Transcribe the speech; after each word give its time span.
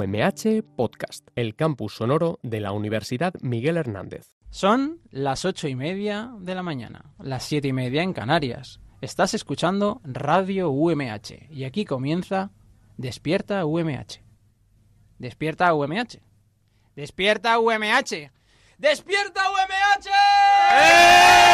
UMH 0.00 0.62
Podcast, 0.76 1.28
el 1.36 1.54
campus 1.54 1.96
sonoro 1.96 2.38
de 2.42 2.60
la 2.60 2.72
Universidad 2.72 3.34
Miguel 3.42 3.76
Hernández. 3.76 4.28
Son 4.48 4.98
las 5.10 5.44
ocho 5.44 5.68
y 5.68 5.76
media 5.76 6.32
de 6.38 6.54
la 6.54 6.62
mañana, 6.62 7.12
las 7.18 7.44
siete 7.44 7.68
y 7.68 7.74
media 7.74 8.02
en 8.02 8.14
Canarias. 8.14 8.80
Estás 9.02 9.34
escuchando 9.34 10.00
Radio 10.04 10.70
UMH 10.70 11.48
y 11.50 11.64
aquí 11.64 11.84
comienza 11.84 12.50
Despierta 12.96 13.66
UMH. 13.66 14.22
Despierta 15.18 15.74
UMH. 15.74 16.22
Despierta 16.96 17.58
UMH. 17.58 18.30
Despierta 18.78 19.50
UMH. 19.50 20.08
Hoy 20.72 21.49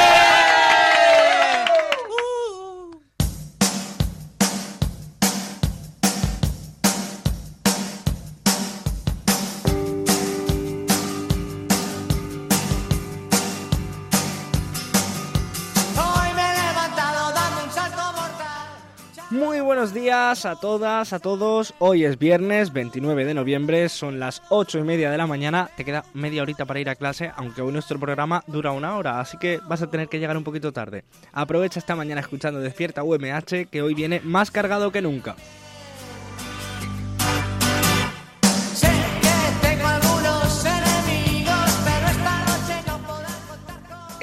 buenos 19.76 19.92
días 19.92 20.46
a 20.46 20.56
todas, 20.56 21.12
a 21.12 21.18
todos. 21.18 21.74
Hoy 21.80 22.06
es 22.06 22.18
viernes 22.18 22.72
29 22.72 23.26
de 23.26 23.34
noviembre, 23.34 23.90
son 23.90 24.18
las 24.18 24.40
8 24.48 24.78
y 24.78 24.82
media 24.84 25.10
de 25.10 25.18
la 25.18 25.26
mañana. 25.26 25.68
Te 25.76 25.84
queda 25.84 26.02
media 26.14 26.40
horita 26.40 26.64
para 26.64 26.80
ir 26.80 26.88
a 26.88 26.94
clase, 26.94 27.30
aunque 27.36 27.60
hoy 27.60 27.72
nuestro 27.72 28.00
programa 28.00 28.42
dura 28.46 28.72
una 28.72 28.96
hora, 28.96 29.20
así 29.20 29.36
que 29.36 29.60
vas 29.68 29.82
a 29.82 29.90
tener 29.90 30.08
que 30.08 30.18
llegar 30.18 30.38
un 30.38 30.44
poquito 30.44 30.72
tarde. 30.72 31.04
Aprovecha 31.30 31.78
esta 31.78 31.94
mañana 31.94 32.22
escuchando 32.22 32.58
Despierta 32.58 33.02
UMH, 33.02 33.68
que 33.70 33.82
hoy 33.82 33.92
viene 33.92 34.22
más 34.24 34.50
cargado 34.50 34.90
que 34.90 35.02
nunca. 35.02 35.36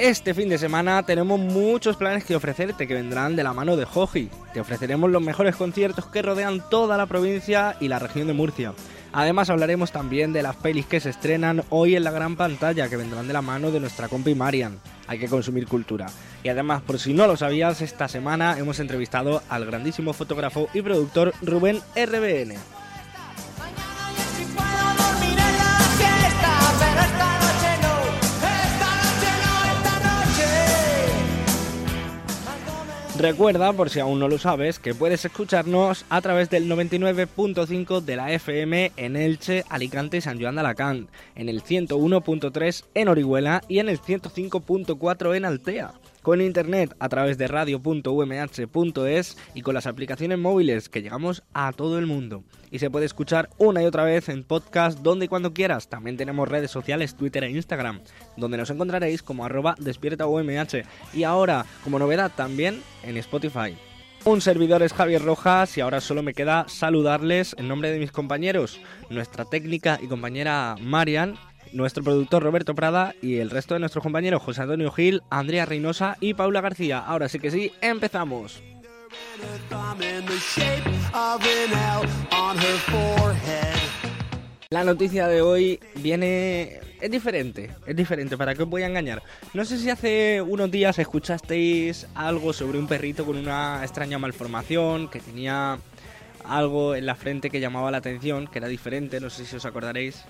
Este 0.04 0.34
fin 0.34 0.50
de 0.50 0.58
semana 0.58 1.02
tenemos 1.02 1.40
muchos 1.40 1.96
planes 1.96 2.24
que 2.24 2.36
ofrecerte 2.36 2.86
que 2.86 2.92
vendrán 2.92 3.36
de 3.36 3.42
la 3.42 3.54
mano 3.54 3.74
de 3.74 3.86
Joji. 3.86 4.28
Te 4.52 4.60
ofreceremos 4.60 5.10
los 5.10 5.22
mejores 5.22 5.56
conciertos 5.56 6.04
que 6.08 6.20
rodean 6.20 6.62
toda 6.68 6.98
la 6.98 7.06
provincia 7.06 7.74
y 7.80 7.88
la 7.88 7.98
región 7.98 8.26
de 8.26 8.34
Murcia. 8.34 8.74
Además 9.14 9.48
hablaremos 9.48 9.92
también 9.92 10.34
de 10.34 10.42
las 10.42 10.56
pelis 10.56 10.84
que 10.84 11.00
se 11.00 11.08
estrenan 11.08 11.62
hoy 11.70 11.96
en 11.96 12.04
la 12.04 12.10
gran 12.10 12.36
pantalla 12.36 12.90
que 12.90 12.98
vendrán 12.98 13.26
de 13.26 13.32
la 13.32 13.40
mano 13.40 13.70
de 13.70 13.80
nuestra 13.80 14.08
compi 14.08 14.34
Marian. 14.34 14.78
Hay 15.06 15.18
que 15.18 15.28
consumir 15.28 15.66
cultura. 15.66 16.04
Y 16.42 16.50
además, 16.50 16.82
por 16.82 16.98
si 16.98 17.14
no 17.14 17.26
lo 17.26 17.38
sabías, 17.38 17.80
esta 17.80 18.06
semana 18.06 18.58
hemos 18.58 18.80
entrevistado 18.80 19.40
al 19.48 19.64
grandísimo 19.64 20.12
fotógrafo 20.12 20.68
y 20.74 20.82
productor 20.82 21.32
Rubén 21.40 21.80
RBN. 21.96 22.56
Recuerda, 33.16 33.72
por 33.72 33.90
si 33.90 34.00
aún 34.00 34.18
no 34.18 34.26
lo 34.26 34.38
sabes, 34.38 34.80
que 34.80 34.92
puedes 34.92 35.24
escucharnos 35.24 36.04
a 36.10 36.20
través 36.20 36.50
del 36.50 36.68
99.5 36.68 38.00
de 38.00 38.16
la 38.16 38.32
FM 38.32 38.90
en 38.96 39.14
Elche, 39.14 39.64
Alicante 39.68 40.16
y 40.16 40.20
San 40.20 40.40
Joan 40.40 40.56
de 40.56 40.62
Alacant, 40.62 41.08
en 41.36 41.48
el 41.48 41.62
101.3 41.62 42.84
en 42.94 43.08
Orihuela 43.08 43.62
y 43.68 43.78
en 43.78 43.88
el 43.88 44.00
105.4 44.00 45.36
en 45.36 45.44
Altea. 45.44 45.92
Con 46.24 46.40
internet 46.40 46.96
a 47.00 47.10
través 47.10 47.36
de 47.36 47.48
radio.umh.es 47.48 49.36
y 49.52 49.60
con 49.60 49.74
las 49.74 49.86
aplicaciones 49.86 50.38
móviles 50.38 50.88
que 50.88 51.02
llegamos 51.02 51.42
a 51.52 51.70
todo 51.72 51.98
el 51.98 52.06
mundo. 52.06 52.44
Y 52.70 52.78
se 52.78 52.88
puede 52.88 53.04
escuchar 53.04 53.50
una 53.58 53.82
y 53.82 53.84
otra 53.84 54.04
vez 54.04 54.30
en 54.30 54.42
podcast 54.42 55.00
donde 55.00 55.26
y 55.26 55.28
cuando 55.28 55.52
quieras. 55.52 55.90
También 55.90 56.16
tenemos 56.16 56.48
redes 56.48 56.70
sociales, 56.70 57.14
Twitter 57.14 57.44
e 57.44 57.50
Instagram, 57.50 58.00
donde 58.38 58.56
nos 58.56 58.70
encontraréis 58.70 59.22
como 59.22 59.44
arroba 59.44 59.74
despierta 59.78 60.26
UMH. 60.26 60.86
Y 61.12 61.24
ahora, 61.24 61.66
como 61.84 61.98
novedad, 61.98 62.32
también 62.34 62.80
en 63.02 63.18
Spotify. 63.18 63.76
Un 64.24 64.40
servidor 64.40 64.82
es 64.82 64.94
Javier 64.94 65.20
Rojas 65.20 65.76
y 65.76 65.82
ahora 65.82 66.00
solo 66.00 66.22
me 66.22 66.32
queda 66.32 66.64
saludarles 66.70 67.54
en 67.58 67.68
nombre 67.68 67.90
de 67.90 67.98
mis 67.98 68.12
compañeros, 68.12 68.80
nuestra 69.10 69.44
técnica 69.44 69.98
y 70.02 70.06
compañera 70.06 70.76
Marian, 70.80 71.34
nuestro 71.74 72.04
productor 72.04 72.42
Roberto 72.42 72.74
Prada 72.74 73.14
y 73.20 73.38
el 73.38 73.50
resto 73.50 73.74
de 73.74 73.80
nuestros 73.80 74.02
compañeros 74.02 74.42
José 74.42 74.62
Antonio 74.62 74.90
Gil, 74.92 75.22
Andrea 75.28 75.66
Reynosa 75.66 76.16
y 76.20 76.34
Paula 76.34 76.60
García. 76.60 77.00
Ahora 77.00 77.28
sí 77.28 77.38
que 77.38 77.50
sí, 77.50 77.72
empezamos. 77.80 78.62
La 84.70 84.84
noticia 84.84 85.28
de 85.28 85.42
hoy 85.42 85.80
viene... 85.96 86.80
es 87.00 87.10
diferente, 87.10 87.70
es 87.86 87.96
diferente, 87.96 88.36
¿para 88.36 88.54
qué 88.54 88.62
os 88.62 88.68
voy 88.68 88.82
a 88.82 88.86
engañar? 88.86 89.22
No 89.52 89.64
sé 89.64 89.78
si 89.78 89.90
hace 89.90 90.42
unos 90.42 90.70
días 90.70 90.98
escuchasteis 90.98 92.06
algo 92.14 92.52
sobre 92.52 92.78
un 92.78 92.86
perrito 92.86 93.24
con 93.24 93.36
una 93.36 93.80
extraña 93.82 94.18
malformación, 94.18 95.08
que 95.08 95.20
tenía 95.20 95.78
algo 96.44 96.94
en 96.94 97.06
la 97.06 97.14
frente 97.14 97.50
que 97.50 97.60
llamaba 97.60 97.90
la 97.90 97.98
atención, 97.98 98.46
que 98.46 98.58
era 98.58 98.68
diferente, 98.68 99.20
no 99.20 99.30
sé 99.30 99.44
si 99.44 99.56
os 99.56 99.64
acordaréis. 99.64 100.24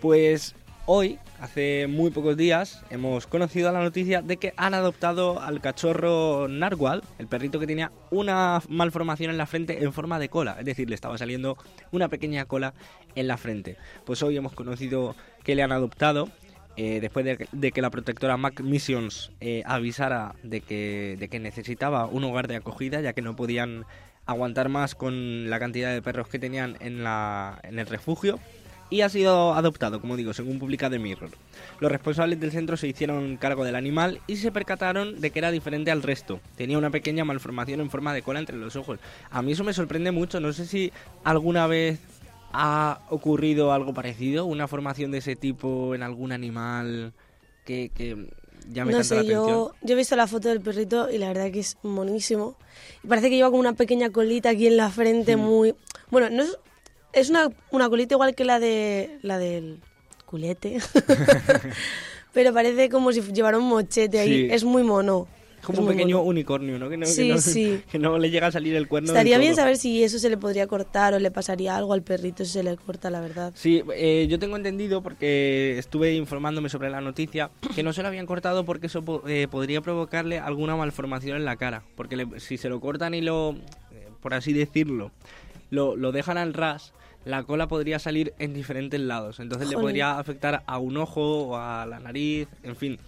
Pues 0.00 0.54
hoy, 0.90 1.18
hace 1.38 1.86
muy 1.86 2.10
pocos 2.10 2.34
días, 2.34 2.82
hemos 2.88 3.26
conocido 3.26 3.70
la 3.70 3.82
noticia 3.82 4.22
de 4.22 4.38
que 4.38 4.54
han 4.56 4.72
adoptado 4.72 5.38
al 5.38 5.60
cachorro 5.60 6.48
Narwhal, 6.48 7.02
el 7.18 7.26
perrito 7.26 7.60
que 7.60 7.66
tenía 7.66 7.92
una 8.10 8.62
malformación 8.70 9.30
en 9.30 9.36
la 9.36 9.44
frente 9.44 9.84
en 9.84 9.92
forma 9.92 10.18
de 10.18 10.30
cola, 10.30 10.56
es 10.58 10.64
decir, 10.64 10.88
le 10.88 10.94
estaba 10.94 11.18
saliendo 11.18 11.58
una 11.92 12.08
pequeña 12.08 12.46
cola 12.46 12.72
en 13.16 13.28
la 13.28 13.36
frente. 13.36 13.76
Pues 14.06 14.22
hoy 14.22 14.38
hemos 14.38 14.54
conocido 14.54 15.14
que 15.44 15.54
le 15.54 15.62
han 15.62 15.72
adoptado. 15.72 16.30
eh, 16.76 17.00
después 17.00 17.26
de, 17.26 17.72
que 17.72 17.82
la 17.82 17.90
protectora 17.90 18.38
Mac 18.38 18.60
Missions 18.62 19.32
eh, 19.40 19.62
avisara 19.66 20.36
de 20.42 20.62
que, 20.62 21.16
de 21.18 21.28
que 21.28 21.38
necesitaba 21.38 22.06
un 22.06 22.24
hogar 22.24 22.48
de 22.48 22.56
acogida, 22.56 23.02
ya 23.02 23.12
que 23.12 23.20
no 23.20 23.36
podían 23.36 23.84
aguantar 24.24 24.68
más 24.68 24.94
con 24.94 25.50
la 25.50 25.58
cantidad 25.58 25.92
de 25.92 26.00
perros 26.00 26.28
que 26.28 26.38
tenían 26.38 26.76
en, 26.80 27.02
la, 27.02 27.60
en 27.62 27.78
el 27.78 27.86
refugio 27.86 28.38
y 28.90 29.02
ha 29.02 29.08
sido 29.08 29.54
adoptado, 29.54 30.00
como 30.00 30.16
digo, 30.16 30.32
según 30.32 30.58
publica 30.58 30.88
The 30.88 30.98
Mirror. 30.98 31.30
Los 31.80 31.92
responsables 31.92 32.40
del 32.40 32.50
centro 32.52 32.76
se 32.76 32.88
hicieron 32.88 33.36
cargo 33.36 33.64
del 33.64 33.76
animal 33.76 34.20
y 34.26 34.36
se 34.36 34.50
percataron 34.50 35.20
de 35.20 35.30
que 35.30 35.38
era 35.38 35.50
diferente 35.50 35.90
al 35.90 36.02
resto. 36.02 36.40
Tenía 36.56 36.78
una 36.78 36.90
pequeña 36.90 37.24
malformación 37.24 37.80
en 37.80 37.90
forma 37.90 38.14
de 38.14 38.22
cola 38.22 38.38
entre 38.38 38.56
los 38.56 38.76
ojos. 38.76 38.98
A 39.30 39.42
mí 39.42 39.52
eso 39.52 39.64
me 39.64 39.72
sorprende 39.74 40.10
mucho, 40.10 40.40
no 40.40 40.52
sé 40.52 40.66
si 40.66 40.92
alguna 41.24 41.66
vez 41.66 42.00
ha 42.52 43.00
ocurrido 43.10 43.72
algo 43.72 43.92
parecido, 43.92 44.46
una 44.46 44.66
formación 44.68 45.10
de 45.10 45.18
ese 45.18 45.36
tipo 45.36 45.94
en 45.94 46.02
algún 46.02 46.32
animal 46.32 47.12
que, 47.66 47.90
que 47.94 48.16
llame 48.72 48.92
No 48.92 48.98
tanto 49.00 49.14
la 49.16 49.20
atención. 49.20 49.46
yo, 49.48 49.72
yo 49.82 49.92
he 49.92 49.96
visto 49.96 50.16
la 50.16 50.26
foto 50.26 50.48
del 50.48 50.62
perrito 50.62 51.10
y 51.10 51.18
la 51.18 51.28
verdad 51.28 51.50
que 51.52 51.60
es 51.60 51.76
monísimo. 51.82 52.56
Parece 53.06 53.28
que 53.28 53.36
lleva 53.36 53.50
como 53.50 53.60
una 53.60 53.74
pequeña 53.74 54.08
colita 54.10 54.48
aquí 54.50 54.66
en 54.66 54.78
la 54.78 54.88
frente 54.90 55.36
Mm. 55.36 55.40
muy... 55.40 55.74
Bueno, 56.10 56.30
no 56.30 56.42
es, 56.42 56.58
es 57.12 57.30
una, 57.30 57.48
una 57.70 57.88
colita 57.88 58.14
igual 58.14 58.34
que 58.34 58.44
la 58.44 58.58
de 58.60 59.18
la 59.22 59.38
del 59.38 59.80
culete. 60.26 60.78
Pero 62.32 62.52
parece 62.52 62.88
como 62.88 63.12
si 63.12 63.20
llevara 63.22 63.58
un 63.58 63.64
mochete 63.68 64.18
ahí. 64.20 64.46
Sí. 64.46 64.48
Es 64.52 64.64
muy 64.64 64.82
mono. 64.82 65.26
Es 65.58 65.64
como 65.66 65.78
Es 65.78 65.82
un 65.82 65.88
pequeño 65.88 66.18
mono. 66.18 66.28
unicornio, 66.28 66.78
¿no? 66.78 66.88
Que 66.88 66.96
no, 66.96 67.04
que 67.04 67.10
Sí, 67.12 67.30
no- 67.30 67.38
sí. 67.38 67.82
que 67.90 67.98
no 67.98 68.16
le 68.18 68.30
llega 68.30 68.46
a 68.46 68.52
salir 68.52 68.76
el 68.76 68.86
cuerno. 68.86 69.08
Estaría 69.08 69.38
bien 69.38 69.56
saber 69.56 69.76
si 69.76 70.04
eso 70.04 70.18
se 70.20 70.28
le 70.30 70.36
podría 70.36 70.66
cortar 70.68 71.14
o 71.14 71.18
le 71.18 71.30
pasaría 71.32 71.74
algo 71.76 71.94
al 71.94 72.02
perrito 72.02 72.44
si 72.44 72.52
se 72.52 72.62
le 72.62 72.76
corta, 72.76 73.10
la 73.10 73.20
verdad. 73.20 73.52
Sí, 73.56 73.82
eh, 73.96 74.26
yo 74.30 74.38
tengo 74.38 74.56
entendido 74.56 75.02
porque 75.02 75.76
estuve 75.78 76.14
informándome 76.14 76.68
sobre 76.68 76.90
la 76.90 77.00
noticia 77.00 77.50
que 77.74 77.82
no 77.82 77.92
se 77.92 78.02
lo 78.02 78.08
habían 78.08 78.26
cortado 78.26 78.64
porque 78.64 78.86
eso 78.86 79.02
eh, 79.26 79.48
podría 79.50 79.80
provocarle 79.80 80.38
alguna 80.38 80.76
malformación 80.76 81.36
en 81.38 81.44
la 81.44 81.56
cara. 81.56 81.82
Porque 81.96 82.16
le- 82.16 82.38
si 82.38 82.56
se 82.56 82.68
lo 82.68 82.78
cortan 82.80 83.14
y 83.14 83.20
lo, 83.22 83.56
eh, 83.92 84.08
por 84.20 84.34
así 84.34 84.52
decirlo, 84.52 85.10
lo, 85.70 85.96
lo 85.96 86.12
dejan 86.12 86.38
al 86.38 86.54
ras, 86.54 86.92
la 87.28 87.42
cola 87.44 87.68
podría 87.68 87.98
salir 87.98 88.32
en 88.38 88.54
diferentes 88.54 88.98
lados. 89.00 89.38
Entonces 89.38 89.68
le 89.68 89.76
podría 89.76 90.18
afectar 90.18 90.62
a 90.66 90.78
un 90.78 90.96
ojo 90.96 91.48
o 91.48 91.56
a 91.56 91.84
la 91.86 92.00
nariz, 92.00 92.48
en 92.62 92.74
fin. 92.74 92.98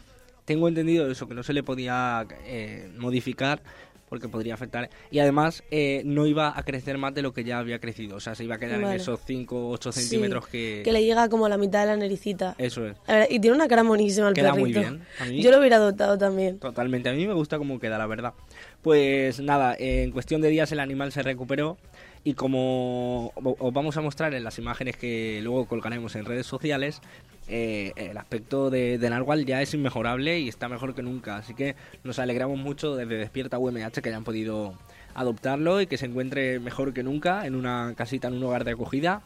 Tengo 0.45 0.69
entendido 0.69 1.11
eso, 1.11 1.27
que 1.29 1.35
no 1.35 1.43
se 1.43 1.53
le 1.53 1.63
podía 1.63 2.27
eh, 2.45 2.91
modificar 2.99 3.63
porque 4.09 4.29
podría 4.29 4.55
afectar. 4.55 4.91
Y 5.13 5.21
además 5.21 5.63
eh, 5.71 6.03
no 6.05 6.27
iba 6.27 6.53
a 6.59 6.63
crecer 6.65 6.99
más 6.99 7.15
de 7.15 7.23
lo 7.23 7.33
que 7.33 7.45
ya 7.45 7.61
había 7.61 7.79
crecido. 7.79 8.17
O 8.17 8.21
sea, 8.21 8.35
se 8.35 8.43
iba 8.43 8.57
a 8.57 8.59
quedar 8.59 8.81
Vale. 8.81 8.97
en 8.97 9.01
esos 9.01 9.21
5 9.25 9.57
o 9.57 9.71
8 9.71 9.93
Sí, 9.93 10.01
centímetros 10.01 10.49
que... 10.49 10.83
Que 10.85 10.91
le 10.93 11.05
llega 11.05 11.29
como 11.29 11.47
a 11.47 11.49
la 11.49 11.57
mitad 11.57 11.83
de 11.83 11.87
la 11.87 11.97
naricita. 11.97 12.57
Eso 12.59 12.89
es. 12.89 12.97
Y 13.31 13.39
tiene 13.39 13.55
una 13.55 13.69
cara 13.69 13.85
monísima 13.85 14.27
el 14.29 14.35
Queda 14.35 14.53
perrito. 14.53 14.81
muy 14.81 14.89
bien. 14.91 15.07
A 15.21 15.25
mí- 15.27 15.41
Yo 15.41 15.53
lo 15.53 15.61
hubiera 15.61 15.77
adoptado 15.77 16.19
también. 16.19 16.59
Totalmente. 16.59 17.09
A 17.09 17.13
mí 17.13 17.25
me 17.29 17.35
gusta 17.35 17.57
cómo 17.57 17.79
queda, 17.79 17.99
la 17.99 18.09
verdad. 18.09 18.35
Pues 18.83 19.39
nada, 19.39 19.77
en 19.79 20.11
cuestión 20.11 20.41
de 20.41 20.49
días 20.49 20.73
el 20.73 20.81
animal 20.81 21.13
se 21.13 21.23
recuperó 21.23 21.79
y 22.23 22.35
como 22.35 23.33
os 23.35 23.73
vamos 23.73 23.97
a 23.97 24.01
mostrar 24.03 24.35
en 24.35 24.45
las 24.45 24.59
imágenes 24.59 24.97
que 24.97 25.41
luego 25.43 25.67
colgaremos 25.67 26.15
en 26.17 26.25
redes 26.25 26.47
sociales, 26.47 27.01
eh, 27.49 27.93
el 27.97 28.17
aspecto 28.19 28.71
de, 28.71 28.99
de 28.99 29.11
Narwhal 29.11 29.47
ya 29.47 29.63
es 29.63 29.73
inmejorable 29.73 30.39
y 30.39 30.49
está 30.49 30.69
mejor 30.69 30.95
que 30.95 31.03
nunca. 31.03 31.37
Así 31.37 31.55
que 31.55 31.77
nos 32.05 32.19
alegramos 32.19 32.59
mucho 32.59 32.95
desde 32.95 33.17
Despierta 33.17 33.59
UMH 33.59 34.03
que 34.03 34.09
hayan 34.11 34.25
podido 34.25 34.75
adoptarlo 35.15 35.81
y 35.81 35.87
que 35.87 35.97
se 35.97 36.07
encuentre 36.07 36.61
mejor 36.61 36.93
que 36.93 37.03
nunca 37.03 37.47
en 37.47 37.55
una 37.55 37.95
casita, 37.97 38.29
en 38.29 38.35
un 38.35 38.45
hogar 38.45 38.65
de 38.65 38.73
acogida. 38.73 39.23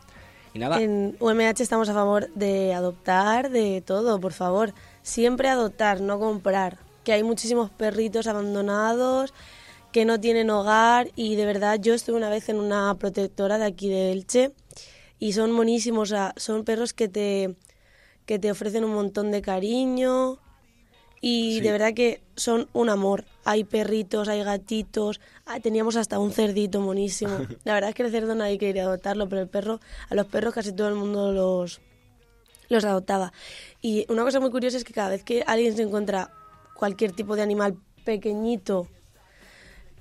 Y 0.55 0.61
nada, 0.61 0.81
En 0.81 1.17
UMH 1.19 1.61
estamos 1.61 1.89
a 1.89 1.95
favor 1.95 2.33
de 2.35 2.75
adoptar, 2.75 3.51
de 3.51 3.83
todo, 3.85 4.21
por 4.21 4.33
favor. 4.33 4.73
Siempre 5.03 5.49
adoptar, 5.49 6.01
no 6.01 6.21
comprar. 6.21 6.79
Que 7.03 7.13
hay 7.13 7.25
muchísimos 7.25 7.71
perritos 7.71 8.29
abandonados 8.29 9.35
que 9.95 10.05
no 10.05 10.19
tienen 10.19 10.51
hogar 10.51 11.13
y 11.15 11.37
de 11.37 11.47
verdad 11.47 11.79
yo 11.81 11.95
estuve 11.95 12.17
una 12.17 12.29
vez 12.29 12.49
en 12.49 12.57
una 12.59 12.93
protectora 12.97 13.59
de 13.59 13.65
aquí 13.67 13.89
de 13.89 14.11
Elche 14.11 14.51
y 15.21 15.35
son 15.35 15.53
monísimos, 15.53 16.11
o 16.11 16.15
sea, 16.17 16.35
son 16.37 16.65
perros 16.65 16.93
que 16.93 17.07
te, 17.07 17.55
que 18.27 18.41
te 18.41 18.51
ofrecen 18.51 18.83
un 18.83 18.93
montón 18.93 19.31
de 19.31 19.41
cariño 19.41 20.41
y 21.21 21.59
Sí. 21.59 21.61
de 21.61 21.71
verdad 21.71 21.95
que 21.95 22.23
son 22.35 22.69
un 22.73 22.89
amor. 22.89 23.25
Hay 23.45 23.63
perritos, 23.63 24.27
hay 24.27 24.43
gatitos, 24.43 25.21
ah, 25.47 25.61
teníamos 25.61 25.95
hasta 25.95 26.19
un 26.19 26.33
cerdito 26.33 26.81
monísimo. 26.81 27.39
La 27.65 27.75
verdad 27.75 27.91
es 27.91 27.95
que 27.95 28.03
el 28.03 28.11
cerdo 28.11 28.35
nadie 28.35 28.59
quería 28.59 28.83
adoptarlo, 28.83 29.29
pero 29.29 29.43
el 29.43 29.49
perro, 29.49 29.79
a 30.11 30.15
los 30.17 30.27
perros 30.27 30.55
casi 30.55 30.73
todo 30.73 30.89
el 30.89 30.97
mundo 30.97 31.31
los, 31.31 31.81
los 32.69 32.85
adoptaba. 32.85 33.33
Y 33.81 34.07
una 34.11 34.25
cosa 34.25 34.41
muy 34.41 34.51
curiosa 34.51 34.77
es 34.77 34.83
que 34.83 34.93
cada 34.93 35.11
vez 35.11 35.23
que 35.23 35.45
alguien 35.47 35.77
se 35.77 35.83
encuentra 35.85 36.33
cualquier 36.75 37.13
tipo 37.13 37.37
de 37.37 37.43
animal 37.43 37.77
pequeñito, 38.05 38.89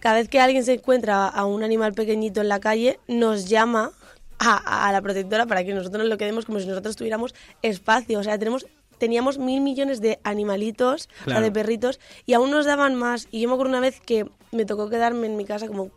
cada 0.03 0.15
vez 0.15 0.27
que 0.27 0.41
alguien 0.41 0.65
se 0.65 0.73
encuentra 0.73 1.29
a 1.29 1.45
un 1.45 1.63
animal 1.63 1.93
pequeñito 1.93 2.41
en 2.41 2.49
la 2.49 2.59
calle, 2.59 2.99
nos 3.07 3.47
llama 3.47 3.93
a, 4.37 4.87
a 4.89 4.91
la 4.91 5.01
protectora 5.01 5.45
para 5.45 5.63
que 5.63 5.73
nosotros 5.73 6.01
nos 6.01 6.09
lo 6.09 6.17
quedemos 6.17 6.43
como 6.43 6.59
si 6.59 6.67
nosotros 6.67 6.97
tuviéramos 6.97 7.33
espacio. 7.61 8.19
O 8.19 8.23
sea, 8.23 8.37
tenemos 8.37 8.65
teníamos 8.97 9.37
mil 9.37 9.61
millones 9.61 10.01
de 10.01 10.19
animalitos, 10.25 11.07
o 11.25 11.29
sea, 11.29 11.39
de 11.39 11.51
perritos, 11.53 12.01
y 12.25 12.33
aún 12.33 12.51
nos 12.51 12.65
daban 12.65 12.95
más. 12.95 13.29
Y 13.31 13.39
yo 13.39 13.47
me 13.47 13.53
acuerdo 13.53 13.69
una 13.69 13.79
vez 13.79 14.01
que 14.01 14.29
me 14.51 14.65
tocó 14.65 14.89
quedarme 14.89 15.25
en 15.25 15.37
mi 15.37 15.45
casa 15.45 15.69
como 15.69 15.89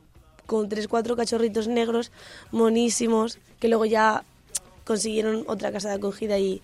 con 0.47 0.69
tres, 0.69 0.87
cuatro 0.87 1.17
cachorritos 1.17 1.67
negros, 1.67 2.13
monísimos, 2.53 3.41
que 3.59 3.67
luego 3.67 3.87
ya 3.87 4.23
consiguieron 4.85 5.43
otra 5.49 5.73
casa 5.73 5.89
de 5.89 5.97
acogida 5.97 6.39
y 6.39 6.63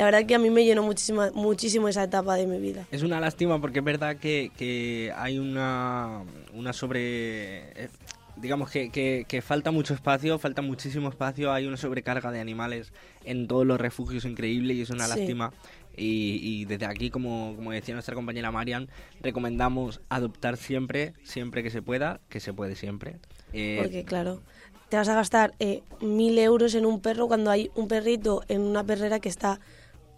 la 0.00 0.06
verdad 0.06 0.24
que 0.24 0.34
a 0.34 0.38
mí 0.38 0.48
me 0.48 0.64
llenó 0.64 0.82
muchísimo, 0.82 1.30
muchísimo 1.34 1.86
esa 1.86 2.02
etapa 2.04 2.34
de 2.36 2.46
mi 2.46 2.58
vida. 2.58 2.86
Es 2.90 3.02
una 3.02 3.20
lástima 3.20 3.60
porque 3.60 3.80
es 3.80 3.84
verdad 3.84 4.16
que, 4.16 4.50
que 4.56 5.12
hay 5.14 5.38
una, 5.38 6.22
una 6.54 6.72
sobre... 6.72 7.68
eh, 7.84 7.88
digamos 8.36 8.70
que, 8.70 8.88
que- 8.88 9.26
que 9.28 9.42
falta 9.42 9.70
mucho 9.70 9.92
espacio, 9.92 10.38
falta 10.38 10.62
muchísimo 10.62 11.10
espacio, 11.10 11.52
hay 11.52 11.66
una 11.66 11.76
sobrecarga 11.76 12.30
de 12.32 12.40
animales 12.40 12.94
en 13.26 13.46
todos 13.46 13.66
los 13.66 13.78
refugios 13.78 14.24
increíble 14.24 14.72
y 14.72 14.80
es 14.80 14.88
una 14.88 15.04
Sí. 15.04 15.10
lástima. 15.10 15.52
Y, 15.98 16.40
y 16.42 16.64
desde 16.64 16.86
aquí, 16.86 17.10
como, 17.10 17.52
como 17.56 17.70
decía 17.72 17.92
nuestra 17.92 18.14
compañera 18.14 18.50
Marian, 18.50 18.88
recomendamos 19.20 20.00
adoptar 20.08 20.56
siempre, 20.56 21.12
siempre 21.24 21.62
que 21.62 21.68
se 21.68 21.82
pueda, 21.82 22.20
que 22.30 22.40
se 22.40 22.54
puede 22.54 22.74
siempre. 22.74 23.16
Eh, 23.52 23.76
Porque 23.76 24.04
claro, 24.04 24.40
te 24.88 24.96
vas 24.96 25.08
a 25.10 25.14
gastar 25.14 25.52
eh, 25.58 25.82
mil 26.00 26.38
euros 26.38 26.74
en 26.74 26.86
un 26.86 27.00
perro 27.02 27.28
cuando 27.28 27.50
hay 27.50 27.70
un 27.74 27.86
perrito 27.86 28.42
en 28.48 28.62
una 28.62 28.82
perrera 28.82 29.20
que 29.20 29.28
está 29.28 29.60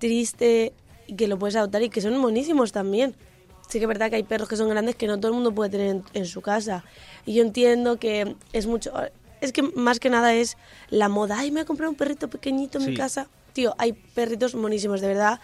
triste 0.07 0.73
que 1.17 1.29
lo 1.29 1.39
puedes 1.39 1.55
adoptar 1.57 1.83
y 1.83 1.89
que 1.89 2.01
son 2.01 2.19
monísimos 2.19 2.73
también. 2.73 3.15
Sí 3.69 3.79
que 3.79 3.85
es 3.85 3.89
verdad 3.89 4.11
que 4.11 4.17
hay 4.17 4.23
perros 4.25 4.49
que 4.49 4.57
son 4.57 4.69
grandes 4.69 4.97
que 4.97 5.07
no 5.07 5.17
todo 5.19 5.29
el 5.29 5.35
mundo 5.35 5.55
puede 5.55 5.71
tener 5.71 5.87
en, 5.89 6.05
en 6.13 6.27
su 6.27 6.41
casa. 6.43 6.85
Y 7.25 7.35
yo 7.35 7.43
entiendo 7.43 7.97
que 7.99 8.35
es 8.53 8.67
mucho... 8.67 8.93
Es 9.41 9.53
que 9.53 9.63
más 9.63 9.99
que 9.99 10.11
nada 10.11 10.35
es 10.35 10.57
la 10.91 11.09
moda. 11.09 11.39
Ay, 11.39 11.51
me 11.51 11.61
he 11.63 11.65
comprado 11.65 11.91
un 11.91 11.97
perrito 11.97 12.29
pequeñito 12.29 12.79
en 12.79 12.85
Sí. 12.85 12.91
mi 12.91 12.97
casa. 12.97 13.29
Tío, 13.53 13.75
hay 13.79 13.93
perritos 13.93 14.55
monísimos, 14.55 15.01
de 15.01 15.09
verdad. 15.09 15.41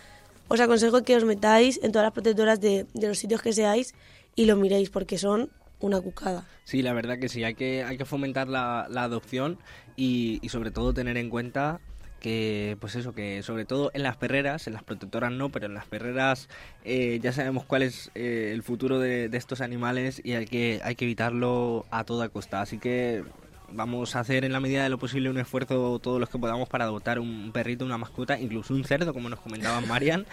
Os 0.49 0.61
aconsejo 0.61 1.03
que 1.03 1.17
os 1.17 1.25
metáis 1.25 1.81
en 1.83 1.91
todas 1.93 2.07
las 2.07 2.13
protectoras 2.13 2.61
de, 2.61 2.87
de 2.95 3.09
los 3.09 3.19
sitios 3.19 3.41
que 3.43 3.53
seáis 3.53 3.95
y 4.37 4.45
lo 4.47 4.57
miréis 4.57 4.91
porque 4.91 5.19
son 5.19 5.51
una 5.81 6.01
cucada. 6.01 6.47
Sí, 6.65 6.83
la 6.83 6.93
verdad 6.93 7.19
que 7.19 7.29
sí, 7.29 7.45
hay 7.45 7.55
que, 7.55 7.83
hay 7.85 7.97
que 7.99 8.05
fomentar 8.05 8.49
la, 8.49 8.87
la 8.91 9.03
adopción 9.05 9.59
y, 9.97 10.39
y 10.43 10.49
sobre 10.49 10.71
todo 10.71 10.93
tener 10.95 11.17
en 11.17 11.29
cuenta 11.31 11.81
que, 12.21 12.77
pues 12.81 12.95
eso, 12.95 13.13
que 13.15 13.43
sobre 13.43 13.65
todo 13.65 13.91
en 13.95 14.03
las 14.03 14.17
perreras, 14.17 14.67
en 14.67 14.73
las 14.73 14.83
protectoras 14.83 15.33
no, 15.33 15.51
pero 15.51 15.67
en 15.67 15.75
las 15.75 15.87
perreras 15.87 16.49
eh, 16.85 17.19
ya 17.23 17.33
sabemos 17.33 17.65
cuál 17.65 17.83
es 17.83 18.11
eh, 18.15 18.51
el 18.53 18.63
futuro 18.63 18.99
de, 18.99 19.29
de 19.29 19.39
estos 19.39 19.61
animales 19.61 20.21
y 20.25 20.33
hay 20.33 20.47
que, 20.47 20.81
hay 20.85 20.95
que 20.95 21.05
evitarlo 21.05 21.87
a 21.91 22.05
toda 22.05 22.29
costa. 22.29 22.61
Así 22.61 22.79
que 22.79 23.25
vamos 23.73 24.17
a 24.17 24.21
hacer 24.21 24.45
en 24.45 24.53
la 24.53 24.61
medida 24.61 24.83
de 24.83 24.89
lo 24.89 24.99
posible 24.99 25.31
un 25.31 25.39
esfuerzo 25.39 25.99
todos 25.99 26.21
los 26.21 26.29
que 26.29 26.39
podamos 26.39 26.69
para 26.69 26.85
adoptar 26.85 27.19
un 27.19 27.53
perrito, 27.53 27.85
una 27.85 27.99
mascota, 27.99 28.39
incluso 28.39 28.75
un 28.75 28.85
cerdo, 28.85 29.13
como 29.13 29.29
nos 29.29 29.41
comentaba 29.41 29.81
Marian. 29.81 30.27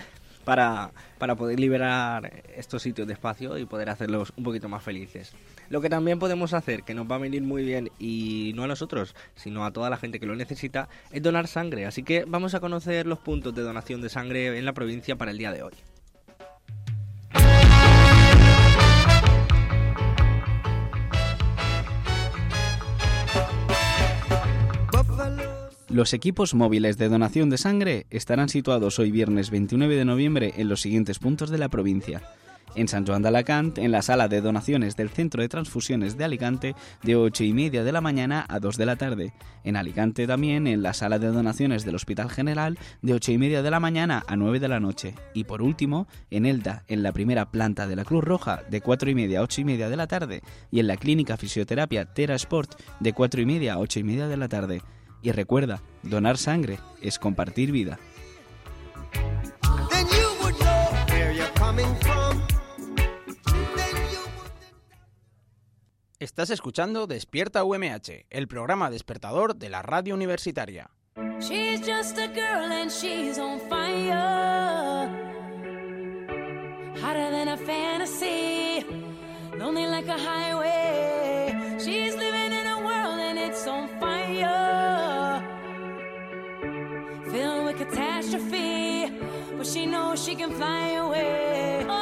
Para, 0.46 0.92
para 1.18 1.36
poder 1.36 1.60
liberar 1.60 2.44
estos 2.56 2.84
sitios 2.84 3.08
de 3.08 3.14
espacio 3.14 3.58
y 3.58 3.66
poder 3.66 3.90
hacerlos 3.90 4.32
un 4.38 4.44
poquito 4.44 4.70
más 4.70 4.84
felices. 4.84 5.34
Lo 5.70 5.82
que 5.82 5.90
también 5.90 6.20
podemos 6.20 6.54
hacer, 6.54 6.84
que 6.84 6.94
nos 6.94 7.10
va 7.10 7.16
a 7.16 7.20
venir 7.20 7.42
muy 7.42 7.64
bien, 7.64 7.90
y 7.98 8.54
no 8.56 8.64
a 8.64 8.68
nosotros, 8.68 9.16
sino 9.36 9.66
a 9.66 9.72
toda 9.72 9.90
la 9.90 9.98
gente 9.98 10.20
que 10.20 10.28
lo 10.28 10.36
necesita, 10.36 10.88
es 11.12 11.24
donar 11.24 11.48
sangre. 11.48 11.86
Así 11.88 12.04
que 12.04 12.26
vamos 12.26 12.54
a 12.54 12.60
conocer 12.60 13.08
los 13.08 13.20
puntos 13.20 13.56
de 13.56 13.64
donación 13.64 14.02
de 14.02 14.10
sangre 14.10 14.58
en 14.58 14.66
la 14.66 14.74
provincia 14.74 15.16
para 15.16 15.32
el 15.32 15.38
día 15.38 15.52
de 15.52 15.64
hoy. 15.64 15.74
Los 25.96 26.14
equipos 26.14 26.54
móviles 26.54 26.98
de 26.98 27.08
donación 27.08 27.50
de 27.50 27.58
sangre 27.58 28.06
estarán 28.10 28.50
situados 28.50 29.00
hoy 29.00 29.12
viernes 29.12 29.50
29 29.50 29.96
de 29.96 30.04
noviembre 30.04 30.54
en 30.58 30.68
los 30.68 30.82
siguientes 30.82 31.20
puntos 31.20 31.50
de 31.50 31.58
la 31.58 31.70
provincia. 31.70 32.22
En 32.76 32.90
San 32.90 33.08
Joan 33.08 33.22
de 33.22 33.30
Alacant, 33.30 33.78
en 33.78 33.94
la 33.94 34.02
sala 34.02 34.28
de 34.28 34.42
donaciones 34.42 34.98
del 34.98 35.08
Centro 35.08 35.42
de 35.42 35.48
Transfusiones 35.48 36.18
de 36.18 36.26
Alicante, 36.26 36.76
de 37.02 37.16
8 37.16 37.46
y 37.46 37.54
media 37.54 37.86
de 37.86 37.94
la 37.94 38.02
mañana 38.02 38.46
a 38.50 38.60
2 38.60 38.76
de 38.76 38.86
la 38.86 38.98
tarde. 38.98 39.32
En 39.64 39.78
Alicante 39.78 40.28
también, 40.28 40.68
en 40.68 40.84
la 40.84 40.94
sala 40.94 41.18
de 41.18 41.28
donaciones 41.28 41.86
del 41.86 41.96
Hospital 41.96 42.30
General, 42.30 42.78
de 43.02 43.14
8 43.14 43.32
y 43.32 43.38
media 43.38 43.62
de 43.62 43.72
la 43.72 43.80
mañana 43.80 44.26
a 44.28 44.36
9 44.36 44.60
de 44.60 44.68
la 44.68 44.82
noche. 44.82 45.16
Y 45.34 45.46
por 45.46 45.62
último, 45.62 46.10
en 46.30 46.46
Elda, 46.46 46.84
en 46.90 47.04
la 47.04 47.14
primera 47.14 47.52
planta 47.52 47.88
de 47.88 47.96
la 47.96 48.04
Cruz 48.04 48.26
Roja, 48.26 48.64
de 48.70 48.82
4 48.82 49.12
y 49.12 49.16
media 49.16 49.40
a 49.40 49.44
8 49.44 49.62
y 49.62 49.64
media 49.64 49.88
de 49.88 49.96
la 49.96 50.08
tarde. 50.08 50.42
Y 50.72 50.82
en 50.82 50.88
la 50.88 50.98
Clínica 50.98 51.38
Fisioterapia 51.38 52.04
Tera 52.04 52.36
Sport, 52.36 52.82
de 53.00 53.14
4 53.14 53.40
y 53.40 53.46
media 53.46 53.76
a 53.76 53.80
8 53.80 54.02
y 54.02 54.04
media 54.04 54.28
de 54.28 54.36
la 54.36 54.50
tarde. 54.50 54.82
Y 55.22 55.32
recuerda, 55.32 55.82
donar 56.04 56.38
sangre 56.38 56.80
es 57.02 57.20
compartir 57.20 57.72
vida. 57.72 58.00
Estás 66.20 66.50
escuchando 66.50 67.08
Despierta 67.08 67.64
UMH, 67.64 68.26
el 68.30 68.48
programa 68.48 68.90
despertador 68.90 69.56
de 69.58 69.70
la 69.70 69.82
radio 69.82 70.16
universitaria. 70.16 70.90
She's 71.40 71.82
just 71.82 72.18
a 72.18 72.28
girl 72.28 72.72
and 72.72 72.90
she's 72.90 73.38
on 73.38 73.60
fire. 73.70 75.08
Hotter 77.02 77.32
than 77.32 77.50
a 77.50 77.58
fantasy, 77.58 78.86
lonely 79.60 79.86
like 79.86 80.08
a 80.08 80.18
highway. 80.18 81.78
She's 81.78 82.16
catastrophe, 88.26 89.12
but 89.58 89.66
she 89.66 89.86
knows 89.86 90.24
she 90.24 90.36
can 90.36 90.52
fly 90.52 90.96
away. 90.98 91.86
Oh. 91.88 91.94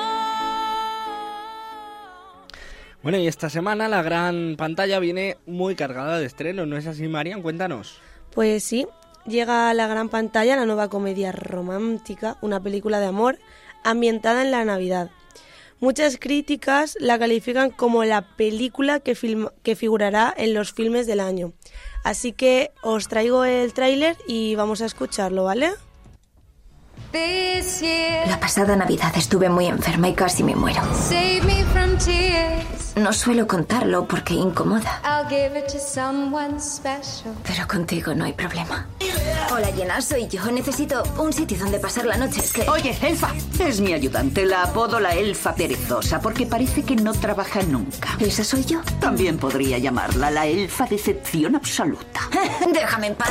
Bueno, 3.01 3.17
y 3.17 3.27
esta 3.27 3.49
semana 3.49 3.89
la 3.89 4.01
gran 4.01 4.55
pantalla 4.57 4.99
viene 4.99 5.37
muy 5.45 5.75
cargada 5.75 6.19
de 6.19 6.25
estrenos, 6.25 6.67
¿no 6.67 6.77
es 6.77 6.87
así, 6.87 7.07
Marian? 7.07 7.41
Cuéntanos. 7.41 7.99
Pues 8.31 8.63
sí, 8.63 8.87
llega 9.27 9.69
a 9.69 9.73
la 9.73 9.87
gran 9.87 10.09
pantalla 10.09 10.55
la 10.55 10.65
nueva 10.65 10.89
comedia 10.89 11.31
romántica, 11.33 12.37
una 12.41 12.61
película 12.61 12.99
de 12.99 13.07
amor 13.07 13.39
ambientada 13.83 14.41
en 14.41 14.51
la 14.51 14.63
Navidad. 14.63 15.11
Muchas 15.81 16.17
críticas 16.17 16.95
la 17.01 17.19
califican 17.19 17.69
como 17.69 18.05
la 18.05 18.21
película 18.37 19.01
que, 19.01 19.17
film- 19.17 19.51
que 19.63 19.75
figurará 19.75 20.33
en 20.37 20.53
los 20.53 20.71
filmes 20.71 21.05
del 21.05 21.19
año. 21.19 21.51
Así 22.05 22.31
que 22.31 22.71
os 22.83 23.09
traigo 23.09 23.43
el 23.43 23.73
tráiler 23.73 24.15
y 24.25 24.55
vamos 24.55 24.81
a 24.81 24.85
escucharlo, 24.85 25.43
¿vale? 25.43 25.71
This 27.11 27.81
year, 27.81 28.27
La 28.27 28.39
pasada 28.39 28.75
Navidad 28.75 29.13
estuve 29.15 29.47
muy 29.47 29.67
enferma 29.67 30.09
y 30.09 30.13
casi 30.15 30.43
me 30.43 30.55
muero. 30.55 30.81
save 30.95 31.41
me 31.43 31.63
from 31.65 31.95
tears. 31.97 32.95
No 32.95 33.11
suelo 33.13 33.45
contarlo 33.47 34.07
porque 34.07 34.33
incomoda, 34.33 34.99
I'll 35.03 35.27
give 35.29 35.57
it 35.57 35.67
to 35.67 35.79
someone 35.79 36.59
special. 36.59 37.33
pero 37.45 37.67
contigo 37.67 38.13
no 38.15 38.25
hay 38.25 38.33
problema. 38.33 38.87
Hola, 39.51 39.67
Jenna, 39.75 40.01
soy 40.01 40.27
yo. 40.27 40.43
Necesito 40.51 41.03
un 41.19 41.31
sitio 41.33 41.57
donde 41.59 41.79
pasar 41.79 42.05
la 42.05 42.17
noche. 42.17 42.39
Es 42.39 42.53
que... 42.53 42.67
Oye, 42.69 42.97
Elfa, 43.01 43.29
es 43.59 43.79
mi 43.79 43.93
ayudante. 43.93 44.45
La 44.45 44.63
apodo 44.63 44.99
la 44.99 45.13
Elfa 45.13 45.53
perezosa 45.53 46.19
porque 46.19 46.45
parece 46.47 46.83
que 46.83 46.95
no 46.95 47.13
trabaja 47.13 47.61
nunca. 47.63 48.09
¿Esa 48.19 48.43
soy 48.43 48.65
yo? 48.65 48.81
También 48.99 49.37
podría 49.37 49.77
llamarla 49.77 50.31
la 50.31 50.47
Elfa 50.47 50.85
decepción 50.85 51.55
absoluta. 51.55 52.21
Déjame 52.73 53.07
en 53.07 53.15
paz. 53.15 53.29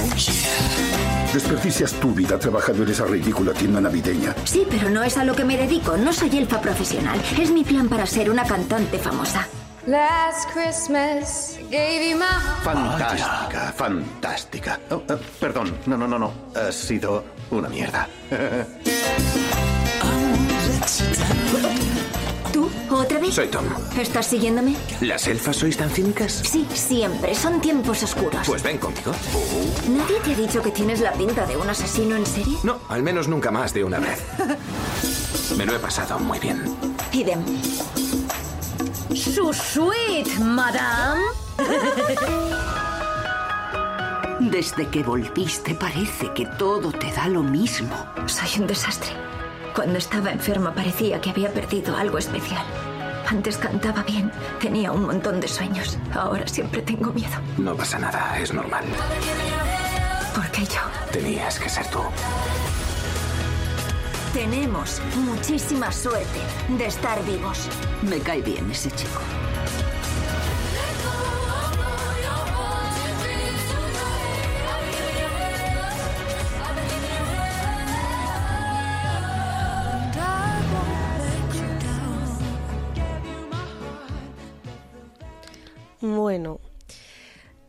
Desperdicias 1.33 1.93
tu 1.95 2.13
vida 2.13 2.39
trabajando 2.39 2.83
en 2.83 2.91
esa 2.91 3.07
ridícula 3.07 3.55
tienda 3.55 3.81
navideña. 3.81 4.35
Sí, 4.45 4.67
pero 4.71 4.91
no 4.91 5.03
es 5.03 5.17
a 5.17 5.25
lo 5.25 5.35
que 5.35 5.45
me 5.45 5.57
dedico. 5.57 5.97
No 5.97 6.13
soy 6.13 6.37
elfa 6.37 6.61
profesional. 6.61 7.19
Es 7.41 7.51
mi 7.51 7.65
plan 7.65 7.89
para 7.89 8.05
ser 8.05 8.31
una 8.31 8.45
cantante 8.45 8.99
famosa. 8.99 9.49
Last 9.87 10.51
Christmas 10.53 11.59
gave 11.71 12.11
you 12.11 12.17
my 12.17 12.25
heart. 12.25 12.65
Fantástica, 12.65 13.73
fantástica. 13.73 14.81
Oh, 14.91 15.03
eh, 15.09 15.17
perdón, 15.41 15.75
no, 15.87 15.97
no, 15.97 16.07
no, 16.07 16.19
no. 16.19 16.33
Ha 16.55 16.71
sido 16.71 17.25
una 17.51 17.69
mierda. 17.69 18.07
¿Tú? 22.53 22.69
¿Otra 22.91 23.19
vez? 23.19 23.35
Soy 23.35 23.49
Tom. 23.49 23.65
¿Estás 23.99 24.27
siguiéndome? 24.27 24.77
¿Las 25.01 25.27
elfas 25.27 25.57
sois 25.57 25.77
tan 25.77 25.89
cínicas? 25.91 26.33
Sí, 26.33 26.67
siempre. 26.75 27.35
Son 27.35 27.61
tiempos 27.61 28.03
oscuros. 28.03 28.47
Pues 28.47 28.63
ven 28.63 28.79
conmigo. 28.79 29.13
¿Nadie 29.89 30.21
te 30.21 30.33
ha 30.33 30.37
dicho 30.37 30.63
que 30.63 30.71
tienes 30.71 31.01
la 31.01 31.13
pinta 31.13 31.47
de 31.47 31.57
un 31.57 31.69
asesino 31.69 32.15
en 32.17 32.27
serie? 32.27 32.59
No, 32.63 32.79
al 32.89 33.03
menos 33.03 33.29
nunca 33.29 33.51
más 33.51 33.73
de 33.73 33.85
una 33.85 33.99
vez. 34.01 34.23
Me 35.57 35.65
lo 35.65 35.75
he 35.75 35.79
pasado 35.79 36.19
muy 36.19 36.39
bien. 36.39 36.63
Idem. 37.13 37.43
Su 39.15 39.53
suite, 39.53 40.39
madame. 40.41 41.23
Desde 44.41 44.89
que 44.89 45.03
volviste 45.03 45.75
parece 45.75 46.33
que 46.35 46.47
todo 46.59 46.93
te 46.93 47.11
da 47.13 47.29
lo 47.29 47.43
mismo. 47.43 47.95
Soy 48.27 48.61
un 48.61 48.67
desastre. 48.67 49.11
Cuando 49.75 49.99
estaba 49.99 50.31
enferma 50.31 50.75
parecía 50.75 51.21
que 51.21 51.31
había 51.31 51.51
perdido 51.51 51.97
algo 51.97 52.19
especial. 52.19 52.65
Antes 53.27 53.57
cantaba 53.57 54.03
bien, 54.03 54.31
tenía 54.61 54.93
un 54.93 55.07
montón 55.07 55.41
de 55.41 55.49
sueños. 55.49 55.97
Ahora 56.13 56.47
siempre 56.47 56.83
tengo 56.83 57.13
miedo. 57.13 57.33
No 57.57 57.75
pasa 57.75 57.99
nada, 57.99 58.39
es 58.39 58.53
normal. 58.53 58.85
¿Por 60.35 60.51
qué 60.51 60.65
yo? 60.67 60.81
Tenías 61.11 61.59
que 61.59 61.69
ser 61.69 61.87
tú. 61.87 62.01
Tenemos 64.35 65.01
muchísima 65.17 65.91
suerte 65.91 66.41
de 66.69 66.87
estar 66.87 67.23
vivos. 67.25 67.69
Me 68.03 68.19
cae 68.19 68.43
bien 68.43 68.71
ese 68.71 68.91
chico. 68.91 69.21
Bueno, 86.17 86.61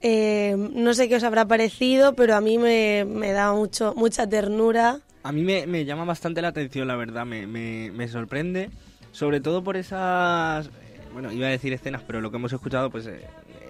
eh, 0.01 0.55
no 0.57 0.93
sé 0.93 1.07
qué 1.07 1.15
os 1.15 1.23
habrá 1.23 1.47
parecido, 1.47 2.13
pero 2.13 2.35
a 2.35 2.41
mí 2.41 2.57
me, 2.57 3.05
da 3.31 3.53
mucho, 3.53 3.93
mucha 3.95 4.27
ternura. 4.27 5.00
A 5.23 5.31
mí 5.31 5.43
me, 5.43 5.85
llama 5.85 6.03
bastante 6.03 6.41
la 6.41 6.50
atención, 6.50 6.88
la 6.88 6.97
verdad, 6.97 7.25
me, 7.25 8.07
sorprende, 8.09 8.69
sobre 9.13 9.39
todo 9.39 9.63
por 9.63 9.77
esas, 9.77 10.69
bueno, 11.13 11.31
iba 11.31 11.47
a 11.47 11.51
decir 11.51 11.71
escenas, 11.71 12.03
pero 12.05 12.19
lo 12.19 12.31
que 12.31 12.38
hemos 12.38 12.51
escuchado, 12.51 12.89
pues 12.89 13.07
eh, 13.07 13.21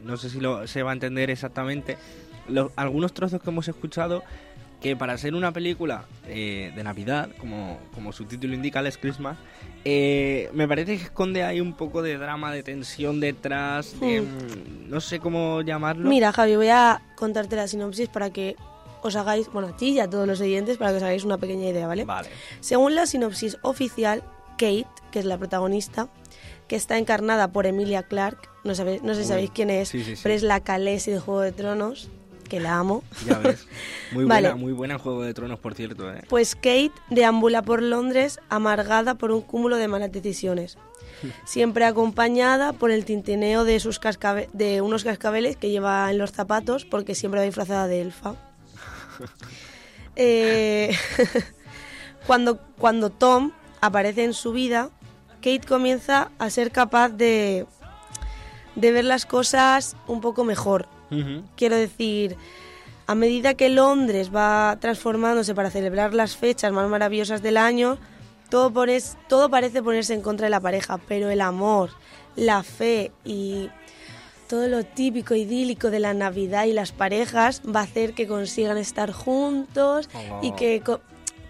no 0.03 0.17
sé 0.17 0.31
si 0.31 0.39
lo, 0.39 0.65
se 0.65 0.81
va 0.81 0.89
a 0.89 0.93
entender 0.93 1.29
exactamente. 1.29 1.97
Algunos 2.75 3.13
trozos 3.13 3.41
que 3.41 3.49
hemos 3.49 3.67
escuchado, 3.67 4.23
que 4.83 4.97
para 4.97 5.17
ser 5.17 5.33
una 5.33 5.53
película 5.53 6.03
eh, 6.27 6.73
de 6.75 6.83
Navidad, 6.83 7.29
como, 7.39 7.79
como 7.95 8.11
su 8.11 8.25
título 8.25 8.53
indica, 8.53 8.81
Last 8.81 8.99
Christmas, 8.99 9.37
eh, 9.85 10.49
me 10.53 10.67
parece 10.67 10.97
que 10.97 11.03
esconde 11.05 11.41
ahí 11.43 11.61
un 11.61 11.73
poco 11.73 12.01
de 12.01 12.17
drama, 12.17 12.53
de 12.53 12.63
tensión 12.63 13.21
detrás, 13.21 13.97
de, 14.01 14.21
Hmm. 14.21 14.25
mm, 14.25 14.89
no 14.89 14.99
sé 14.99 15.19
cómo 15.19 15.61
llamarlo. 15.61 16.09
Mira, 16.09 16.33
Javi, 16.33 16.57
voy 16.57 16.67
a 16.67 17.01
contarte 17.15 17.55
la 17.55 17.67
sinopsis 17.67 18.09
para 18.09 18.29
que 18.31 18.57
os 19.01 19.15
hagáis, 19.15 19.49
bueno, 19.53 19.69
a 19.69 19.77
ti 19.77 19.91
y 19.91 19.99
a 20.01 20.09
todos 20.09 20.27
los 20.27 20.41
oyentes, 20.41 20.77
para 20.77 20.91
que 20.91 20.97
os 20.97 21.03
hagáis 21.03 21.23
una 21.23 21.37
pequeña 21.37 21.69
idea, 21.69 21.87
¿vale? 21.87 22.03
Vale. 22.03 22.27
Según 22.59 22.93
la 22.93 23.05
sinopsis 23.05 23.57
oficial, 23.61 24.21
Kate, 24.57 24.85
que 25.11 25.19
es 25.19 25.25
la 25.25 25.37
protagonista, 25.37 26.09
que 26.67 26.75
está 26.75 26.97
encarnada 26.97 27.47
por 27.53 27.65
Emilia 27.67 28.03
Clarke, 28.03 28.49
no, 28.65 28.71
no 28.71 29.13
sé 29.15 29.21
si 29.23 29.27
sabéis 29.29 29.49
quién 29.53 29.69
es, 29.69 29.87
sí, 29.89 30.03
sí, 30.03 30.15
sí. 30.17 30.21
pero 30.23 30.35
es 30.35 30.43
la 30.43 30.59
Khaleesi 30.59 31.11
de 31.11 31.19
Juego 31.19 31.41
de 31.41 31.51
Tronos, 31.53 32.09
que 32.43 32.59
la 32.59 32.77
amo. 32.79 33.03
Ya 33.25 33.37
ves. 33.39 33.67
Muy 34.11 34.25
Vale. 34.25 34.49
buena, 34.49 34.55
muy 34.61 34.73
buena 34.73 34.93
en 34.95 34.99
Juego 34.99 35.23
de 35.23 35.33
Tronos, 35.33 35.59
por 35.59 35.73
cierto. 35.73 36.11
¿eh? 36.13 36.21
Pues 36.29 36.55
Kate 36.55 36.91
deambula 37.09 37.63
por 37.63 37.81
Londres 37.81 38.39
amargada 38.49 39.15
por 39.15 39.31
un 39.31 39.41
cúmulo 39.41 39.77
de 39.77 39.87
malas 39.87 40.11
decisiones, 40.11 40.77
siempre 41.45 41.85
acompañada 41.85 42.73
por 42.73 42.91
el 42.91 43.05
tintineo 43.05 43.63
de, 43.63 43.79
sus 43.79 43.99
cascabe- 43.99 44.49
de 44.53 44.81
unos 44.81 45.03
cascabeles 45.03 45.57
que 45.57 45.71
lleva 45.71 46.11
en 46.11 46.19
los 46.19 46.31
zapatos 46.31 46.85
porque 46.85 47.15
siempre 47.15 47.39
va 47.39 47.45
disfrazada 47.45 47.87
de 47.87 48.01
elfa. 48.01 48.35
Eh, 50.15 50.95
cuando, 52.27 52.59
cuando 52.77 53.09
Tom 53.09 53.51
aparece 53.81 54.23
en 54.23 54.33
su 54.33 54.51
vida, 54.51 54.89
Kate 55.37 55.61
comienza 55.67 56.29
a 56.37 56.49
ser 56.51 56.71
capaz 56.71 57.09
de, 57.09 57.65
de 58.75 58.91
ver 58.91 59.05
las 59.05 59.25
cosas 59.25 59.95
un 60.07 60.21
poco 60.21 60.43
mejor. 60.43 60.87
Quiero 61.55 61.75
decir, 61.75 62.35
a 63.07 63.15
medida 63.15 63.53
que 63.53 63.69
Londres 63.69 64.31
va 64.33 64.77
transformándose 64.79 65.53
para 65.55 65.69
celebrar 65.69 66.13
las 66.13 66.35
fechas 66.37 66.71
más 66.71 66.89
maravillosas 66.89 67.41
del 67.41 67.57
año, 67.57 67.97
todo, 68.49 68.71
pones- 68.71 69.17
todo 69.27 69.49
parece 69.49 69.81
ponerse 69.83 70.13
en 70.13 70.21
contra 70.21 70.45
de 70.45 70.51
la 70.51 70.59
pareja, 70.59 70.97
pero 71.07 71.29
el 71.29 71.41
amor, 71.41 71.89
la 72.35 72.63
fe 72.63 73.11
y 73.25 73.69
todo 74.47 74.67
lo 74.67 74.83
típico 74.83 75.33
idílico 75.35 75.89
de 75.89 75.99
la 75.99 76.13
Navidad 76.13 76.65
y 76.65 76.73
las 76.73 76.91
parejas 76.91 77.61
va 77.65 77.79
a 77.79 77.83
hacer 77.83 78.13
que 78.13 78.27
consigan 78.27 78.77
estar 78.77 79.11
juntos 79.11 80.09
y 80.43 80.49
Oh. 80.51 80.55
que 80.55 80.81
co- 80.81 81.01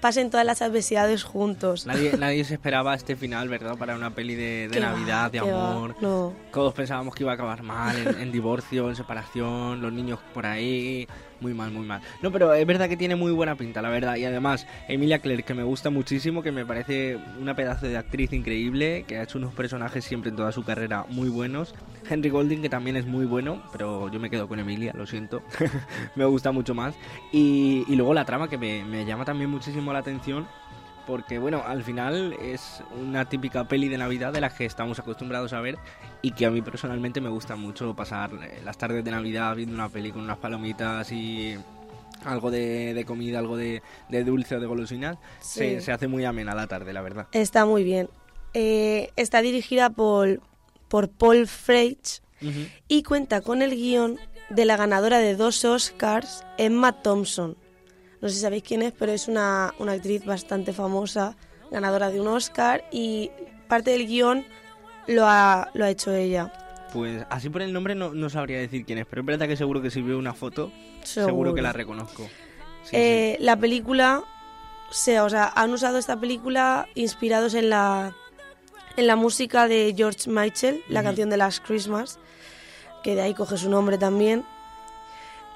pasen 0.04 0.30
todas 0.30 0.46
las 0.46 0.62
adversidades 0.62 1.24
juntos. 1.24 1.86
Nadie, 1.86 2.18
nadie 2.18 2.44
se 2.44 2.56
esperaba 2.56 2.94
este 2.94 3.16
final, 3.16 3.48
¿verdad? 3.48 3.78
Para 3.78 3.96
una 3.96 4.10
peli 4.14 4.36
de, 4.36 4.68
de 4.68 4.72
Qué 4.72 4.80
va, 4.82 4.88
Navidad, 4.92 5.32
de 5.32 5.40
amor. 5.40 5.96
no. 6.02 6.34
Todos 6.52 6.74
pensábamos 6.74 7.16
que 7.16 7.24
iba 7.24 7.32
a 7.32 7.36
acabar 7.36 7.64
mal, 7.64 7.96
en, 7.96 8.20
en 8.20 8.30
divorcio, 8.30 8.90
en 8.90 8.98
separación, 8.98 9.82
los 9.82 9.94
niños 9.94 10.20
por 10.34 10.46
ahí. 10.46 11.08
Muy 11.44 11.54
mal, 11.54 11.72
muy 11.72 11.86
mal. 11.86 12.00
No, 12.22 12.32
pero 12.32 12.54
es 12.54 12.66
verdad 12.66 12.88
que 12.88 12.96
tiene 12.96 13.18
muy 13.18 13.34
buena 13.34 13.58
pinta, 13.58 13.82
la 13.82 13.90
verdad. 13.90 14.16
Y 14.16 14.24
además, 14.24 14.66
Emilia 14.88 15.20
Clarke, 15.20 15.44
que 15.44 15.54
me 15.54 15.64
gusta 15.64 15.90
muchísimo, 15.90 16.42
que 16.42 16.54
me 16.54 16.66
parece 16.66 17.20
una 17.38 17.54
pedazo 17.54 17.86
de 17.86 17.98
actriz 17.98 18.32
increíble, 18.32 19.04
que 19.06 19.18
ha 19.18 19.24
hecho 19.24 19.40
unos 19.40 19.54
personajes 19.54 20.06
siempre 20.06 20.30
en 20.30 20.38
toda 20.38 20.54
su 20.54 20.64
carrera 20.64 21.06
muy 21.10 21.28
buenos. 21.28 21.76
Henry 22.10 22.30
Golding, 22.30 22.62
que 22.62 22.70
también 22.70 22.96
es 22.96 23.06
muy 23.06 23.26
bueno, 23.26 23.62
pero 23.74 24.10
yo 24.10 24.22
me 24.22 24.30
quedo 24.30 24.48
con 24.48 24.58
Emilia, 24.60 24.94
lo 24.96 25.06
siento. 25.06 25.44
me 26.16 26.24
gusta 26.24 26.54
mucho 26.54 26.74
más. 26.74 26.96
Y, 27.34 27.84
luego 27.94 28.14
la 28.14 28.24
trama, 28.24 28.48
que 28.48 28.58
me 28.58 29.06
llama 29.06 29.26
también 29.26 29.50
muchísimo 29.50 29.92
la 29.92 30.00
atención. 30.00 30.48
Porque 31.06 31.38
bueno, 31.38 31.64
al 31.66 31.84
final 31.84 32.34
es 32.42 32.82
una 33.02 33.26
típica 33.26 33.68
peli 33.68 33.90
de 33.90 33.98
Navidad 33.98 34.32
de 34.32 34.40
las 34.42 34.54
que 34.54 34.66
estamos 34.66 35.00
acostumbrados 35.00 35.52
a 35.54 35.60
ver 35.60 35.78
y 36.22 36.32
que 36.32 36.46
a 36.46 36.50
mí 36.52 36.62
personalmente 36.62 37.20
me 37.20 37.30
gusta 37.30 37.56
mucho 37.58 37.94
pasar 37.94 38.32
eh, 38.42 38.62
las 38.64 38.78
tardes 38.78 39.04
de 39.04 39.12
Navidad 39.12 39.56
viendo 39.56 39.76
una 39.76 39.90
peli 39.90 40.12
con 40.12 40.22
unas 40.22 40.38
palomitas 40.38 41.12
y 41.12 41.58
algo 42.24 42.52
de, 42.52 42.94
de 42.94 43.04
comida, 43.06 43.40
algo 43.40 43.58
de, 43.58 43.82
de 44.08 44.24
dulce 44.24 44.56
o 44.56 44.60
de 44.62 44.66
golosinas. 44.66 45.18
Sí. 45.42 45.60
Se, 45.60 45.82
se 45.82 45.92
hace 45.92 46.08
muy 46.08 46.24
amena 46.24 46.56
la 46.56 46.68
tarde, 46.68 46.94
la 46.94 47.02
verdad. 47.02 47.28
Está 47.34 47.66
muy 47.66 47.84
bien. 47.84 48.10
Eh, 48.54 49.12
está 49.18 49.42
dirigida 49.42 49.90
por, 49.90 50.40
por 50.88 51.10
Paul 51.10 51.50
Ujú. 52.42 52.68
y 52.88 53.04
cuenta 53.04 53.42
con 53.42 53.62
el 53.62 53.72
guion 53.72 54.20
de 54.50 54.66
la 54.66 54.78
ganadora 54.78 55.18
de 55.18 55.36
dos 55.36 55.66
Oscars, 55.66 56.46
Emma 56.58 57.02
Thompson. 57.02 57.58
No 58.24 58.30
sé 58.30 58.36
si 58.36 58.42
sabéis 58.42 58.64
quién 58.64 58.82
es, 58.82 58.94
pero 58.98 59.12
es 59.12 59.28
una, 59.28 59.74
una 59.80 59.92
actriz 59.92 60.24
bastante 60.26 60.72
famosa, 60.72 61.36
ganadora 61.70 62.10
de 62.10 62.22
un 62.22 62.28
Oscar 62.30 62.86
y 62.90 63.30
parte 63.68 63.92
del 63.92 64.08
guion 64.08 64.46
lo 65.08 65.28
ha, 65.28 65.70
lo 65.74 65.84
ha 65.84 65.90
hecho 65.90 66.12
ella. 66.14 66.54
Pues 66.94 67.26
así 67.30 67.50
por 67.50 67.62
el 67.62 67.74
nombre 67.74 67.96
no, 67.96 68.14
no 68.14 68.30
sabría 68.30 68.60
decir 68.60 68.86
quién 68.86 69.00
es, 69.00 69.06
pero 69.06 69.22
es 69.24 69.26
verdad 69.26 69.48
que 69.48 69.58
seguro 69.58 69.82
que 69.82 69.92
si 69.92 70.02
veo 70.02 70.18
una 70.18 70.34
foto, 70.34 70.72
seguro, 71.04 71.28
Seguro. 71.28 71.54
que 71.54 71.62
la 71.62 71.74
reconozco. 71.74 72.24
Sí, 72.84 72.96
Eh, 72.96 73.38
La 73.42 73.58
película, 73.58 74.24
se, 74.90 75.20
o 75.20 75.30
sea, 75.30 75.52
han 75.54 75.72
usado 75.74 75.98
esta 75.98 76.18
película 76.18 76.88
inspirados 76.96 77.56
en 77.56 77.70
la, 77.70 78.16
en 78.96 79.06
la 79.08 79.18
música 79.18 79.68
de 79.68 79.94
George 79.98 80.30
Michael, 80.30 80.82
la 80.88 81.04
canción 81.04 81.30
de 81.30 81.36
Last 81.36 81.62
Christmas, 81.66 82.20
que 83.04 83.16
de 83.16 83.22
ahí 83.24 83.34
coge 83.34 83.58
su 83.58 83.70
nombre 83.70 83.98
también. 83.98 84.46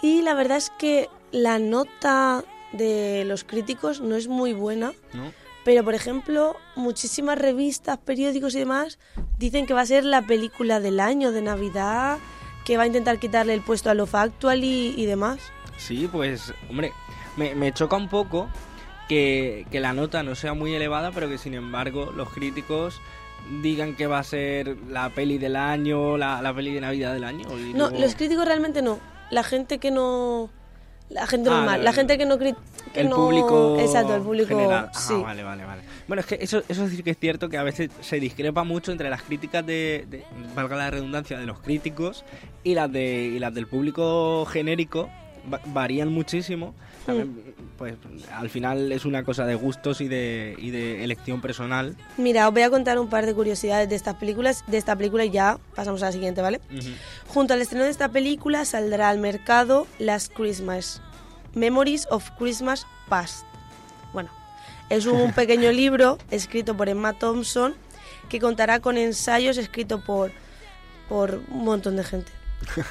Y 0.01 0.21
la 0.21 0.33
verdad 0.33 0.57
es 0.57 0.69
que 0.77 1.09
la 1.31 1.59
nota 1.59 2.43
de 2.73 3.23
los 3.25 3.43
críticos 3.43 4.01
no 4.01 4.15
es 4.15 4.27
muy 4.27 4.53
buena. 4.53 4.93
¿No? 5.13 5.31
pero 5.65 5.83
por 5.83 5.95
ejemplo, 5.95 6.55
muchísimas 6.77 7.37
revistas, 7.37 7.97
periódicos 7.97 8.55
y 8.55 8.59
demás 8.59 8.99
dicen 9.37 9.65
que 9.65 9.73
va 9.73 9.81
a 9.81 9.85
ser 9.85 10.05
la 10.05 10.21
película 10.21 10.79
del 10.79 11.01
año 11.01 11.33
de 11.33 11.41
Navidad, 11.41 12.19
que 12.63 12.77
va 12.77 12.83
a 12.83 12.87
intentar 12.87 13.19
quitarle 13.19 13.53
el 13.53 13.59
puesto 13.59 13.89
a 13.89 13.93
Love 13.93 14.15
Actually 14.15 14.93
y 14.95 15.05
demás. 15.05 15.39
Sí, 15.75 16.07
pues, 16.09 16.53
hombre, 16.69 16.93
me, 17.35 17.53
me 17.53 17.73
choca 17.73 17.97
un 17.97 18.07
poco 18.07 18.47
que, 19.09 19.67
que 19.69 19.81
la 19.81 19.91
nota 19.91 20.23
no 20.23 20.35
sea 20.35 20.53
muy 20.53 20.73
elevada, 20.73 21.11
pero 21.11 21.27
que 21.27 21.37
sin 21.37 21.53
embargo 21.53 22.13
los 22.15 22.29
críticos 22.29 23.01
digan 23.61 23.95
que 23.97 24.07
va 24.07 24.19
a 24.19 24.23
ser 24.23 24.77
la 24.87 25.09
peli 25.09 25.37
del 25.37 25.57
año, 25.57 26.15
la, 26.17 26.41
la 26.41 26.53
peli 26.53 26.73
de 26.73 26.79
Navidad 26.79 27.13
del 27.13 27.25
año. 27.25 27.45
y 27.59 27.73
No, 27.73 27.89
luego- 27.89 27.99
los 27.99 28.15
críticos 28.15 28.45
realmente 28.45 28.81
no. 28.81 28.99
La 29.31 29.43
gente 29.43 29.79
que 29.79 29.91
no 29.91 30.49
La 31.09 31.25
gente 31.25 31.49
Ah, 31.49 31.53
normal, 31.53 31.79
la- 31.79 31.83
la 31.85 31.93
gente 31.93 32.17
que 32.17 32.25
no... 32.25 32.37
que 32.37 32.53
el 32.95 33.09
no- 33.09 33.15
público 33.15 33.77
Exacto, 33.79 34.15
el 34.15 34.21
público... 34.21 34.47
general. 34.49 34.89
Ah, 34.93 34.97
sí. 34.99 35.13
vale, 35.15 35.41
vale, 35.43 35.63
vale. 35.63 35.81
Bueno, 36.07 36.19
es 36.21 36.25
que 36.25 36.37
eso, 36.41 36.61
eso 36.67 36.87
sí 36.89 37.01
que 37.03 37.11
es 37.11 37.17
cierto 37.17 37.47
que 37.49 37.57
a 37.57 37.63
veces 37.63 37.89
se 38.01 38.19
discrepa 38.19 38.63
mucho 38.63 38.91
entre 38.91 39.09
las 39.09 39.21
críticas 39.21 39.65
de, 39.65 40.05
de- 40.09 40.23
valga 40.55 40.75
la 40.75 40.89
redundancia, 40.91 41.37
de 41.39 41.45
los 41.45 41.59
críticos 41.59 42.25
y 42.63 42.73
las 42.73 42.91
de 42.91 43.25
y 43.35 43.39
las 43.39 43.53
del 43.53 43.67
público 43.67 44.45
genérico 44.45 45.09
va- 45.51 45.61
varían 45.67 46.09
muchísimo. 46.11 46.73
También, 47.05 47.41
pues 47.77 47.95
al 48.33 48.49
final 48.49 48.91
es 48.91 49.05
una 49.05 49.23
cosa 49.23 49.45
de 49.45 49.55
gustos 49.55 50.01
y 50.01 50.07
de, 50.07 50.55
y 50.57 50.71
de 50.71 51.03
elección 51.03 51.41
personal. 51.41 51.95
Mira, 52.17 52.47
os 52.47 52.53
voy 52.53 52.63
a 52.63 52.69
contar 52.69 52.99
un 52.99 53.09
par 53.09 53.25
de 53.25 53.33
curiosidades 53.33 53.87
de 53.87 53.95
estas 53.95 54.15
películas, 54.15 54.63
de 54.67 54.77
esta 54.77 54.95
película 54.95 55.25
y 55.25 55.29
ya 55.29 55.59
pasamos 55.75 56.01
a 56.03 56.07
la 56.07 56.11
siguiente, 56.11 56.41
¿vale? 56.41 56.59
Junto 57.27 57.53
al 57.53 57.61
estreno 57.61 57.85
de 57.85 57.91
esta 57.91 58.09
película 58.09 58.65
saldrá 58.65 59.09
al 59.09 59.19
mercado 59.19 59.87
Last 59.99 60.33
Christmas, 60.33 61.01
Memories 61.53 62.07
of 62.09 62.29
Christmas 62.37 62.85
Past. 63.07 63.45
Bueno, 64.13 64.29
es 64.89 65.05
un 65.05 65.31
pequeño 65.35 65.71
libro 65.71 66.17
escrito 66.31 66.75
por 66.75 66.89
Emma 66.89 67.13
Thompson 67.13 67.75
que 68.29 68.39
contará 68.39 68.79
con 68.79 68.97
ensayos 68.97 69.57
escritos 69.57 70.01
por, 70.03 70.31
por 71.07 71.41
un 71.49 71.63
montón 71.63 71.95
de 71.95 72.03
gente. 72.03 72.36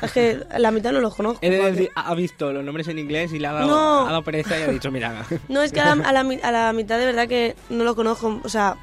Es 0.02 0.12
que 0.12 0.40
la 0.58 0.70
mitad 0.70 0.92
no 0.92 1.00
los 1.00 1.14
conozco. 1.14 1.40
Porque- 1.40 1.56
decir, 1.72 1.90
ha 1.94 2.14
visto 2.14 2.52
los 2.52 2.64
nombres 2.64 2.88
en 2.88 2.98
inglés 2.98 3.32
y 3.32 3.38
le 3.38 3.46
ha 3.48 3.52
dado, 3.52 3.66
No. 3.68 4.06
ha 4.06 4.10
dado 4.10 4.22
pereza 4.24 4.58
y 4.58 4.62
ha 4.62 4.68
dicho, 4.68 4.90
mira. 4.90 5.24
No, 5.48 5.62
es 5.62 5.72
que 5.72 5.80
a 5.80 5.94
la, 5.94 6.08
a 6.08 6.12
la 6.12 6.20
a 6.20 6.50
la 6.52 6.72
mitad 6.72 6.98
de 6.98 7.06
verdad 7.06 7.28
que 7.28 7.54
no 7.70 7.84
lo 7.84 7.94
conozco. 7.94 8.40
O 8.44 8.48
sea, 8.48 8.76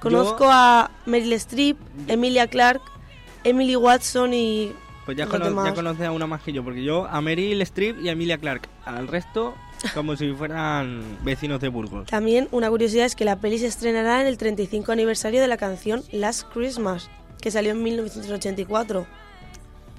conozco 0.00 0.48
a 0.50 0.90
Meryl 1.06 1.32
Streep, 1.34 1.76
Emilia 2.08 2.46
Clarke, 2.46 2.82
Emily 3.44 3.76
Watson 3.76 4.32
y 4.34 4.72
Pues 5.04 5.16
ya, 5.16 5.26
cono- 5.26 5.64
ya 5.64 5.74
conoces 5.74 6.06
a 6.06 6.12
una 6.12 6.26
más 6.26 6.42
que 6.42 6.52
yo, 6.52 6.62
porque 6.64 6.82
yo 6.82 7.06
a 7.06 7.20
Meryl 7.20 7.60
Streep 7.62 8.00
y 8.00 8.08
a 8.08 8.12
Emilia 8.12 8.38
Clarke. 8.38 8.68
Al 8.84 9.08
resto, 9.08 9.54
como 9.94 10.16
si 10.16 10.32
fueran 10.32 11.02
vecinos 11.22 11.60
de 11.60 11.68
Burgos. 11.68 12.06
También 12.08 12.48
una 12.50 12.68
curiosidad 12.70 13.06
es 13.06 13.14
que 13.14 13.24
la 13.24 13.36
peli 13.36 13.58
se 13.58 13.66
estrenará 13.66 14.20
en 14.20 14.26
el 14.26 14.36
35 14.38 14.90
aniversario 14.92 15.40
de 15.40 15.48
la 15.48 15.56
canción 15.56 16.02
Last 16.12 16.48
Christmas, 16.52 17.08
que 17.40 17.50
salió 17.50 17.72
en 17.72 17.82
1984. 17.82 19.06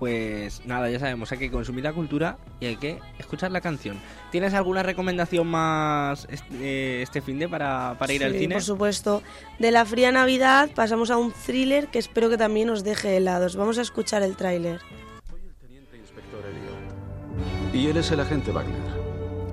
Pues 0.01 0.65
nada, 0.65 0.89
ya 0.89 0.97
sabemos, 0.97 1.31
hay 1.31 1.37
que 1.37 1.51
consumir 1.51 1.83
la 1.83 1.93
cultura 1.93 2.39
y 2.59 2.65
hay 2.65 2.75
que 2.77 2.97
escuchar 3.19 3.51
la 3.51 3.61
canción. 3.61 3.99
¿Tienes 4.31 4.55
alguna 4.55 4.81
recomendación 4.81 5.45
más 5.45 6.25
est- 6.27 6.43
eh, 6.59 7.01
este 7.03 7.21
fin 7.21 7.37
de 7.37 7.47
para, 7.47 7.95
para 7.99 8.11
ir 8.11 8.23
al 8.23 8.31
Sí, 8.31 8.39
cine? 8.39 8.55
Por 8.55 8.63
supuesto. 8.63 9.21
De 9.59 9.69
la 9.69 9.85
fría 9.85 10.11
Navidad 10.11 10.71
pasamos 10.73 11.11
a 11.11 11.17
un 11.17 11.31
thriller 11.31 11.89
que 11.89 11.99
espero 11.99 12.31
que 12.31 12.37
también 12.39 12.71
os 12.71 12.83
deje 12.83 13.15
helados. 13.17 13.55
Vamos 13.55 13.77
a 13.77 13.83
escuchar 13.83 14.23
el 14.23 14.35
tráiler. 14.35 14.81
Y 17.71 17.85
él 17.87 17.97
es 17.97 18.09
el 18.11 18.21
agente 18.21 18.51
Wagner. 18.51 18.79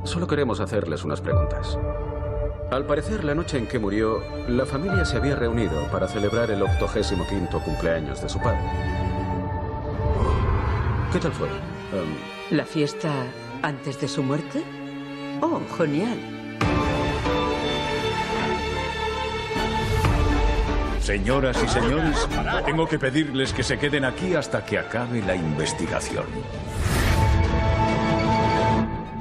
Solo 0.05 0.27
queremos 0.27 0.61
hacerles 0.61 1.05
unas 1.05 1.21
preguntas. 1.21 1.79
Al 2.71 2.87
parecer, 2.87 3.23
la 3.23 3.35
noche 3.35 3.59
en 3.59 3.67
que 3.67 3.79
murió, 3.79 4.23
la 4.49 4.65
familia 4.65 5.05
se 5.05 5.19
había 5.19 5.37
reunido 5.37 5.87
para 5.93 6.09
celebrar 6.09 6.51
el 6.51 6.63
85 6.63 7.61
cumpleaños 7.63 8.23
de 8.23 8.31
su 8.31 8.39
padre. 8.39 8.61
¿Qué 11.13 11.19
tal 11.19 11.33
fue? 11.33 11.49
Em, 11.49 12.57
¿La 12.57 12.65
fiesta 12.65 13.11
antes 13.63 14.01
de 14.01 14.09
su 14.09 14.23
muerte? 14.23 14.63
Oh, 15.41 15.61
genial. 15.77 16.19
Señoras 21.01 21.57
y 21.65 21.69
señores, 21.69 22.29
tengo 22.67 22.87
que 22.87 22.99
pedirles 22.99 23.55
que 23.55 23.63
se 23.63 23.79
queden 23.79 24.05
aquí 24.05 24.35
hasta 24.35 24.63
que 24.65 24.79
acabe 24.79 25.23
la 25.23 25.35
investigación. 25.35 26.27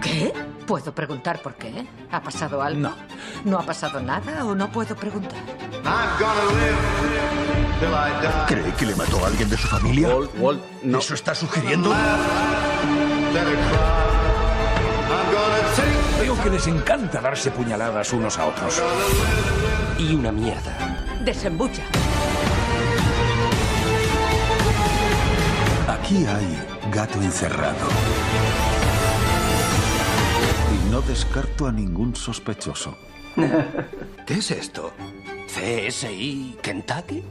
¿Qué? 0.02 0.34
¿Puedo 0.68 0.94
preguntar 0.94 1.42
por 1.42 1.56
qué? 1.56 1.88
¿Ha 2.12 2.22
pasado 2.22 2.62
algo? 2.62 2.82
No. 2.82 2.94
¿No 3.46 3.58
ha 3.58 3.64
pasado 3.64 4.02
nada 4.02 4.44
o 4.44 4.54
no 4.54 4.70
puedo 4.70 4.98
preguntar? 4.98 5.40
¿Cree 8.48 8.74
que 8.74 8.86
le 8.86 8.96
mató 8.98 9.24
a 9.24 9.28
alguien 9.28 9.50
de 9.50 9.56
su 9.56 9.66
familia? 9.66 10.10
no. 10.84 10.98
¿Eso 11.00 11.14
está 11.14 11.34
sugiriendo? 11.34 11.90
Veo 16.20 16.44
que 16.44 16.50
les 16.50 16.68
encanta 16.68 17.22
darse 17.22 17.50
puñaladas 17.50 18.12
unos 18.12 18.38
a 18.38 18.48
otros. 18.48 18.84
Y 19.98 20.16
una 20.16 20.34
mierda. 20.34 20.76
Desembucha. 21.24 21.84
Aquí 25.88 26.26
hay 26.26 26.60
gato 26.92 27.22
encerrado. 27.22 27.88
No 30.98 31.04
descarto 31.04 31.68
a 31.68 31.72
ningún 31.72 32.16
sospechoso. 32.16 32.98
¿Qué 34.26 34.34
es 34.34 34.50
esto? 34.50 34.92
¿CSI 35.46 36.58
Kentucky? 36.60 37.24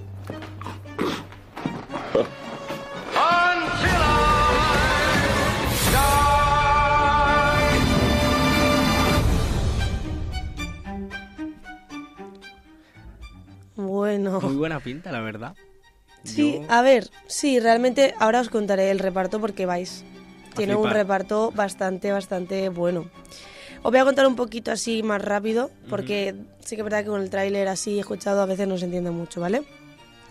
Bueno. 13.75 14.41
Muy 14.43 14.55
buena 14.55 14.79
pinta, 14.79 15.11
la 15.11 15.23
verdad. 15.23 15.57
Sí, 16.23 16.61
Yo- 16.61 16.71
a 16.73 16.83
ver, 16.83 17.11
sí, 17.27 17.59
realmente 17.59 18.15
ahora 18.21 18.43
os 18.43 18.49
contaré 18.49 18.93
el 18.93 19.01
reparto 19.01 19.41
porque 19.41 19.67
vais. 19.67 20.05
Tiene 20.55 20.77
un 20.77 20.89
reparto 20.89 21.51
bastante, 21.51 22.13
bastante 22.13 22.69
bueno. 22.69 23.11
Os 23.87 23.93
voy 23.93 24.01
a 24.01 24.05
contar 24.05 24.27
un 24.27 24.35
poquito 24.35 24.73
así 24.73 25.03
más 25.05 25.23
rápido 25.23 25.71
porque 25.89 26.35
sí 26.65 26.75
que 26.75 26.81
es 26.81 26.85
verdad 26.85 27.05
que 27.05 27.11
con 27.11 27.23
el 27.23 27.31
tráiler 27.31 27.69
así 27.69 27.99
escuchado 28.01 28.41
a 28.43 28.47
veces 28.47 28.67
no 28.67 28.77
se 28.79 28.87
entiende 28.87 29.13
mucho, 29.13 29.41
¿vale? 29.41 29.63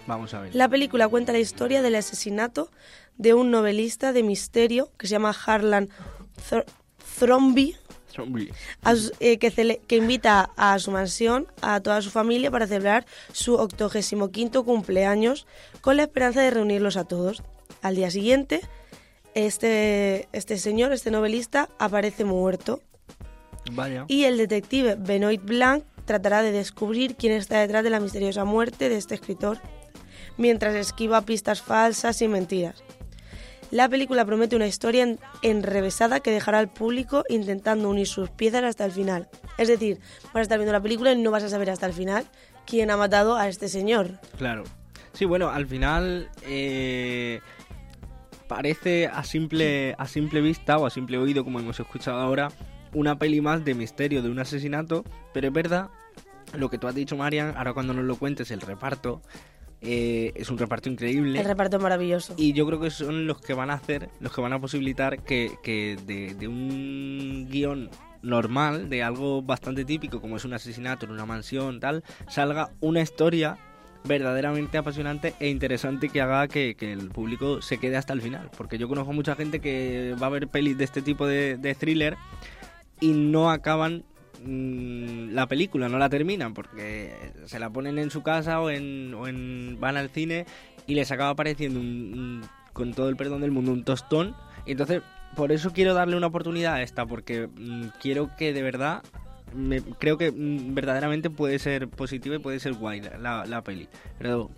Vamos 0.08 0.34
a 0.34 0.42
ver. 0.42 0.54
La 0.54 0.68
película 0.68 1.08
cuenta 1.08 1.32
la 1.32 1.40
historia 1.40 1.82
del 1.82 1.96
asesinato 1.96 2.70
de 3.18 3.34
un 3.34 3.52
novelista 3.52 4.12
de 4.12 4.24
misterio 4.24 4.90
que 4.98 5.08
se 5.08 5.12
llama 5.14 5.34
Harlan 5.46 5.90
Thrombey, 7.18 7.76
su- 8.94 9.12
eh, 9.22 9.38
que, 9.38 9.52
cele- 9.52 9.80
que 9.88 9.96
invita 9.98 10.52
a 10.58 10.78
su 10.80 10.92
mansión 10.92 11.48
a 11.62 11.80
toda 11.80 12.02
su 12.02 12.10
familia 12.12 12.52
para 12.52 12.68
celebrar 12.68 13.06
su 13.32 13.56
85 13.56 14.64
cumpleaños 14.66 15.48
con 15.82 15.96
la 15.98 16.04
esperanza 16.04 16.42
de 16.42 16.52
reunirlos 16.52 16.98
a 16.98 17.06
todos. 17.06 17.42
Al 17.82 17.96
día 17.96 18.12
siguiente, 18.12 18.62
este, 19.34 20.28
este 20.34 20.58
señor, 20.58 20.92
este 20.92 21.10
novelista, 21.12 21.70
aparece 21.80 22.26
muerto 22.26 22.82
Vaya. 23.72 24.06
y 24.08 24.24
el 24.26 24.38
detective 24.38 24.96
Benoit 24.98 25.42
Blanc 25.44 25.84
tratará 26.06 26.42
de 26.44 26.52
descubrir 26.52 27.16
quién 27.16 27.34
está 27.34 27.60
detrás 27.60 27.84
de 27.84 27.90
la 27.90 28.00
misteriosa 28.00 28.46
muerte 28.46 28.90
de 28.90 28.98
este 28.98 29.16
escritor, 29.16 29.60
mientras 30.38 30.76
esquiva 30.76 31.22
pistas 31.22 31.62
falsas 31.62 32.22
y 32.22 32.28
mentiras. 32.28 32.84
La 33.72 33.90
película 33.90 34.24
promete 34.24 34.56
una 34.56 34.68
historia 34.68 35.04
en- 35.04 35.20
enrevesada 35.42 36.20
que 36.20 36.30
dejará 36.32 36.60
al 36.60 36.72
público 36.72 37.24
intentando 37.30 37.90
unir 37.90 38.06
sus 38.08 38.30
piezas 38.30 38.64
hasta 38.64 38.86
el 38.86 38.92
final. 38.92 39.28
Es 39.58 39.68
decir, 39.68 40.00
vas 40.26 40.36
a 40.36 40.42
estar 40.42 40.60
viendo 40.60 40.72
la 40.72 40.82
película 40.82 41.12
y 41.12 41.18
no 41.22 41.32
vas 41.32 41.44
a 41.44 41.50
saber 41.50 41.72
hasta 41.72 41.88
el 41.88 41.94
final 41.94 42.26
quién 42.68 42.92
ha 42.92 42.98
matado 42.98 43.36
a 43.36 43.48
este 43.50 43.68
señor. 43.68 44.20
Claro. 44.38 44.64
Sí, 45.14 45.26
bueno, 45.26 45.50
al 45.50 45.66
final 45.66 46.30
eh, 46.44 47.40
parece 48.48 49.08
a 49.08 49.24
simple, 49.24 49.96
a 49.98 50.08
simple 50.08 50.42
vista 50.42 50.78
o 50.78 50.86
a 50.86 50.90
simple 50.90 51.18
oído, 51.18 51.44
como 51.44 51.60
hemos 51.60 51.80
escuchado 51.80 52.20
ahora, 52.20 52.52
una 52.96 53.20
peli 53.20 53.42
más 53.42 53.64
de 53.64 53.76
misterio 53.76 54.24
de 54.24 54.30
un 54.30 54.40
asesinato, 54.40 55.04
pero 55.34 55.48
es 55.48 55.54
verdad, 55.54 55.90
lo 56.58 56.70
que 56.70 56.78
tú 56.80 56.88
has 56.88 56.96
dicho, 56.96 57.16
Marian, 57.16 57.56
ahora 57.56 57.74
cuando 57.74 57.94
nos 57.94 58.06
lo 58.06 58.16
cuentes, 58.16 58.50
el 58.50 58.62
reparto, 58.62 59.22
eh, 59.82 60.32
es 60.36 60.50
un 60.50 60.58
reparto 60.58 60.90
increíble. 60.90 61.40
El 61.40 61.46
reparto 61.46 61.78
es 61.78 61.84
maravilloso. 61.84 62.34
Y 62.38 62.54
yo 62.54 62.66
creo 62.66 62.80
que 62.80 62.90
son 62.90 63.28
los 63.28 63.40
que 63.40 63.54
van 63.54 63.70
a 63.70 63.74
hacer, 63.74 64.10
los 64.20 64.34
que 64.34 64.42
van 64.42 64.54
a 64.54 64.60
posibilitar 64.60 65.22
que, 65.22 65.52
que 65.62 65.98
de, 66.06 66.34
de 66.34 66.48
un 66.48 67.48
guion 67.52 67.90
normal, 68.22 68.90
de 68.90 69.04
algo 69.04 69.44
bastante 69.44 69.86
típico 69.86 70.20
como 70.20 70.38
es 70.38 70.46
un 70.46 70.54
asesinato 70.54 71.06
en 71.06 71.12
una 71.12 71.26
mansión, 71.26 71.80
tal, 71.80 72.04
salga 72.28 72.72
una 72.80 73.02
historia 73.02 73.58
verdaderamente 74.06 74.78
apasionante 74.78 75.34
e 75.40 75.50
interesante 75.50 76.10
que 76.10 76.22
haga 76.22 76.48
que, 76.48 76.76
que 76.76 76.94
el 76.94 77.10
público 77.10 77.62
se 77.62 77.78
quede 77.78 77.98
hasta 77.98 78.14
el 78.14 78.22
final. 78.22 78.50
Porque 78.56 78.78
yo 78.78 78.88
conozco 78.88 79.14
mucha 79.14 79.36
gente 79.36 79.60
que 79.60 80.16
va 80.22 80.28
a 80.28 80.32
ver 80.32 80.48
pelis 80.48 80.78
de 80.78 80.84
este 80.84 81.02
tipo 81.02 81.28
de, 81.28 81.58
de 81.58 81.76
thriller 81.76 82.18
y 83.00 83.14
no 83.14 83.50
acaban 83.52 84.04
mm, 84.44 85.30
la 85.34 85.48
película, 85.48 85.90
no 85.90 85.98
la 85.98 86.10
terminan 86.10 86.54
porque 86.54 87.14
se 87.46 87.60
la 87.60 87.70
ponen 87.70 87.98
en 88.00 88.10
su 88.12 88.24
casa 88.24 88.60
o 88.62 88.70
en, 88.70 89.78
van 89.80 89.98
al 89.98 90.10
cine 90.10 90.46
y 90.88 90.96
les 90.96 91.12
acaba 91.12 91.36
pareciendo 91.36 91.80
un, 91.80 92.44
con 92.74 92.94
todo 92.94 93.10
el 93.10 93.16
perdón 93.16 93.42
del 93.42 93.52
mundo 93.52 93.72
un 93.72 93.84
tostón. 93.84 94.36
Y 94.66 94.72
entonces 94.72 95.02
por 95.36 95.52
eso 95.52 95.72
quiero 95.74 95.94
darle 95.94 96.16
una 96.16 96.28
oportunidad 96.28 96.76
a 96.76 96.82
esta 96.82 97.06
porque 97.06 97.48
mm, 97.48 97.88
quiero 98.02 98.30
que 98.38 98.54
de 98.54 98.62
verdad 98.62 99.04
me- 99.54 99.82
creo 99.82 100.18
que 100.18 100.32
mm, 100.32 100.74
verdaderamente 100.74 101.30
puede 101.30 101.60
ser 101.60 101.88
positiva 101.88 102.36
y 102.36 102.40
puede 102.40 102.60
ser 102.60 102.74
guay 102.74 103.02
la, 103.20 103.46
la- 103.46 103.62
peli. 103.64 103.88
Pero 104.18 104.50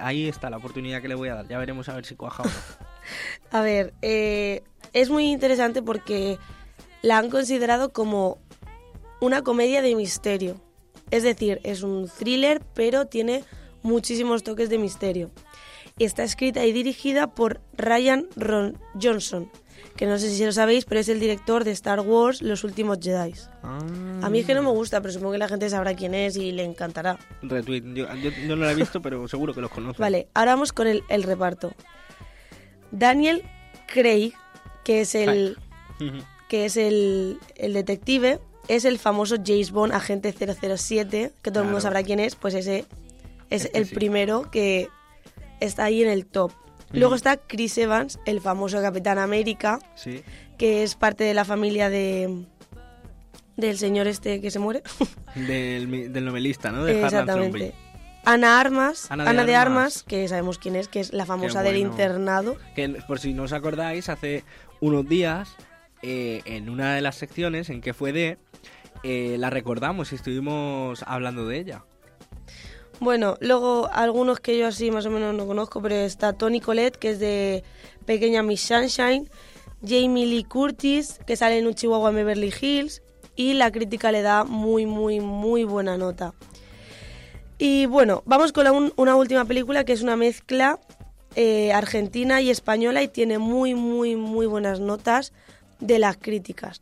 ahí 0.00 0.28
está 0.28 0.50
la 0.50 0.56
oportunidad 0.58 1.00
que 1.00 1.08
le 1.08 1.14
voy 1.14 1.28
a 1.28 1.34
dar. 1.36 1.48
Ya 1.48 1.58
veremos 1.58 1.88
a 1.88 1.94
ver 1.94 2.04
si 2.04 2.14
cuaja 2.16 2.42
o 2.42 2.46
A 3.56 3.60
ver, 3.62 3.92
eh, 4.02 4.62
es 4.92 5.10
muy 5.10 5.30
interesante 5.30 5.82
porque 5.82 6.38
la 7.02 7.18
han 7.18 7.30
considerado 7.30 7.92
como 7.92 8.38
una 9.20 9.42
comedia 9.42 9.82
de 9.82 9.94
misterio. 9.94 10.56
Es 11.10 11.22
decir, 11.22 11.60
es 11.64 11.82
un 11.82 12.08
thriller, 12.08 12.62
pero 12.74 13.06
tiene 13.06 13.44
muchísimos 13.82 14.42
toques 14.42 14.70
de 14.70 14.78
misterio. 14.78 15.30
Está 15.98 16.22
escrita 16.22 16.64
y 16.64 16.72
dirigida 16.72 17.34
por 17.34 17.60
Ryan 17.76 18.26
Ron 18.34 18.78
Johnson, 19.00 19.50
que 19.96 20.06
no 20.06 20.18
sé 20.18 20.30
si 20.30 20.44
lo 20.44 20.52
sabéis, 20.52 20.86
pero 20.86 21.00
es 21.00 21.08
el 21.08 21.20
director 21.20 21.64
de 21.64 21.72
Star 21.72 22.00
Wars 22.00 22.40
Los 22.40 22.64
Últimos 22.64 22.98
Jedi. 23.00 23.34
A 23.62 24.30
mí 24.30 24.40
es 24.40 24.46
que 24.46 24.54
no 24.54 24.62
me 24.62 24.70
gusta, 24.70 25.00
pero 25.00 25.12
supongo 25.12 25.32
que 25.32 25.38
la 25.38 25.48
gente 25.48 25.68
sabrá 25.68 25.94
quién 25.94 26.14
es 26.14 26.36
y 26.36 26.50
le 26.52 26.64
encantará. 26.64 27.18
Retweet. 27.42 27.82
Yo, 27.94 28.06
no 28.46 28.56
la 28.56 28.72
he 28.72 28.74
visto, 28.74 29.02
pero 29.02 29.28
seguro 29.28 29.52
que 29.52 29.60
los 29.60 29.70
conozco. 29.70 30.00
Vale, 30.02 30.28
ahora 30.34 30.52
vamos 30.52 30.72
con 30.72 30.86
el, 30.86 31.02
el 31.08 31.24
reparto. 31.24 31.72
Daniel 32.90 33.42
Craig, 33.86 34.32
que 34.84 35.02
es 35.02 35.14
el, 35.14 35.58
que 36.52 36.66
es 36.66 36.76
el, 36.76 37.38
el 37.56 37.72
detective, 37.72 38.38
es 38.68 38.84
el 38.84 38.98
famoso 38.98 39.36
James 39.42 39.70
Bond, 39.70 39.94
agente 39.94 40.34
007, 40.34 41.32
que 41.40 41.50
todo 41.50 41.60
el 41.60 41.64
mundo 41.70 41.78
Claro. 41.78 41.94
sabrá 41.94 42.02
quién 42.02 42.20
es, 42.20 42.34
pues 42.36 42.52
ese 42.52 42.84
es 43.48 43.64
Este 43.64 43.78
el 43.78 43.86
sí. 43.86 43.94
primero 43.94 44.50
que 44.50 44.90
está 45.60 45.84
ahí 45.84 46.02
en 46.02 46.10
el 46.10 46.26
top. 46.26 46.52
Luego 46.92 47.14
está 47.14 47.38
Chris 47.38 47.78
Evans, 47.78 48.18
el 48.26 48.42
famoso 48.42 48.82
Capitán 48.82 49.16
América, 49.18 49.78
Sí. 49.94 50.22
que 50.58 50.82
es 50.82 50.94
parte 50.94 51.24
de 51.24 51.32
la 51.32 51.46
familia 51.46 51.88
de 51.88 52.44
del 53.56 53.78
señor 53.78 54.06
este 54.06 54.42
que 54.42 54.50
se 54.50 54.58
muere. 54.58 54.82
Del, 55.34 55.88
mi- 55.88 56.08
del 56.08 56.26
novelista, 56.26 56.70
¿no? 56.70 56.84
De 56.84 56.92
Harlan 56.92 57.04
Exactamente. 57.06 57.72
Ana 58.26 58.60
Armas, 58.60 59.10
Ana 59.10 59.44
de 59.46 59.54
Armas. 59.56 60.02
Que 60.02 60.28
sabemos 60.28 60.58
quién 60.58 60.76
es, 60.76 60.88
que 60.88 61.00
es 61.00 61.14
la 61.14 61.24
famosa 61.24 61.62
del 61.62 61.76
bueno. 61.76 61.90
internado. 61.92 62.56
Que 62.76 62.90
por 63.08 63.18
si 63.20 63.32
no 63.32 63.44
os 63.44 63.52
acordáis, 63.54 64.10
hace 64.10 64.44
unos 64.82 65.08
días, 65.08 65.48
eh, 66.02 66.42
en 66.44 66.68
una 66.68 66.94
de 66.94 67.00
las 67.00 67.16
secciones 67.16 67.70
en 67.70 67.80
que 67.80 67.94
fue 67.94 68.12
de, 68.12 68.38
eh, 69.02 69.36
la 69.38 69.50
recordamos 69.50 70.12
y 70.12 70.16
estuvimos 70.16 71.02
hablando 71.06 71.46
de 71.46 71.58
ella. 71.58 71.84
Bueno, 73.00 73.36
luego 73.40 73.88
algunos 73.92 74.38
que 74.40 74.56
yo 74.56 74.66
así 74.66 74.90
más 74.90 75.06
o 75.06 75.10
menos 75.10 75.34
no 75.34 75.46
conozco, 75.46 75.82
pero 75.82 75.96
está 75.96 76.32
Tony 76.32 76.60
Collette, 76.60 76.96
que 76.96 77.10
es 77.10 77.18
de 77.18 77.64
Pequeña 78.06 78.42
Miss 78.42 78.60
Sunshine, 78.60 79.28
Jamie 79.84 80.26
Lee 80.26 80.44
Curtis, 80.44 81.18
que 81.26 81.36
sale 81.36 81.58
en 81.58 81.66
un 81.66 81.74
Chihuahua 81.74 82.10
en 82.10 82.16
Beverly 82.16 82.52
Hills, 82.60 83.02
y 83.34 83.54
la 83.54 83.72
crítica 83.72 84.12
le 84.12 84.22
da 84.22 84.44
muy, 84.44 84.86
muy, 84.86 85.20
muy 85.20 85.64
buena 85.64 85.96
nota. 85.96 86.34
Y 87.58 87.86
bueno, 87.86 88.22
vamos 88.26 88.52
con 88.52 88.92
una 88.96 89.16
última 89.16 89.44
película 89.44 89.84
que 89.84 89.92
es 89.92 90.02
una 90.02 90.16
mezcla 90.16 90.78
eh, 91.34 91.72
argentina 91.72 92.40
y 92.40 92.50
española 92.50 93.02
y 93.02 93.08
tiene 93.08 93.38
muy, 93.38 93.74
muy, 93.74 94.16
muy 94.16 94.46
buenas 94.46 94.80
notas 94.80 95.32
de 95.82 95.98
las 95.98 96.16
críticas. 96.16 96.80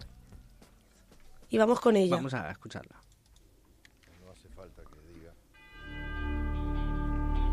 Y 1.49 1.59
vamos 1.59 1.81
con 1.81 1.97
ella. 1.97 2.17
Vamos 2.17 2.35
a 2.35 2.51
escucharla. 2.51 2.97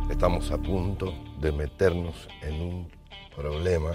Estamos 0.09 0.51
a 0.51 0.57
punto 0.57 1.13
de 1.41 1.51
meternos 1.51 2.27
en 2.41 2.61
un 2.61 2.91
problema 3.35 3.91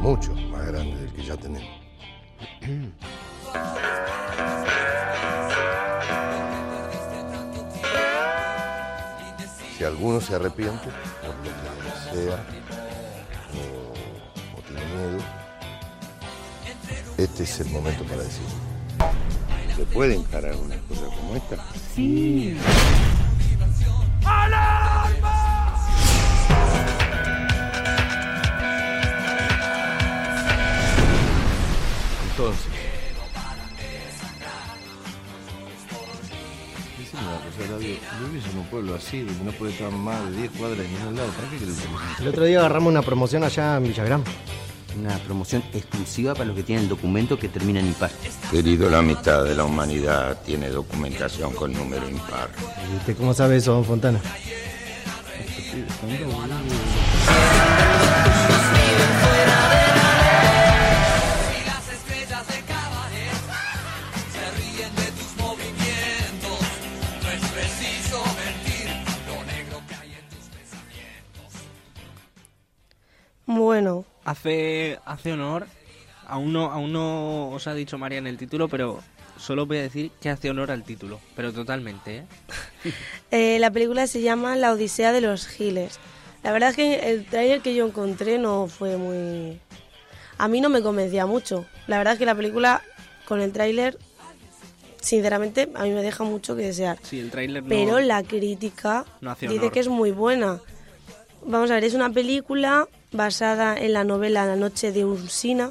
mucho 0.00 0.34
más 0.34 0.66
grande 0.66 0.96
del 0.96 1.12
que 1.12 1.22
ya 1.22 1.36
tenemos. 1.36 1.80
Si 9.76 9.84
alguno 9.84 10.20
se 10.20 10.34
arrepiente 10.34 10.88
por 11.20 11.34
lo 11.36 11.42
que 11.42 11.50
sea 12.14 12.46
o, 13.54 13.58
o 13.58 13.62
tiene 13.62 13.83
miedo, 14.94 15.18
este 17.16 17.44
es 17.44 17.60
el 17.60 17.68
momento 17.70 18.04
para 18.04 18.22
decirlo. 18.22 18.48
¿Se 19.76 19.84
puede 19.86 20.16
encarar 20.16 20.56
una 20.56 20.76
cosa 20.88 21.04
como 21.06 21.36
esta? 21.36 21.56
Sí. 21.94 22.56
Entonces. 32.30 32.66
Decime 36.98 37.22
una 37.22 37.36
cosa, 37.38 37.72
David. 37.72 37.96
Yo 38.20 38.28
vivo 38.28 38.46
en 38.50 38.58
un 38.58 38.66
pueblo 38.66 38.94
así, 38.96 39.20
donde 39.22 39.44
no 39.44 39.52
puede 39.52 39.72
estar 39.72 39.90
más 39.90 40.30
de 40.30 40.36
10 40.38 40.50
cuadras 40.52 40.78
de 40.78 40.88
ningún 40.88 41.16
lado. 41.16 41.30
¿Para 41.30 41.48
qué 41.48 42.22
El 42.22 42.28
otro 42.28 42.44
día 42.44 42.58
agarramos 42.58 42.90
una 42.90 43.02
promoción 43.02 43.44
allá 43.44 43.76
en 43.76 43.84
Villagrán. 43.84 44.24
Una 44.98 45.18
promoción 45.18 45.62
exclusiva 45.72 46.34
para 46.34 46.46
los 46.46 46.56
que 46.56 46.62
tienen 46.62 46.88
documento 46.88 47.38
que 47.38 47.48
termina 47.48 47.80
en 47.80 47.88
impar. 47.88 48.10
Querido, 48.50 48.88
la 48.88 49.02
mitad 49.02 49.44
de 49.44 49.54
la 49.54 49.64
humanidad 49.64 50.40
tiene 50.44 50.68
documentación 50.68 51.52
con 51.52 51.72
número 51.72 52.08
impar. 52.08 52.50
¿Y 52.92 52.96
usted 52.96 53.16
cómo 53.16 53.34
sabe 53.34 53.56
eso, 53.56 53.72
don 53.72 53.84
Fontana? 53.84 54.20
Hace, 74.34 74.98
hace 75.04 75.32
honor, 75.32 75.68
aún 76.26 76.52
no, 76.52 76.72
aún 76.72 76.92
no 76.92 77.50
os 77.50 77.68
ha 77.68 77.74
dicho 77.74 77.98
María 77.98 78.18
en 78.18 78.26
el 78.26 78.36
título, 78.36 78.66
pero 78.66 78.98
solo 79.36 79.64
voy 79.64 79.78
a 79.78 79.82
decir 79.82 80.10
que 80.20 80.28
hace 80.28 80.50
honor 80.50 80.72
al 80.72 80.82
título, 80.82 81.20
pero 81.36 81.52
totalmente, 81.52 82.16
¿eh? 82.16 82.24
Eh, 83.30 83.58
la 83.60 83.70
película 83.70 84.08
se 84.08 84.22
llama 84.22 84.56
La 84.56 84.72
Odisea 84.72 85.12
de 85.12 85.20
los 85.20 85.46
Giles. 85.46 86.00
La 86.42 86.50
verdad 86.50 86.70
es 86.70 86.76
que 86.76 87.10
el 87.10 87.26
tráiler 87.26 87.60
que 87.60 87.76
yo 87.76 87.86
encontré 87.86 88.38
no 88.38 88.66
fue 88.66 88.96
muy... 88.96 89.60
A 90.36 90.48
mí 90.48 90.60
no 90.60 90.68
me 90.68 90.82
convencía 90.82 91.26
mucho. 91.26 91.64
La 91.86 91.98
verdad 91.98 92.14
es 92.14 92.18
que 92.18 92.26
la 92.26 92.34
película 92.34 92.82
con 93.26 93.40
el 93.40 93.52
tráiler, 93.52 93.98
sinceramente, 95.00 95.68
a 95.76 95.84
mí 95.84 95.90
me 95.90 96.02
deja 96.02 96.24
mucho 96.24 96.56
que 96.56 96.62
desear. 96.62 96.98
Sí, 97.02 97.20
el 97.20 97.30
tráiler 97.30 97.62
no... 97.62 97.68
Pero 97.68 98.00
la 98.00 98.24
crítica 98.24 99.04
no 99.20 99.36
dice 99.36 99.70
que 99.70 99.78
es 99.78 99.88
muy 99.88 100.10
buena. 100.10 100.60
Vamos 101.46 101.70
a 101.70 101.74
ver, 101.74 101.84
es 101.84 101.94
una 101.94 102.10
película 102.10 102.88
basada 103.14 103.76
en 103.78 103.92
la 103.94 104.04
novela 104.04 104.44
La 104.44 104.56
noche 104.56 104.92
de 104.92 105.04
Ursina 105.04 105.70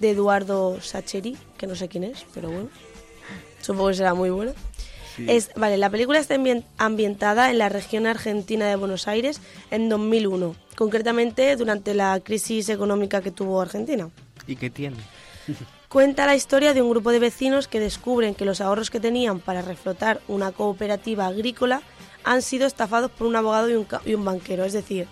de 0.00 0.10
Eduardo 0.10 0.80
Sacheri, 0.80 1.36
que 1.56 1.66
no 1.66 1.74
sé 1.74 1.88
quién 1.88 2.04
es, 2.04 2.24
pero 2.34 2.50
bueno, 2.50 2.68
supongo 3.60 3.88
que 3.88 3.94
será 3.94 4.14
muy 4.14 4.30
buena. 4.30 4.52
Es, 5.26 5.50
vale, 5.54 5.76
la 5.76 5.90
película 5.90 6.18
está 6.18 6.34
ambien- 6.34 6.64
ambientada 6.78 7.50
en 7.50 7.58
la 7.58 7.68
región 7.68 8.06
argentina 8.06 8.66
de 8.66 8.76
Buenos 8.76 9.06
Aires 9.08 9.40
en 9.70 9.88
2001, 9.90 10.54
concretamente 10.76 11.54
durante 11.56 11.92
la 11.94 12.18
crisis 12.20 12.68
económica 12.70 13.20
que 13.20 13.30
tuvo 13.30 13.60
Argentina. 13.60 14.08
¿Y 14.46 14.56
qué 14.56 14.70
tiene? 14.70 14.96
Cuenta 15.90 16.24
la 16.24 16.36
historia 16.36 16.72
de 16.72 16.80
un 16.82 16.88
grupo 16.90 17.10
de 17.10 17.18
vecinos 17.18 17.68
que 17.68 17.80
descubren 17.80 18.34
que 18.34 18.44
los 18.46 18.60
ahorros 18.60 18.88
que 18.90 19.00
tenían 19.00 19.40
para 19.40 19.60
reflotar 19.60 20.20
una 20.28 20.52
cooperativa 20.52 21.26
agrícola 21.26 21.82
han 22.24 22.40
sido 22.42 22.66
estafados 22.66 23.10
por 23.10 23.26
un 23.26 23.36
abogado 23.36 23.68
y 23.68 23.74
un, 23.74 23.86
y 24.06 24.14
un 24.14 24.24
banquero. 24.24 24.64
Es 24.64 24.72
decir, 24.72 25.06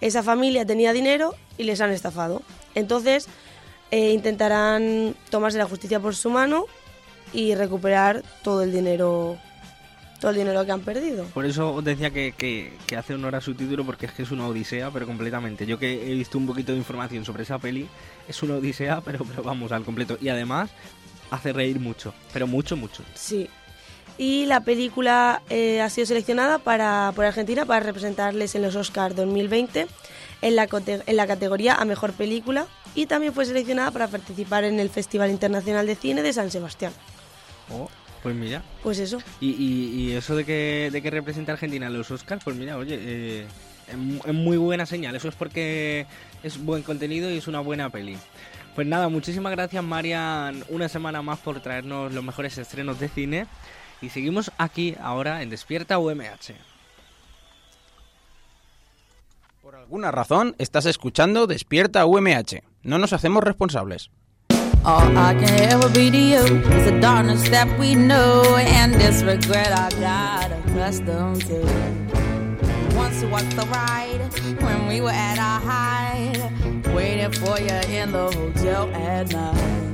esa 0.00 0.22
familia 0.22 0.64
tenía 0.66 0.92
dinero 0.92 1.34
y 1.58 1.64
les 1.64 1.80
han 1.80 1.90
estafado. 1.90 2.42
Entonces 2.74 3.26
eh, 3.90 4.12
intentarán 4.12 5.14
tomarse 5.30 5.58
la 5.58 5.66
justicia 5.66 6.00
por 6.00 6.14
su 6.14 6.30
mano 6.30 6.66
y 7.32 7.54
recuperar 7.54 8.22
todo 8.42 8.62
el 8.62 8.72
dinero, 8.72 9.36
todo 10.20 10.30
el 10.32 10.36
dinero 10.38 10.64
que 10.64 10.72
han 10.72 10.80
perdido. 10.80 11.24
Por 11.26 11.46
eso 11.46 11.74
os 11.74 11.84
decía 11.84 12.10
que, 12.10 12.32
que- 12.36 12.72
que 12.86 12.96
hace 12.96 13.14
honor 13.14 13.34
a 13.36 13.40
su 13.40 13.54
título, 13.54 13.84
porque 13.84 14.06
es 14.06 14.12
que 14.12 14.22
es 14.22 14.30
una 14.30 14.46
odisea, 14.46 14.90
pero 14.90 15.06
completamente. 15.06 15.66
Yo 15.66 15.78
que 15.78 16.10
he 16.10 16.14
visto 16.14 16.38
un 16.38 16.46
poquito 16.46 16.72
de 16.72 16.78
información 16.78 17.24
sobre 17.24 17.42
esa 17.44 17.58
peli, 17.58 17.88
es 18.28 18.42
una 18.42 18.54
odisea, 18.56 19.00
pero, 19.00 19.24
pero 19.24 19.42
vamos, 19.42 19.70
al 19.72 19.84
completo. 19.84 20.18
Y 20.20 20.28
además, 20.28 20.70
hace 21.30 21.52
reír 21.52 21.78
mucho, 21.78 22.12
pero 22.32 22.46
mucho, 22.46 22.76
mucho. 22.76 23.02
Sí. 23.14 23.48
Y 24.20 24.44
la 24.44 24.60
película 24.60 25.40
eh, 25.48 25.80
ha 25.80 25.88
sido 25.88 26.06
seleccionada 26.06 26.58
para, 26.58 27.10
por 27.16 27.24
Argentina 27.24 27.64
para 27.64 27.80
representarles 27.80 28.54
en 28.54 28.60
los 28.60 28.76
Oscars 28.76 29.16
2020 29.16 29.86
en 30.42 30.56
la, 30.56 30.68
en 31.06 31.16
la 31.16 31.26
categoría 31.26 31.76
a 31.76 31.86
Mejor 31.86 32.12
Película 32.12 32.66
y 32.94 33.06
también 33.06 33.32
fue 33.32 33.46
seleccionada 33.46 33.90
para 33.92 34.08
participar 34.08 34.64
en 34.64 34.78
el 34.78 34.90
Festival 34.90 35.30
Internacional 35.30 35.86
de 35.86 35.94
Cine 35.94 36.20
de 36.22 36.34
San 36.34 36.50
Sebastián. 36.50 36.92
Oh, 37.72 37.88
pues 38.22 38.34
mira. 38.34 38.62
Pues 38.82 38.98
eso. 38.98 39.22
Y, 39.40 39.52
y- 39.52 39.94
y 40.10 40.12
eso 40.12 40.36
de 40.36 40.44
que, 40.44 40.90
de 40.92 41.00
que 41.00 41.08
representa 41.10 41.52
a 41.52 41.54
Argentina 41.54 41.86
en 41.86 41.94
los 41.96 42.10
Oscars, 42.10 42.44
pues 42.44 42.56
mira, 42.56 42.76
oye, 42.76 42.98
eh, 43.00 43.46
es 43.88 44.34
muy 44.34 44.58
buena 44.58 44.84
señal. 44.84 45.16
Eso 45.16 45.28
es 45.28 45.34
porque 45.34 46.04
es 46.42 46.62
buen 46.62 46.82
contenido 46.82 47.30
y 47.30 47.38
es 47.38 47.48
una 47.48 47.60
buena 47.60 47.88
peli. 47.88 48.18
Pues 48.74 48.86
nada, 48.86 49.08
muchísimas 49.08 49.52
gracias 49.52 49.82
Marian 49.82 50.62
una 50.68 50.90
semana 50.90 51.22
más 51.22 51.38
por 51.38 51.60
traernos 51.60 52.12
los 52.12 52.22
mejores 52.22 52.58
estrenos 52.58 53.00
de 53.00 53.08
cine. 53.08 53.46
Y 54.02 54.08
seguimos 54.08 54.50
aquí 54.58 54.96
ahora 55.02 55.42
en 55.42 55.50
Despierta 55.50 55.98
UMH. 55.98 56.54
Por 59.62 59.74
alguna 59.74 60.10
razón 60.10 60.54
estás 60.58 60.86
escuchando 60.86 61.46
Despierta 61.46 62.06
UMH. 62.06 62.62
No 62.82 62.98
nos 62.98 63.12
hacemos 63.12 63.44
responsables. 63.44 64.10
Once 72.96 73.24
was 73.24 73.44
the 73.54 73.66
ride 73.66 74.20
when 74.62 74.86
we 74.86 75.00
were 75.00 75.10
at 75.10 75.38
our 75.38 75.60
height, 75.60 76.38
waiting 76.94 77.32
for 77.32 77.58
you 77.58 77.74
in 77.88 78.12
the 78.12 78.30
hotel 78.30 78.88
at 78.94 79.32
night. 79.32 79.89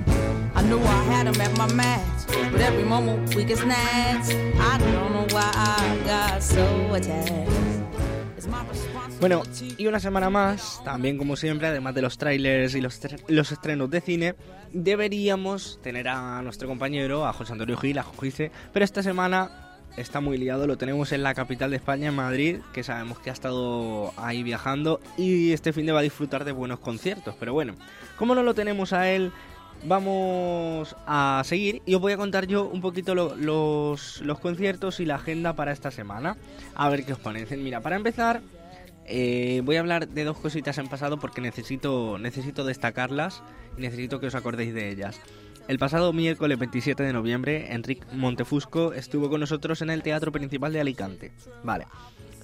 Bueno, 9.21 9.43
y 9.77 9.87
una 9.87 10.01
semana 10.01 10.31
más, 10.31 10.81
también 10.83 11.19
como 11.19 11.37
siempre, 11.37 11.69
además 11.69 11.95
de 11.95 12.03
los 12.03 12.17
trailers 12.17 12.75
y 12.75 12.81
los, 12.81 12.99
los 13.29 13.53
estrenos 13.53 13.91
de 13.91 14.01
cine, 14.01 14.35
deberíamos 14.73 15.79
tener 15.83 16.09
a 16.09 16.41
nuestro 16.41 16.69
compañero, 16.69 17.27
a 17.27 17.35
José 17.35 17.53
Antonio 17.53 17.77
Gil, 17.77 17.99
a 17.99 18.03
Jojice, 18.03 18.51
pero 18.73 18.85
esta 18.85 19.03
semana 19.03 19.51
está 19.97 20.21
muy 20.21 20.39
liado, 20.39 20.67
lo 20.67 20.79
tenemos 20.79 21.13
en 21.13 21.23
la 21.23 21.35
capital 21.35 21.71
de 21.71 21.77
España, 21.77 22.09
en 22.09 22.15
Madrid, 22.15 22.59
que 22.73 22.83
sabemos 22.83 23.19
que 23.19 23.31
ha 23.31 23.33
estado 23.33 24.13
ahí 24.17 24.43
viajando 24.43 25.01
y 25.17 25.53
este 25.53 25.73
fin 25.73 25.87
de 25.87 25.93
va 25.93 26.01
a 26.01 26.03
disfrutar 26.03 26.45
de 26.45 26.53
buenos 26.53 26.79
conciertos, 26.79 27.35
pero 27.39 27.53
bueno, 27.53 27.75
como 28.19 28.35
no 28.35 28.43
lo 28.43 28.55
tenemos 28.55 28.93
a 28.93 29.11
él, 29.11 29.33
vamos 29.85 30.97
a 31.07 31.43
seguir 31.45 31.83
y 31.87 31.95
os 31.95 32.01
voy 32.01 32.13
a 32.13 32.17
contar 32.17 32.47
yo 32.47 32.65
un 32.67 32.81
poquito 32.81 33.15
lo- 33.15 33.37
los, 33.37 34.21
los 34.23 34.39
conciertos 34.41 35.01
y 35.01 35.05
la 35.07 35.17
agenda 35.17 35.55
para 35.55 35.73
esta 35.73 35.91
semana, 35.91 36.37
a 36.75 36.89
ver 36.89 37.05
qué 37.05 37.13
os 37.13 37.19
parecen. 37.19 37.63
Mira, 37.65 37.81
para 37.81 37.97
empezar... 37.97 38.41
Eh, 39.09 39.61
voy 39.65 39.77
a 39.77 39.81
hablar 39.81 40.09
de 40.09 40.25
dos 40.25 40.37
cositas 40.37 40.79
en 40.79 40.89
pasado 40.89 41.17
porque 41.21 41.41
necesito, 41.41 42.19
necesito 42.19 42.65
destacarlas 42.65 43.41
y 43.79 43.83
necesito 43.83 44.19
que 44.19 44.27
os 44.27 44.35
acordéis 44.35 44.75
de 44.75 44.91
ellas. 44.91 45.21
El 45.69 45.79
pasado 45.79 46.13
miércoles 46.13 46.59
27 46.59 47.05
de 47.05 47.13
noviembre, 47.13 47.73
Enric 47.73 48.05
Montefusco 48.13 48.93
estuvo 48.95 49.31
con 49.31 49.39
nosotros 49.39 49.81
en 49.81 49.91
el 49.91 50.03
Teatro 50.03 50.33
Principal 50.33 50.73
de 50.73 50.81
Alicante. 50.81 51.31
Vale. 51.63 51.87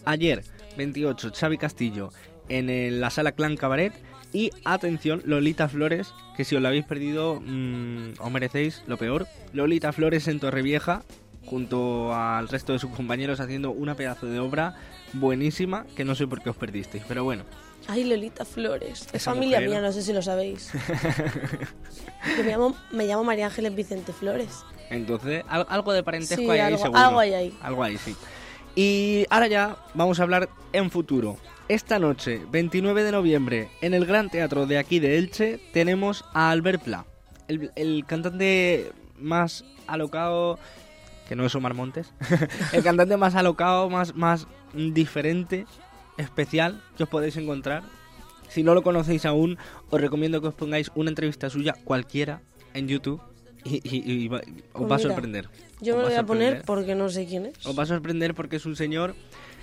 Ayer, 0.05 0.45
28, 0.77 1.33
Xavi 1.35 1.59
Castillo 1.59 2.11
en 2.49 3.01
la 3.01 3.11
Sala 3.11 3.33
Clan 3.33 3.57
Cabaret. 3.57 3.92
Y 4.33 4.51
atención, 4.64 5.23
Lolita 5.27 5.68
Flores, 5.68 6.14
que 6.37 6.45
si 6.45 6.57
os 6.57 6.62
la 6.62 6.68
habéis 6.68 6.85
perdido, 6.87 7.40
mm, 7.45 8.14
os 8.18 8.31
merecéis 8.33 8.83
lo 8.87 8.97
peor. 8.97 9.27
Lolita 9.53 9.92
Flores 9.92 10.27
en 10.29 10.40
Torrevieja, 10.40 11.03
junto 11.45 12.14
al 12.14 12.49
resto 12.49 12.73
de 12.73 12.79
sus 12.79 12.90
compañeros, 12.92 13.40
haciendo 13.40 13.71
una 13.73 13.95
pedazo 13.95 14.27
de 14.27 14.38
obra 14.38 14.75
buenísima 15.12 15.85
que 15.97 16.05
no 16.05 16.14
sé 16.14 16.27
por 16.27 16.42
qué 16.42 16.49
os 16.51 16.57
perdisteis. 16.57 17.05
Pero 17.07 17.25
bueno, 17.25 17.45
Ay, 17.88 18.05
Lolita 18.05 18.45
Flores. 18.45 19.09
Es 19.12 19.25
familia 19.25 19.59
mujer. 19.59 19.71
mía, 19.71 19.81
no 19.81 19.90
sé 19.92 20.03
si 20.03 20.12
lo 20.12 20.23
sabéis. 20.23 20.71
Yo 22.38 22.45
me 22.45 22.51
llamo, 22.51 22.77
me 22.92 23.07
llamo 23.07 23.25
María 23.25 23.47
Ángeles 23.47 23.75
Vicente 23.75 24.12
Flores. 24.12 24.64
Entonces, 24.88 25.42
al- 25.49 25.66
algo 25.68 25.92
de 25.92 26.03
parentesco 26.03 26.42
Sí, 26.42 26.49
hay 26.51 26.61
ahí, 26.61 26.73
algo- 26.73 26.83
seguro. 26.83 27.01
algo 27.01 27.18
hay 27.18 27.35
ahí. 27.35 27.59
Algo 27.61 27.83
ahí, 27.83 27.99
sí. 27.99 28.14
Y 28.77 29.27
ahora 29.31 29.49
ya 29.49 29.77
vamos 29.95 30.21
a 30.21 30.23
hablar 30.23 30.49
en 30.73 30.90
futuro. 30.90 31.37
Esta 31.73 31.99
noche, 31.99 32.43
29 32.51 33.03
de 33.03 33.13
noviembre, 33.13 33.71
en 33.81 33.95
el 33.95 34.05
Gran 34.05 34.29
Teatro 34.29 34.67
de 34.67 34.77
aquí 34.77 34.99
de 35.01 35.17
Elche, 35.17 35.59
tenemos 35.73 36.23
a 36.35 36.51
Albert 36.51 36.83
Pla, 36.83 37.07
el, 37.49 37.71
el 37.77 38.05
cantante 38.07 38.93
más 39.19 39.65
alocado, 39.87 40.59
que 41.27 41.35
no 41.35 41.47
es 41.47 41.55
Omar 41.55 41.73
Montes, 41.73 42.13
el 42.75 42.83
cantante 42.83 43.17
más 43.17 43.35
alocado, 43.37 43.89
más, 43.89 44.15
más 44.15 44.47
diferente, 44.75 45.65
especial 46.19 46.83
que 46.99 47.05
os 47.05 47.09
podéis 47.09 47.39
encontrar. 47.39 47.85
Si 48.49 48.63
no 48.63 48.75
lo 48.75 48.83
conocéis 48.83 49.25
aún, 49.25 49.57
os 49.89 49.99
recomiendo 49.99 50.43
que 50.43 50.49
os 50.49 50.55
pongáis 50.55 50.91
una 50.95 51.09
entrevista 51.09 51.49
suya 51.49 51.75
cualquiera 51.85 52.43
en 52.75 52.87
YouTube 52.87 53.23
y, 53.65 53.77
y- 53.77 54.13
y 54.25 54.29
va- 54.29 54.41
os 54.41 54.45
Pues 54.75 54.91
va 54.91 54.95
a 54.97 54.99
mira, 54.99 55.09
sorprender. 55.11 55.49
Yo 55.81 55.97
me 55.97 56.03
lo 56.03 56.09
voy 56.09 56.17
a 56.19 56.27
poner 56.27 56.65
porque 56.67 56.95
no 56.95 57.09
sé 57.09 57.25
quién 57.25 57.47
es. 57.47 57.65
Os 57.67 57.79
va 57.79 57.85
a 57.85 57.87
sorprender 57.87 58.35
porque 58.35 58.57
es 58.57 58.67
un 58.67 58.77
señor, 58.77 59.15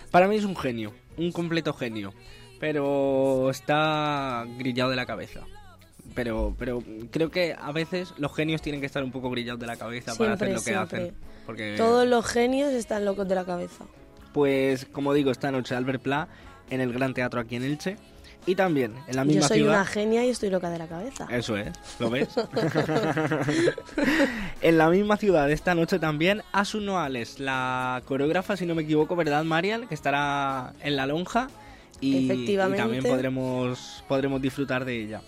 para 0.10 0.28
mí 0.28 0.38
es 0.38 0.44
un 0.46 0.56
genio, 0.56 0.92
un 1.20 1.32
completo 1.32 1.74
genio, 1.74 2.14
pero 2.60 3.50
está 3.50 4.46
grillado 4.58 4.90
de 4.90 4.96
la 4.96 5.06
cabeza. 5.06 5.42
Pero, 6.16 6.56
pero 6.58 6.84
creo 7.12 7.30
que 7.30 7.56
a 7.58 7.72
veces 7.72 8.14
los 8.18 8.36
genios 8.36 8.62
tienen 8.62 8.82
que 8.82 8.88
estar 8.88 9.04
un 9.04 9.12
poco 9.12 9.30
grillados 9.30 9.60
de 9.60 9.68
la 9.68 9.76
cabeza 9.78 10.16
para 10.16 10.34
hacer 10.34 10.50
lo 10.50 10.56
que 10.56 10.62
siempre. 10.62 10.98
hacen. 11.02 11.16
Porque, 11.46 11.76
Todos 11.78 12.08
los 12.08 12.26
genios 12.26 12.72
están 12.74 13.06
locos 13.06 13.28
de 13.28 13.36
la 13.36 13.46
cabeza. 13.46 13.86
pues, 14.34 14.86
como 14.92 15.14
digo, 15.14 15.32
esta 15.32 15.52
noche 15.52 15.76
Albert 15.76 16.02
Pla 16.02 16.28
en 16.70 16.82
el 16.82 16.92
Gran 16.94 17.14
Teatro 17.14 17.40
aquí 17.40 17.56
en 17.56 17.64
Elche. 17.64 17.98
Y 18.46 18.56
también 18.56 18.96
en 19.08 19.16
la 19.16 19.26
misma 19.26 19.42
Yo 19.42 19.48
soy 19.48 19.58
ciudad. 19.58 19.76
una 19.76 19.86
genia 19.86 20.26
y 20.26 20.30
estoy 20.30 20.50
loca 20.50 20.70
de 20.70 20.80
la 20.80 20.88
cabeza. 20.88 21.28
Eso 21.30 21.56
es, 21.58 21.72
¿lo 22.00 22.10
ves? 22.10 22.30
en 24.62 24.78
la 24.78 24.90
misma 24.90 25.18
ciudad 25.18 25.52
esta 25.52 25.76
noche 25.76 26.00
también 26.00 26.42
Asun 26.52 26.86
Noales, 26.86 27.40
la 27.40 28.02
coreógrafa, 28.06 28.58
si 28.58 28.66
no 28.66 28.76
me 28.76 28.84
equivoco, 28.84 29.16
¿verdad, 29.16 29.44
Marian? 29.44 29.88
Que 29.88 29.94
estará 29.96 30.74
en 30.82 30.96
la 30.96 31.06
lonja 31.06 31.48
y, 32.02 32.16
y 32.18 32.26
Efectivamente. 32.26 32.82
también 32.82 33.04
podremos, 33.04 34.04
podremos 34.08 34.42
disfrutar 34.42 34.86
de 34.86 35.00
ella. 35.04 35.22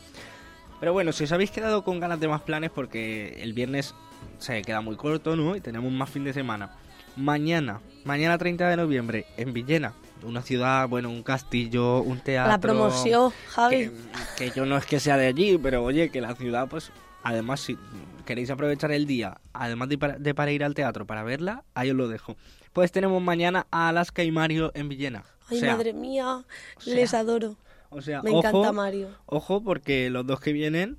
Pero 0.79 0.93
bueno, 0.93 1.11
si 1.11 1.25
os 1.25 1.31
habéis 1.31 1.51
quedado 1.51 1.83
con 1.83 1.99
ganas 1.99 2.19
de 2.19 2.27
más 2.27 2.41
planes, 2.41 2.71
porque 2.73 3.37
el 3.41 3.53
viernes 3.53 3.93
se 4.39 4.61
queda 4.63 4.81
muy 4.81 4.95
corto, 4.95 5.35
¿no? 5.35 5.55
Y 5.55 5.61
tenemos 5.61 5.91
más 5.91 6.09
fin 6.09 6.23
de 6.23 6.33
semana. 6.33 6.71
Mañana, 7.15 7.81
mañana 8.03 8.37
30 8.37 8.67
de 8.69 8.77
noviembre, 8.77 9.25
en 9.37 9.53
Villena, 9.53 9.93
una 10.23 10.41
ciudad, 10.41 10.87
bueno, 10.87 11.09
un 11.09 11.23
castillo, 11.23 12.01
un 12.01 12.19
teatro. 12.19 12.51
la 12.51 12.59
promoción, 12.59 13.31
Javi. 13.49 13.91
Que, 14.37 14.49
que 14.49 14.51
yo 14.51 14.65
no 14.65 14.77
es 14.77 14.85
que 14.85 14.99
sea 14.99 15.17
de 15.17 15.27
allí, 15.27 15.57
pero 15.57 15.83
oye, 15.83 16.09
que 16.09 16.21
la 16.21 16.35
ciudad, 16.35 16.67
pues, 16.67 16.91
además, 17.23 17.59
si 17.61 17.77
queréis 18.25 18.49
aprovechar 18.49 18.91
el 18.91 19.05
día, 19.05 19.39
además 19.53 19.89
de 19.89 19.97
para, 19.97 20.17
de 20.17 20.33
para 20.33 20.51
ir 20.51 20.63
al 20.63 20.73
teatro 20.73 21.05
para 21.05 21.23
verla, 21.23 21.63
ahí 21.73 21.89
os 21.89 21.95
lo 21.95 22.07
dejo. 22.07 22.35
Pues 22.73 22.91
tenemos 22.91 23.21
mañana 23.21 23.67
a 23.71 23.89
Alaska 23.89 24.23
y 24.23 24.31
Mario 24.31 24.71
en 24.73 24.89
Villena. 24.89 25.23
Ay, 25.49 25.57
o 25.57 25.59
sea, 25.59 25.73
madre 25.75 25.93
mía, 25.93 26.45
sea, 26.77 26.95
les 26.95 27.13
adoro. 27.13 27.57
o 27.89 28.01
sea, 28.01 28.21
Me 28.21 28.29
ojo, 28.31 28.39
encanta 28.39 28.71
Mario. 28.71 29.09
Ojo, 29.25 29.61
porque 29.61 30.09
los 30.09 30.25
dos 30.25 30.39
que 30.39 30.53
vienen 30.53 30.97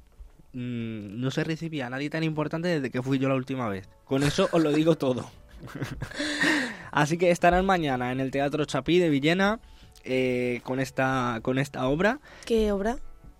mm, 0.53 1.21
no 1.21 1.31
se 1.31 1.45
recibía 1.45 1.87
a 1.87 1.91
nadie 1.91 2.11
tan 2.11 2.23
importante 2.23 2.69
desde 2.69 2.91
que 2.91 3.03
fui 3.03 3.19
yo 3.19 3.29
la 3.29 3.35
última 3.35 3.69
vez. 3.69 3.89
Con 4.05 4.23
eso 4.23 4.49
os 4.53 4.63
lo 4.63 4.73
digo 4.73 4.97
todo. 4.97 5.31
Así 6.93 7.17
que 7.17 7.31
estarán 7.31 7.65
mañana 7.65 8.13
en 8.13 8.21
el 8.21 8.31
Teatro 8.31 8.67
Chapí 8.67 8.99
de 8.99 9.09
Villena 9.09 9.61
eh, 10.05 10.61
con, 10.63 10.79
esta, 10.79 11.41
con 11.43 11.59
esta 11.59 11.89
obra. 11.89 12.21
¿Qué 12.45 12.71
obra? 12.71 12.99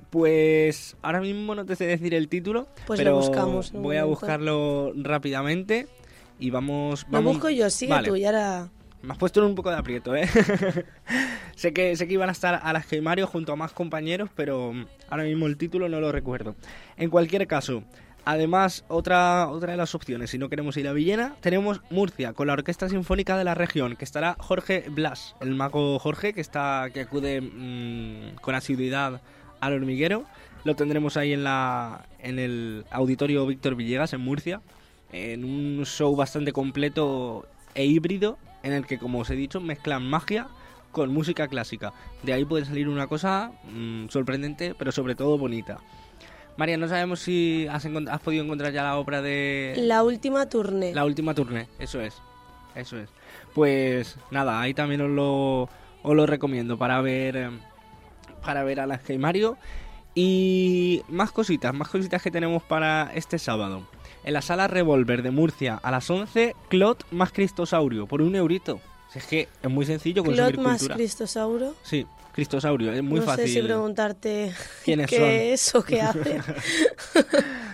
Pues 0.09 0.97
ahora 1.03 1.21
mismo 1.21 1.55
no 1.55 1.65
te 1.65 1.77
sé 1.77 1.87
decir 1.87 2.15
el 2.15 2.29
título, 2.29 2.67
Pues 2.87 2.99
pero 2.99 3.13
lo 3.13 3.19
buscamos 3.19 3.73
voy 3.73 3.97
a 3.97 4.05
buscarlo 4.05 4.93
rápidamente 4.97 5.87
y 6.39 6.51
vamos... 6.51 7.05
Lo 7.05 7.19
vamos 7.19 7.35
busco 7.35 7.51
yo, 7.51 7.69
sigue 7.71 7.93
Vale. 7.93 8.09
tú 8.09 8.17
y 8.17 8.25
ahora... 8.25 8.71
Me 9.03 9.13
has 9.13 9.19
puesto 9.19 9.41
en 9.41 9.47
un 9.47 9.55
poco 9.55 9.71
de 9.71 9.77
aprieto, 9.77 10.15
¿eh? 10.15 10.29
sé, 11.57 11.73
que, 11.73 11.97
sé 11.97 12.07
que 12.07 12.15
iban 12.15 12.29
a 12.29 12.33
estar 12.33 12.61
a 12.63 12.73
las 12.73 12.87
que 12.87 13.03
Mario 13.03 13.27
junto 13.27 13.53
a 13.53 13.57
más 13.57 13.73
compañeros, 13.73 14.31
pero 14.35 14.73
ahora 15.11 15.25
mismo 15.25 15.47
el 15.47 15.59
título 15.59 15.89
no 15.89 16.01
lo 16.01 16.13
recuerdo. 16.13 16.55
En 16.97 17.11
cualquier 17.11 17.47
caso, 17.47 17.83
además, 18.25 18.85
otra, 18.89 19.49
otra 19.49 19.73
de 19.73 19.77
las 19.77 19.95
opciones, 19.95 20.31
si 20.31 20.39
no 20.39 20.49
queremos 20.49 20.77
ir 20.77 20.89
a 20.89 20.93
Villena, 20.93 21.35
tenemos 21.41 21.81
Murcia, 21.91 22.33
con 22.33 22.47
la 22.47 22.55
Orquesta 22.55 22.89
Sinfónica 22.89 23.37
de 23.37 23.45
la 23.45 23.55
región, 23.55 23.97
que 23.97 24.05
estará 24.05 24.37
Jorge 24.39 24.87
Blas, 24.91 25.37
el 25.41 25.55
mago 25.55 25.99
Jorge, 25.99 26.33
que, 26.33 26.41
está, 26.41 26.89
que 26.93 27.01
acude 27.01 27.41
mm, 27.41 28.37
con 28.41 28.55
asiduidad 28.55 29.21
al 29.61 29.73
hormiguero. 29.75 30.25
Lo 30.65 30.77
tendremos 30.77 31.17
ahí 31.17 31.33
en, 31.33 31.45
la, 31.45 32.07
en 32.19 32.39
el 32.39 32.85
Auditorio 32.91 33.47
Víctor 33.47 33.75
Villegas, 33.75 34.13
en 34.13 34.21
Murcia, 34.21 34.61
en 35.13 35.45
un 35.45 35.85
show 35.85 36.15
bastante 36.15 36.53
completo 36.53 37.47
e 37.75 37.85
híbrido 37.85 38.39
en 38.63 38.73
el 38.73 38.87
que, 38.87 38.99
como 38.99 39.21
os 39.21 39.31
he 39.31 39.37
dicho, 39.37 39.61
mezclan 39.61 40.09
magia 40.09 40.49
con 40.93 41.13
música 41.13 41.49
clásica. 41.49 41.93
De 42.23 42.33
ahí 42.33 42.45
puede 42.45 42.65
salir 42.65 42.89
una 42.89 43.07
cosa 43.07 43.53
mm, 43.73 44.09
sorprendente, 44.09 44.75
pero 44.79 44.93
sobre 44.93 45.15
todo 45.15 45.39
bonita. 45.39 45.79
María, 46.57 46.77
no 46.77 46.89
sabemos 46.89 47.21
si 47.21 47.67
has, 47.71 47.85
has 47.87 48.21
podido 48.21 48.45
encontrar 48.45 48.73
ya 48.73 48.83
la 48.83 48.97
obra 48.97 49.23
de 49.23 49.75
La 49.79 50.03
última 50.03 50.49
tournée. 50.49 50.95
la 50.95 51.05
última 51.05 51.35
tournée. 51.35 51.67
Eso 51.79 52.01
es, 52.01 52.15
eso 52.75 52.99
es. 52.99 53.09
Pues 53.55 54.17
nada, 54.31 54.61
ahí 54.61 54.75
también 54.75 55.01
os 55.01 55.11
lo, 55.11 55.63
os 56.03 56.15
lo 56.17 56.27
recomiendo 56.27 56.77
para 56.79 57.01
ver 57.01 57.37
eh, 57.37 57.51
para 58.45 58.65
ver 58.65 58.81
a 58.81 58.87
las 58.87 59.09
y 59.09 59.19
Mario. 59.19 59.57
Y 60.15 61.03
más 61.09 61.33
cositas, 61.33 61.73
más 61.73 61.89
cositas 61.89 62.23
que 62.23 62.31
tenemos 62.31 62.63
para 62.63 63.11
este 63.15 63.39
sábado. 63.39 63.87
En 64.25 64.35
la 64.35 64.43
sala 64.43 64.69
Revolver 64.69 65.23
de 65.23 65.31
Murcia 65.31 65.81
a 65.83 65.91
las 65.91 66.09
11, 66.11 66.55
Clot 66.69 67.07
más 67.11 67.33
Cristosaurio, 67.33 68.07
por 68.07 68.21
un 68.21 68.37
eurito. 68.37 68.79
Si 69.11 69.19
es 69.19 69.27
que 69.27 69.49
es 69.63 69.71
muy 69.71 69.87
sencillo 69.87 70.23
consumir 70.23 70.53
Clot 70.53 70.65
más 70.65 70.79
cultura. 70.81 70.97
Cristosauro. 70.97 71.75
Sí, 71.83 72.07
Cristosaurio, 72.33 72.93
es 72.93 73.03
muy 73.03 73.21
no 73.21 73.27
fácil. 73.27 73.47
sé 73.47 73.53
si 73.55 73.63
preguntarte 73.63 74.53
quiénes 74.85 75.07
qué 75.09 75.17
son. 75.17 75.29
es 75.29 75.75
o 75.75 75.83
qué 75.85 76.01
hace. 76.03 76.41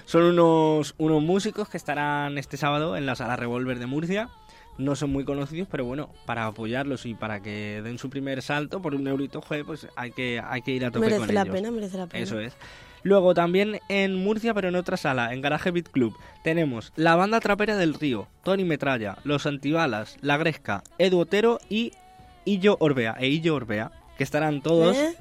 Son 0.05 0.23
unos, 0.25 0.94
unos 0.99 1.23
músicos 1.23 1.68
que 1.68 1.77
estarán 1.77 2.38
este 2.38 2.57
sábado 2.57 2.97
en 2.97 3.07
la 3.07 3.14
sala 3.14 3.37
Revolver 3.37 3.79
de 3.79 3.87
Murcia. 3.87 4.31
No 4.79 4.94
son 4.94 5.11
muy 5.11 5.25
conocidos, 5.25 5.66
pero 5.71 5.85
bueno, 5.85 6.11
para 6.25 6.47
apoyarlos 6.47 7.05
y 7.05 7.14
para 7.14 7.40
que 7.40 7.81
den 7.83 7.99
su 7.99 8.11
primer 8.11 8.42
salto 8.42 8.81
por 8.81 8.94
un 8.94 9.09
eurito, 9.09 9.40
joder, 9.42 9.64
pues 9.64 9.88
hay 9.97 10.12
que, 10.12 10.40
hay 10.44 10.62
que 10.62 10.71
ir 10.71 10.85
a 10.85 10.90
tope 10.92 11.07
merece 11.07 11.27
con 11.27 11.35
la 11.35 11.42
ellos. 11.42 11.55
pena, 11.55 11.71
merece 11.73 11.99
la 11.99 12.07
pena. 12.07 12.23
Eso 12.23 12.38
es. 12.38 12.55
Luego 13.03 13.35
también 13.35 13.81
en 13.88 14.14
Murcia, 14.14 14.55
pero 14.55 14.68
en 14.68 14.77
otra 14.77 14.97
sala, 14.97 15.33
en 15.33 15.40
Garaje 15.40 15.71
Beat 15.73 15.88
Club, 15.88 16.16
tenemos 16.44 16.92
la 16.97 17.16
banda 17.16 17.40
trapera 17.40 17.77
del 17.77 17.94
Río, 17.94 18.29
Tony 18.44 18.64
Metralla, 18.64 19.18
Los 19.25 19.47
Antibalas, 19.47 20.16
La 20.21 20.37
Gresca, 20.37 20.83
Edu 20.99 21.21
Otero 21.21 21.59
y 21.68 21.92
Illo 22.44 22.77
Orbea, 22.81 23.16
e 23.18 23.29
Illo 23.29 23.55
Orbea, 23.57 23.90
que 24.19 24.25
estarán 24.25 24.61
todos. 24.61 24.97
¿Eh? 24.97 25.15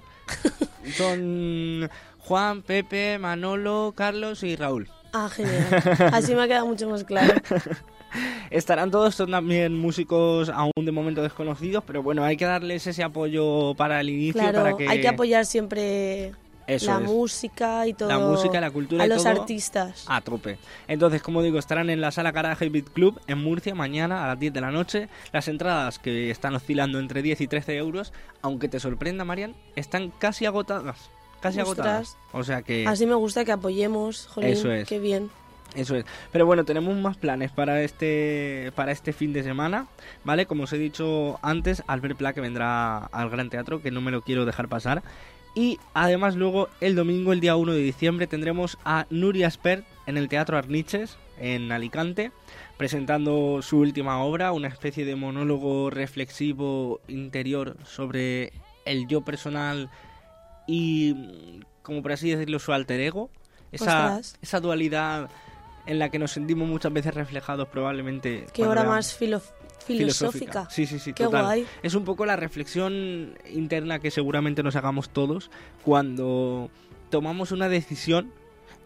Son 0.98 1.90
Juan, 2.20 2.64
Pepe, 2.64 3.18
Manolo, 3.20 3.94
Carlos 3.96 4.44
y 4.44 4.58
Raúl. 4.58 4.90
Ah, 5.14 5.30
genial. 5.30 5.66
Así 6.12 6.36
me 6.36 6.42
ha 6.42 6.48
quedado 6.48 6.68
mucho 6.68 6.90
más 6.90 7.06
claro. 7.06 7.34
Estarán 8.50 8.90
todos, 8.90 9.16
son 9.16 9.32
también 9.32 9.78
músicos 9.78 10.50
aún 10.50 10.72
de 10.82 10.92
momento 10.92 11.22
desconocidos, 11.22 11.84
pero 11.86 12.02
bueno, 12.02 12.24
hay 12.24 12.38
que 12.38 12.46
darles 12.46 12.88
ese 12.88 13.04
apoyo 13.04 13.76
para 13.76 14.00
el 14.00 14.10
inicio, 14.10 14.42
Claro, 14.42 14.60
para 14.60 14.78
que 14.78 14.88
hay 14.88 15.02
que 15.02 15.10
apoyar 15.10 15.46
siempre 15.46 16.34
Eso 16.68 16.92
la 16.92 16.98
es. 16.98 17.04
música 17.10 17.88
y 17.88 17.94
todo. 17.94 18.10
La 18.10 18.20
música, 18.20 18.60
la 18.60 18.70
cultura 18.72 19.04
A 19.04 19.06
y 19.06 19.10
los 19.10 19.24
todo 19.24 19.42
artistas. 19.42 20.06
a 20.08 20.22
tope. 20.22 20.60
Entonces, 20.88 21.22
como 21.22 21.42
digo, 21.42 21.58
estarán 21.60 21.90
en 21.90 22.02
la 22.02 22.12
sala 22.12 22.32
Garaje 22.32 22.68
Beat 22.70 22.90
Club 22.90 23.20
en 23.28 23.38
Murcia 23.38 23.74
mañana 23.74 24.24
a 24.24 24.28
las 24.28 24.40
10 24.40 24.54
de 24.54 24.62
la 24.62 24.72
noche. 24.72 25.08
Las 25.32 25.48
entradas 25.48 25.98
que 26.00 26.30
están 26.30 26.56
oscilando 26.56 27.00
entre 27.00 27.22
10 27.22 27.42
y 27.42 27.48
13 27.48 27.78
euros, 27.78 28.12
aunque 28.42 28.68
te 28.68 28.80
sorprenda, 28.80 29.24
Marian, 29.24 29.56
están 29.76 30.12
casi 30.12 30.46
agotadas. 30.46 31.10
Casi 31.40 31.60
Ostras. 31.62 31.78
agotadas. 31.80 32.18
O 32.34 32.44
sea 32.44 32.62
que... 32.64 32.86
Así 32.88 33.06
me 33.06 33.16
gusta 33.16 33.46
que 33.46 33.52
apoyemos, 33.54 34.28
jolín, 34.28 34.50
Eso 34.52 34.72
es. 34.72 34.88
qué 34.90 35.00
bien. 35.00 35.30
Eso 35.76 35.96
es. 35.96 36.06
Pero 36.32 36.46
bueno, 36.46 36.64
tenemos 36.66 36.96
más 36.98 37.18
planes 37.18 37.52
para 37.52 37.82
este 37.84 38.72
para 38.76 38.92
este 38.92 39.12
fin 39.14 39.34
de 39.34 39.44
semana, 39.44 39.88
¿vale? 40.24 40.46
Como 40.46 40.64
os 40.64 40.74
he 40.74 40.78
dicho 40.78 41.38
antes, 41.42 41.84
Albert 41.88 42.18
Pla 42.18 42.34
que 42.34 42.42
vendrá 42.42 42.98
al 42.98 43.30
Gran 43.30 43.50
Teatro, 43.50 43.82
que 43.82 43.92
no 43.92 44.00
me 44.02 44.10
lo 44.12 44.22
quiero 44.22 44.46
dejar 44.46 44.70
pasar. 44.70 45.04
Y 45.58 45.80
además 45.96 46.36
luego 46.36 46.70
el 46.82 46.96
domingo, 46.96 47.34
el 47.34 47.40
día 47.40 47.56
1 47.56 47.72
de 47.72 47.80
diciembre, 47.80 48.28
tendremos 48.28 48.78
a 48.86 49.08
Nuria 49.10 49.50
Spert 49.50 49.86
en 50.06 50.16
el 50.18 50.30
Teatro 50.30 50.56
Arniches, 50.56 51.18
en 51.40 51.72
Alicante, 51.72 52.32
presentando 52.78 53.64
su 53.64 53.80
última 53.80 54.20
obra, 54.22 54.52
una 54.52 54.68
especie 54.68 55.04
de 55.04 55.16
monólogo 55.16 55.90
reflexivo 55.90 57.02
interior 57.08 57.76
sobre 57.86 58.54
el 58.86 59.08
yo 59.08 59.22
personal 59.22 59.90
y, 60.68 61.62
como 61.82 62.04
por 62.04 62.12
así 62.12 62.30
decirlo, 62.30 62.60
su 62.60 62.72
alter 62.72 63.00
ego. 63.00 63.32
Esa, 63.72 64.10
esa 64.44 64.60
dualidad 64.60 65.28
en 65.88 65.98
la 66.00 66.10
que 66.10 66.20
nos 66.20 66.32
sentimos 66.32 66.68
muchas 66.68 66.94
veces 66.94 67.16
reflejados 67.16 67.68
probablemente. 67.70 68.46
Qué 68.54 68.62
veamos- 68.84 68.96
más 68.96 69.14
filo- 69.16 69.42
filosófica. 69.86 70.70
Sí, 70.70 70.86
sí, 70.86 71.00
sí, 71.00 71.14
Qué 71.14 71.24
total. 71.24 71.46
guay. 71.46 71.68
Es 71.84 71.96
un 71.96 72.04
poco 72.06 72.26
la 72.26 72.36
reflexión 72.36 73.38
interna 73.52 74.00
que 74.00 74.12
seguramente 74.12 74.64
nos 74.64 74.76
hagamos 74.76 75.10
todos 75.10 75.50
cuando 75.84 76.70
tomamos 77.10 77.52
una 77.52 77.70
decisión 77.70 78.32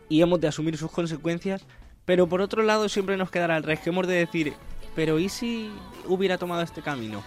y 0.09 0.21
hemos 0.21 0.39
de 0.41 0.47
asumir 0.47 0.77
sus 0.77 0.91
consecuencias, 0.91 1.65
pero 2.05 2.27
por 2.27 2.41
otro 2.41 2.63
lado 2.63 2.89
siempre 2.89 3.17
nos 3.17 3.31
quedará 3.31 3.57
el 3.57 3.63
resquemor 3.63 4.07
de 4.07 4.15
decir, 4.15 4.53
pero 4.95 5.19
¿y 5.19 5.29
si 5.29 5.71
hubiera 6.07 6.37
tomado 6.37 6.61
este 6.61 6.81
camino? 6.81 7.23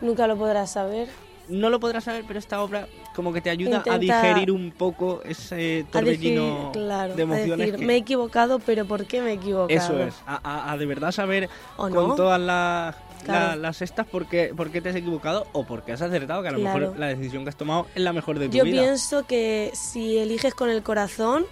Nunca 0.00 0.26
lo 0.26 0.36
podrás 0.36 0.72
saber. 0.72 1.08
No 1.48 1.70
lo 1.70 1.80
podrás 1.80 2.04
saber, 2.04 2.24
pero 2.26 2.38
esta 2.38 2.60
obra 2.62 2.86
como 3.14 3.32
que 3.32 3.40
te 3.40 3.48
ayuda 3.50 3.82
a 3.88 3.98
digerir 3.98 4.50
un 4.52 4.70
poco 4.70 5.22
ese 5.24 5.54
A 5.54 5.58
decir, 5.58 5.86
torbellino 5.90 6.70
claro, 6.72 7.14
de 7.14 7.22
a 7.22 7.24
emociones. 7.24 7.58
decir, 7.58 7.76
que- 7.76 7.86
me 7.86 7.94
he 7.94 7.96
equivocado, 7.96 8.58
pero 8.58 8.84
¿por 8.86 9.06
qué 9.06 9.22
me 9.22 9.30
he 9.30 9.34
equivocado? 9.34 9.68
Eso 9.68 9.98
es, 10.02 10.14
a, 10.26 10.70
a- 10.72 10.76
de 10.76 10.86
verdad 10.86 11.10
saber 11.12 11.48
¿O 11.76 11.88
con 11.88 11.92
no? 12.08 12.14
todas 12.14 12.40
las, 12.40 12.96
Claro. 13.24 13.48
la- 13.48 13.56
las 13.56 13.82
estas 13.82 14.06
por 14.06 14.26
qué, 14.26 14.52
por 14.56 14.70
qué 14.70 14.80
te 14.80 14.90
has 14.90 14.96
equivocado 14.96 15.46
o 15.52 15.64
por 15.64 15.82
qué 15.84 15.92
has 15.92 16.02
acertado, 16.02 16.42
que 16.42 16.48
a 16.48 16.52
lo 16.52 16.58
Claro. 16.60 16.78
mejor 16.80 16.98
la 16.98 17.06
decisión 17.08 17.44
que 17.44 17.48
has 17.48 17.56
tomado 17.56 17.86
es 17.94 18.02
la 18.02 18.12
mejor 18.12 18.38
de 18.38 18.48
tu 18.48 18.56
Yo 18.56 18.64
vida. 18.64 18.82
pienso 18.82 19.26
que 19.26 19.70
si 19.74 20.18
eliges 20.18 20.54
con 20.54 20.68
el 20.70 20.82
corazón, 20.82 21.46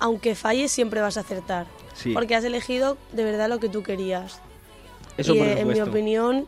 aunque 0.00 0.34
falles, 0.34 0.72
siempre 0.72 1.00
vas 1.00 1.16
a 1.16 1.20
acertar. 1.20 1.66
Sí. 1.94 2.12
Porque 2.12 2.34
has 2.34 2.44
elegido 2.44 2.98
de 3.12 3.22
verdad 3.24 3.48
lo 3.48 3.60
que 3.60 3.68
tú 3.68 3.82
querías. 3.84 4.40
Eso 5.16 5.34
y 5.34 5.38
por 5.38 5.46
eh, 5.46 5.60
en 5.60 5.68
mi 5.68 5.80
opinión, 5.80 6.46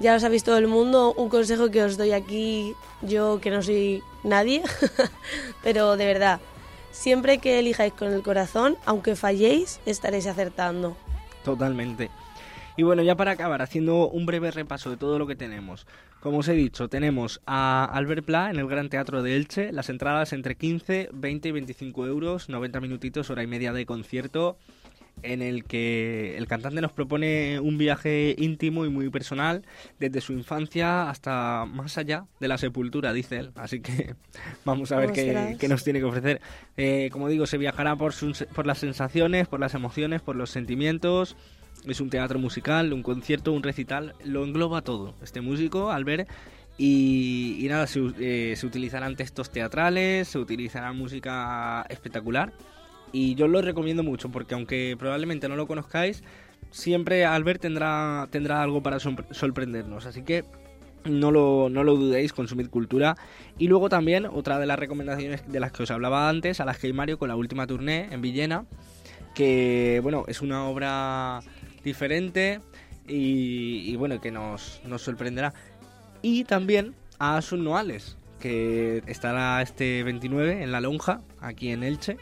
ya 0.00 0.14
lo 0.14 0.20
sabéis 0.20 0.42
todo 0.42 0.56
el 0.56 0.66
mundo, 0.66 1.12
un 1.12 1.28
consejo 1.28 1.70
que 1.70 1.82
os 1.82 1.96
doy 1.96 2.12
aquí, 2.12 2.74
yo 3.02 3.38
que 3.40 3.50
no 3.50 3.62
soy 3.62 4.02
nadie, 4.24 4.62
pero 5.62 5.96
de 5.96 6.06
verdad, 6.06 6.40
siempre 6.90 7.38
que 7.38 7.58
elijáis 7.58 7.92
con 7.92 8.12
el 8.12 8.22
corazón, 8.22 8.76
aunque 8.86 9.14
falléis, 9.14 9.78
estaréis 9.84 10.26
acertando. 10.26 10.96
Totalmente. 11.44 12.10
Y 12.76 12.82
bueno, 12.82 13.02
ya 13.02 13.14
para 13.14 13.32
acabar, 13.32 13.60
haciendo 13.60 14.08
un 14.08 14.24
breve 14.24 14.50
repaso 14.50 14.88
de 14.88 14.96
todo 14.96 15.18
lo 15.18 15.26
que 15.26 15.36
tenemos. 15.36 15.86
Como 16.20 16.38
os 16.38 16.48
he 16.48 16.54
dicho, 16.54 16.88
tenemos 16.88 17.40
a 17.46 17.84
Albert 17.84 18.24
Pla 18.24 18.50
en 18.50 18.58
el 18.58 18.68
Gran 18.68 18.88
Teatro 18.88 19.22
de 19.22 19.36
Elche, 19.36 19.70
las 19.72 19.90
entradas 19.90 20.32
entre 20.32 20.54
15, 20.54 21.10
20 21.12 21.48
y 21.48 21.52
25 21.52 22.06
euros, 22.06 22.48
90 22.48 22.80
minutitos, 22.80 23.28
hora 23.28 23.42
y 23.42 23.46
media 23.46 23.72
de 23.74 23.84
concierto, 23.84 24.56
en 25.22 25.42
el 25.42 25.64
que 25.64 26.36
el 26.36 26.46
cantante 26.46 26.80
nos 26.80 26.92
propone 26.92 27.60
un 27.60 27.78
viaje 27.78 28.34
íntimo 28.38 28.84
y 28.84 28.88
muy 28.90 29.08
personal, 29.10 29.62
desde 29.98 30.20
su 30.20 30.32
infancia 30.32 31.08
hasta 31.10 31.66
más 31.66 31.98
allá 31.98 32.24
de 32.40 32.48
la 32.48 32.58
sepultura, 32.58 33.12
dice 33.12 33.38
él. 33.38 33.50
Así 33.54 33.80
que 33.80 34.14
vamos 34.64 34.92
a 34.92 34.96
ver 34.96 35.12
qué, 35.12 35.32
qué 35.58 35.68
nos 35.68 35.84
tiene 35.84 35.98
que 35.98 36.04
ofrecer. 36.06 36.40
Eh, 36.76 37.08
como 37.12 37.28
digo, 37.28 37.46
se 37.46 37.58
viajará 37.58 37.96
por, 37.96 38.12
sus- 38.12 38.44
por 38.54 38.66
las 38.66 38.78
sensaciones, 38.78 39.48
por 39.48 39.60
las 39.60 39.74
emociones, 39.74 40.22
por 40.22 40.36
los 40.36 40.50
sentimientos. 40.50 41.36
Es 41.86 42.00
un 42.00 42.10
teatro 42.10 42.38
musical, 42.38 42.92
un 42.92 43.02
concierto, 43.02 43.52
un 43.52 43.62
recital, 43.62 44.14
lo 44.24 44.44
engloba 44.44 44.82
todo. 44.82 45.14
Este 45.22 45.40
músico, 45.40 45.90
al 45.90 46.04
ver, 46.04 46.26
y, 46.76 47.56
y 47.60 47.68
nada, 47.68 47.86
se, 47.86 48.00
eh, 48.20 48.54
se 48.56 48.66
utilizarán 48.66 49.16
textos 49.16 49.50
teatrales, 49.50 50.28
se 50.28 50.38
utilizará 50.38 50.92
música 50.92 51.84
espectacular. 51.88 52.52
Y 53.12 53.34
yo 53.34 53.48
lo 53.48 53.60
recomiendo 53.62 54.02
mucho 54.02 54.28
porque 54.28 54.54
aunque 54.54 54.96
probablemente 54.98 55.48
no 55.48 55.56
lo 55.56 55.66
conozcáis, 55.66 56.22
siempre 56.70 57.24
Albert 57.24 57.60
tendrá, 57.62 58.28
tendrá 58.30 58.62
algo 58.62 58.82
para 58.82 58.98
sorpre- 58.98 59.26
sorprendernos. 59.32 60.06
Así 60.06 60.22
que 60.22 60.44
no 61.04 61.30
lo, 61.30 61.68
no 61.70 61.82
lo 61.82 61.96
dudéis, 61.96 62.32
consumid 62.32 62.68
cultura. 62.68 63.16
Y 63.58 63.68
luego 63.68 63.88
también, 63.88 64.26
otra 64.26 64.58
de 64.58 64.66
las 64.66 64.78
recomendaciones 64.78 65.50
de 65.50 65.60
las 65.60 65.72
que 65.72 65.82
os 65.82 65.90
hablaba 65.90 66.28
antes, 66.28 66.60
a 66.60 66.64
las 66.64 66.78
que 66.78 66.86
hay 66.88 66.92
Mario 66.92 67.18
con 67.18 67.28
la 67.28 67.36
última 67.36 67.66
tournée 67.66 68.08
en 68.12 68.20
Villena, 68.20 68.64
que 69.34 70.00
bueno, 70.02 70.24
es 70.28 70.42
una 70.42 70.64
obra 70.66 71.40
diferente 71.82 72.60
y, 73.08 73.90
y, 73.90 73.96
bueno, 73.96 74.20
que 74.20 74.30
nos, 74.30 74.80
nos 74.86 75.02
sorprenderá. 75.02 75.52
Y 76.22 76.44
también 76.44 76.94
a 77.18 77.38
Asun 77.38 77.64
Noales, 77.64 78.16
que 78.38 79.02
estará 79.06 79.62
este 79.62 80.02
29 80.04 80.62
en 80.62 80.70
La 80.70 80.80
Lonja, 80.80 81.22
aquí 81.40 81.70
en 81.70 81.82
Elche. 81.82 82.18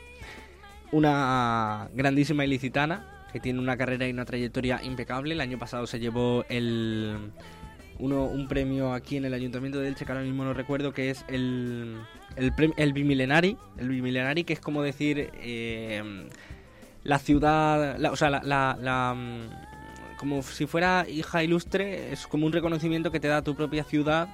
Una 0.90 1.88
grandísima 1.94 2.44
ilicitana 2.44 3.04
que 3.32 3.40
tiene 3.40 3.58
una 3.60 3.76
carrera 3.76 4.06
y 4.08 4.10
una 4.10 4.24
trayectoria 4.24 4.80
impecable. 4.82 5.34
El 5.34 5.40
año 5.40 5.58
pasado 5.58 5.86
se 5.86 6.00
llevó 6.00 6.44
el, 6.48 7.30
uno, 7.98 8.24
un 8.24 8.48
premio 8.48 8.94
aquí 8.94 9.18
en 9.18 9.26
el 9.26 9.34
Ayuntamiento 9.34 9.78
de 9.80 9.88
Elche, 9.88 10.06
que 10.06 10.12
ahora 10.12 10.24
mismo 10.24 10.44
no 10.44 10.54
recuerdo, 10.54 10.92
que 10.94 11.10
es 11.10 11.24
el, 11.28 11.98
el, 12.36 12.52
el 12.76 12.92
Bimilenari. 12.94 13.58
El 13.76 13.88
Bimilenari, 13.90 14.44
que 14.44 14.54
es 14.54 14.60
como 14.60 14.82
decir 14.82 15.30
eh, 15.34 16.26
la 17.04 17.18
ciudad, 17.18 18.02
o 18.10 18.16
sea, 18.16 18.30
la, 18.30 18.40
la- 18.42 18.78
la, 18.80 19.14
mm, 19.14 20.16
como 20.18 20.42
si 20.42 20.66
fuera 20.66 21.04
hija 21.06 21.44
ilustre, 21.44 22.12
es 22.12 22.26
como 22.26 22.46
un 22.46 22.52
reconocimiento 22.52 23.12
que 23.12 23.20
te 23.20 23.28
da 23.28 23.42
tu 23.42 23.54
propia 23.54 23.84
ciudad 23.84 24.28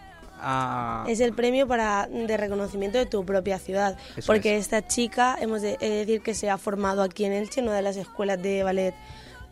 a... 0.44 1.04
Es 1.08 1.20
el 1.20 1.32
premio 1.32 1.66
para 1.66 2.06
de 2.06 2.36
reconocimiento 2.36 2.98
de 2.98 3.06
tu 3.06 3.24
propia 3.24 3.58
ciudad. 3.58 3.96
Eso 4.16 4.26
porque 4.26 4.56
esta 4.58 4.86
chica, 4.86 5.36
hemos 5.40 5.62
de 5.62 5.76
he 5.80 5.88
de 5.88 5.96
decir 6.00 6.20
que 6.20 6.34
se 6.34 6.50
ha 6.50 6.58
formado 6.58 7.02
aquí 7.02 7.24
en 7.24 7.32
Elche, 7.32 7.62
una 7.62 7.74
de 7.74 7.82
las 7.82 7.96
escuelas 7.96 8.40
de 8.42 8.62
ballet 8.62 8.94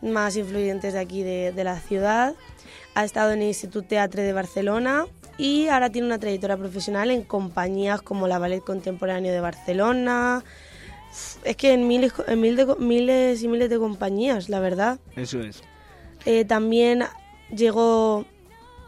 más 0.01 0.35
influyentes 0.37 0.93
de 0.93 0.99
aquí 0.99 1.23
de, 1.23 1.51
de 1.51 1.63
la 1.63 1.79
ciudad. 1.79 2.35
Ha 2.95 3.03
estado 3.05 3.31
en 3.31 3.41
el 3.41 3.47
Institut 3.47 3.87
Teatre 3.87 4.21
de 4.21 4.33
Barcelona 4.33 5.07
y 5.37 5.67
ahora 5.67 5.89
tiene 5.89 6.05
una 6.07 6.19
trayectoria 6.19 6.57
profesional 6.57 7.09
en 7.09 7.23
compañías 7.23 8.01
como 8.03 8.27
la 8.27 8.37
Ballet 8.37 8.61
Contemporáneo 8.63 9.31
de 9.33 9.39
Barcelona. 9.39 10.43
Es 11.43 11.55
que 11.57 11.73
en 11.73 11.87
miles, 11.87 12.13
en 12.27 12.39
mil 12.41 12.55
de- 12.55 12.75
miles 12.77 13.41
y 13.41 13.47
miles 13.47 13.69
de 13.69 13.79
compañías, 13.79 14.49
la 14.49 14.59
verdad. 14.59 14.99
Eso 15.15 15.39
es. 15.41 15.63
Eh, 16.25 16.45
también 16.45 17.03
llegó 17.55 18.25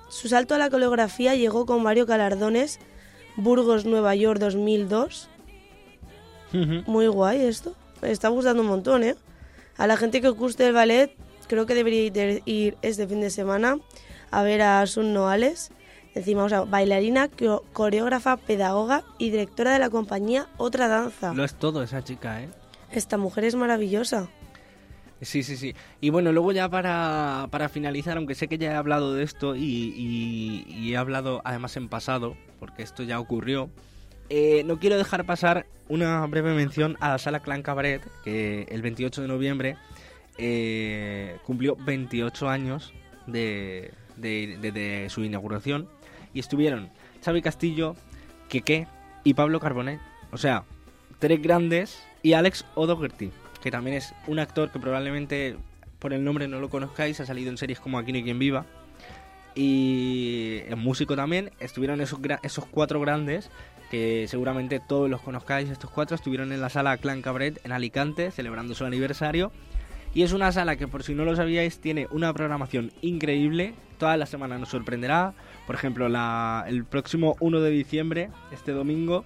su 0.10 0.28
salto 0.28 0.56
a 0.56 0.58
la 0.58 0.70
coreografía 0.70 1.36
llegó 1.36 1.66
con 1.66 1.84
varios 1.84 2.08
galardones. 2.08 2.80
Burgos 3.38 3.86
Nueva 3.86 4.16
York 4.16 4.40
2002 4.40 5.30
muy 6.88 7.08
guay 7.08 7.42
esto. 7.42 7.74
Me 8.02 8.12
está 8.12 8.30
gustando 8.30 8.62
un 8.62 8.70
montón 8.70 9.04
eh 9.04 9.16
a 9.78 9.88
la 9.88 9.98
gente 9.98 10.22
que 10.22 10.30
os 10.30 10.38
guste 10.38 10.66
el 10.68 10.74
ballet 10.74 11.12
creo 11.48 11.66
que 11.66 11.76
debería 11.76 12.08
ir- 12.46 12.78
este 12.82 13.08
fin 13.08 13.20
de 13.20 13.30
semana 13.30 13.78
a 14.32 14.42
ver 14.44 14.62
a 14.62 14.86
Sun 14.88 15.14
Noales. 15.14 15.72
Encima 16.14 16.46
o 16.46 16.50
sea, 16.50 16.62
bailarina 16.62 17.28
co- 17.28 17.66
coreógrafa 17.74 18.38
pedagoga 18.38 19.04
y 19.18 19.32
directora 19.32 19.74
de 19.74 19.80
la 19.80 19.90
compañía 19.90 20.48
Otra 20.58 20.88
Danza. 20.88 21.34
Lo 21.34 21.44
es 21.44 21.54
todo 21.56 21.84
esa 21.84 22.04
chica, 22.06 22.42
¿eh? 22.42 22.50
esta 22.92 23.18
mujer 23.18 23.44
es 23.44 23.56
maravillosa 23.56 24.30
Sí, 25.22 25.44
sí, 25.44 25.56
sí. 25.58 25.74
Y 26.02 26.10
bueno, 26.10 26.32
luego 26.32 26.52
ya 26.52 26.70
para, 26.70 27.48
para 27.50 27.70
finalizar, 27.70 28.18
aunque 28.18 28.36
sé 28.36 28.48
que 28.48 28.58
ya 28.58 28.72
he 28.74 28.76
hablado 28.76 29.14
de 29.14 29.24
esto 29.24 29.56
y, 29.56 29.64
y- 30.68 30.92
he 30.94 30.98
hablado 30.98 31.42
además 31.46 31.78
en 31.78 31.88
pasado, 31.88 32.36
porque 32.60 32.84
esto 32.84 33.04
ya 33.04 33.20
ocurrió, 33.20 33.70
Eh, 34.30 34.64
no 34.66 34.80
quiero 34.80 34.98
dejar 34.98 35.24
pasar 35.26 35.68
una 35.88 36.26
breve 36.26 36.54
mención 36.56 36.98
a 37.00 37.10
la 37.10 37.18
sala 37.20 37.42
Clan 37.42 37.62
Cabaret, 37.62 38.02
que 38.24 38.64
el 38.72 38.82
28 38.82 39.22
de 39.22 39.28
noviembre 39.28 39.78
eh, 40.38 41.38
cumplió 41.46 41.76
28 41.76 42.50
años 42.50 42.92
de, 43.28 43.92
de- 44.18 44.58
de- 44.60 44.72
de 44.72 45.10
su 45.10 45.24
inauguración 45.24 45.88
y 46.34 46.40
estuvieron 46.40 46.90
Xavi 47.24 47.42
Castillo, 47.42 47.96
Keke 48.50 48.88
y 49.24 49.34
Pablo 49.36 49.60
Carbonet. 49.60 50.00
O 50.32 50.38
sea, 50.38 50.64
tres 51.20 51.42
grandes 51.42 52.04
y 52.24 52.34
Alex 52.34 52.66
O'Doherty, 52.76 53.32
que 53.66 53.72
también 53.72 53.98
es 53.98 54.14
un 54.28 54.38
actor 54.38 54.72
que 54.72 54.78
probablemente 54.78 55.58
por 55.98 56.14
el 56.14 56.24
nombre 56.24 56.48
no 56.48 56.60
lo 56.60 56.70
conozcáis, 56.70 57.20
ha 57.20 57.26
salido 57.26 57.50
en 57.50 57.58
series 57.58 57.80
como 57.80 57.98
Aquí 57.98 58.14
no 58.14 58.22
quien 58.22 58.38
viva 58.38 58.64
y 59.56 60.58
es 60.68 60.78
músico 60.78 61.16
también. 61.16 61.50
Estuvieron 61.60 62.00
esos, 62.00 62.20
esos 62.44 62.68
cuatro 62.68 63.00
grandes, 63.00 63.50
que 63.90 64.28
seguramente 64.28 64.80
todos 64.80 65.10
los 65.10 65.20
conozcáis, 65.20 65.72
estos 65.72 65.90
cuatro, 65.90 66.14
estuvieron 66.14 66.52
en 66.52 66.62
la 66.62 66.70
sala 66.70 66.96
Clan 66.98 67.24
Cabret 67.24 67.60
en 67.66 67.72
Alicante, 67.72 68.30
celebrando 68.30 68.76
su 68.76 68.86
aniversario. 68.86 69.52
Y 70.14 70.22
es 70.22 70.32
una 70.32 70.52
sala 70.52 70.76
que, 70.76 70.88
por 70.88 71.02
si 71.02 71.16
no 71.16 71.26
lo 71.26 71.36
sabíais, 71.36 71.80
tiene 71.80 72.08
una 72.12 72.32
programación 72.34 72.92
increíble. 73.02 73.74
Toda 73.98 74.16
la 74.16 74.28
semana 74.28 74.60
nos 74.60 74.70
sorprenderá. 74.70 75.34
Por 75.66 75.74
ejemplo, 75.74 76.06
el 76.68 76.86
próximo 76.86 77.36
1 77.40 77.62
de 77.62 77.72
diciembre, 77.72 78.30
este 78.52 78.74
domingo, 78.74 79.26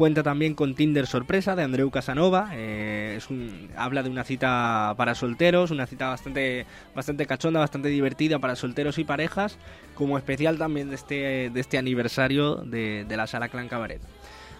cuenta 0.00 0.22
también 0.22 0.54
con 0.54 0.74
Tinder 0.74 1.06
Sorpresa 1.06 1.54
de 1.54 1.62
Andreu 1.62 1.90
Casanova. 1.90 2.52
Eh, 2.54 3.16
es 3.18 3.28
un, 3.28 3.68
habla 3.76 4.02
de 4.02 4.08
una 4.08 4.24
cita 4.24 4.94
para 4.96 5.14
solteros, 5.14 5.70
una 5.70 5.86
cita 5.86 6.08
bastante, 6.08 6.64
bastante 6.94 7.26
cachonda, 7.26 7.60
bastante 7.60 7.90
divertida 7.90 8.38
para 8.38 8.56
solteros 8.56 8.96
y 8.96 9.04
parejas, 9.04 9.58
como 9.94 10.16
especial 10.16 10.56
también 10.56 10.88
de 10.88 10.94
este, 10.94 11.50
de 11.50 11.60
este 11.60 11.76
aniversario 11.76 12.56
de, 12.56 13.04
de 13.06 13.16
la 13.18 13.26
sala 13.26 13.50
Clan 13.50 13.68
Cabaret. 13.68 14.00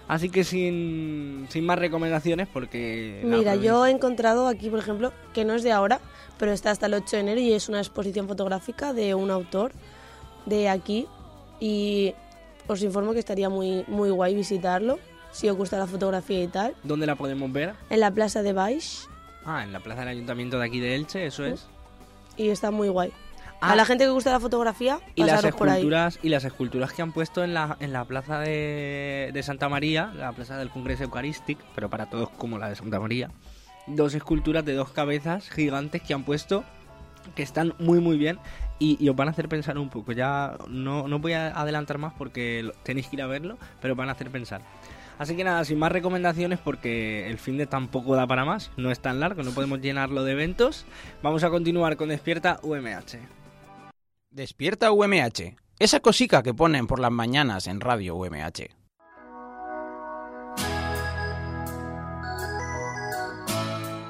Así 0.09 0.29
que 0.29 0.45
sin, 0.45 1.47
sin 1.49 1.65
más 1.65 1.79
recomendaciones, 1.79 2.47
porque... 2.47 3.23
Mira, 3.25 3.55
yo 3.55 3.87
he 3.87 3.91
encontrado 3.91 4.47
aquí, 4.47 4.69
por 4.69 4.81
ejemplo, 4.81 5.11
que 5.33 5.47
no 5.47 5.55
es 5.55 5.63
de 5.63 5.73
ahora, 5.73 6.01
pero 6.39 6.53
está 6.53 6.71
hasta 6.71 6.85
el 6.85 6.93
8 6.93 7.17
de 7.17 7.21
enero 7.21 7.41
y 7.41 7.55
es 7.55 7.71
una 7.71 7.79
exposición 7.79 8.29
fotográfica 8.29 8.93
de 8.93 9.15
un 9.15 9.31
autor 9.31 9.73
de 10.45 10.69
aquí. 10.69 11.07
Y 11.61 12.13
os 12.67 12.83
informo 12.83 13.15
que 13.15 13.21
estaría 13.21 13.49
muy, 13.49 13.87
muy 13.89 14.11
guay 14.11 14.35
visitarlo, 14.35 14.99
si 15.33 15.49
os 15.49 15.57
gusta 15.57 15.79
la 15.79 15.87
fotografía 15.87 16.43
y 16.43 16.49
tal. 16.49 16.75
¿Dónde 16.83 17.07
la 17.07 17.17
podemos 17.17 17.51
ver? 17.53 17.75
En 17.91 18.01
la 18.01 18.11
plaza 18.11 18.43
de 18.43 18.53
Baix 18.53 19.09
Ah, 19.45 19.63
en 19.65 19.73
la 19.73 19.81
plaza 19.81 20.01
del 20.01 20.09
ayuntamiento 20.11 20.59
de 20.59 20.67
aquí 20.67 20.81
de 20.81 20.95
Elche, 20.95 21.27
eso 21.27 21.45
es. 21.45 21.67
y 22.37 22.49
está 22.51 22.71
muy 22.71 22.89
guay. 22.89 23.11
Ah. 23.63 23.73
A 23.73 23.77
la 23.77 23.85
gente 23.85 24.05
que 24.05 24.11
gusta 24.11 24.31
la 24.31 24.41
fotografía, 24.41 25.01
Y 25.15 25.23
las 25.25 25.37
pasaros 25.37 25.57
por 25.59 25.69
ahí. 25.69 25.77
esculturas 25.79 26.19
y 26.23 26.29
las 26.31 26.45
esculturas 26.45 26.93
que 26.93 27.03
han 27.03 27.13
puesto 27.13 27.43
en 27.45 27.53
la, 27.55 27.77
en 27.81 27.93
la 27.93 28.05
plaza 28.07 28.39
de, 28.41 29.31
de 29.33 29.43
Santa 29.43 29.69
María, 29.69 30.13
la 30.17 30.33
plaza 30.33 30.57
del 30.59 30.71
Congreso 30.71 31.05
Eucarístico, 31.05 31.63
pero 31.75 31.89
para 31.91 32.07
todos 32.07 32.31
como 32.31 32.59
la 32.59 32.69
de 32.71 32.77
Santa 32.77 32.99
María. 33.01 33.31
Dos 33.87 34.15
esculturas 34.15 34.65
de 34.65 34.75
dos 34.75 34.91
cabezas 34.93 35.51
gigantes 35.51 36.01
que 36.03 36.15
han 36.15 36.25
puesto 36.25 36.65
que 37.35 37.43
están 37.43 37.75
muy 37.79 38.01
muy 38.01 38.17
bien 38.17 38.39
y, 38.79 38.97
y 39.03 39.09
os 39.11 39.15
van 39.17 39.29
a 39.29 39.33
hacer 39.33 39.47
pensar 39.49 39.77
un 39.79 39.91
poco. 39.91 40.13
Ya 40.13 40.57
no, 40.69 41.07
no 41.07 41.19
voy 41.19 41.35
a 41.35 41.49
adelantar 41.49 41.99
más 41.99 42.15
porque 42.15 42.71
tenéis 42.83 43.09
que 43.09 43.17
ir 43.17 43.23
a 43.23 43.27
verlo, 43.27 43.59
pero 43.83 43.95
van 43.95 44.09
a 44.09 44.13
hacer 44.13 44.31
pensar. 44.31 44.63
Así 45.21 45.37
que 45.37 45.45
nada, 45.45 45.63
sin 45.67 45.79
más 45.79 45.93
recomendaciones 45.93 46.59
porque 46.61 47.29
el 47.29 47.37
fin 47.37 47.59
de 47.59 47.67
tampoco 47.67 48.17
da 48.17 48.27
para 48.27 48.47
más, 48.47 48.71
no 48.79 48.91
es 48.91 49.01
tan 49.01 49.21
largo, 49.21 49.43
no 49.43 49.51
podemos 49.51 49.83
llenarlo 49.83 50.25
de 50.25 50.33
eventos. 50.33 50.87
Vamos 51.23 51.45
a 51.45 51.51
continuar 51.51 51.99
con 51.99 52.09
Despierta 52.09 52.59
UMH. 52.63 53.19
Despierta 54.31 54.91
UMH. 54.93 55.57
Esa 55.79 56.01
cosica 56.01 56.43
que 56.43 56.55
ponen 56.55 56.87
por 56.87 57.01
las 57.01 57.13
mañanas 57.13 57.67
en 57.67 57.83
Radio 57.83 58.17
UMH. 58.17 58.71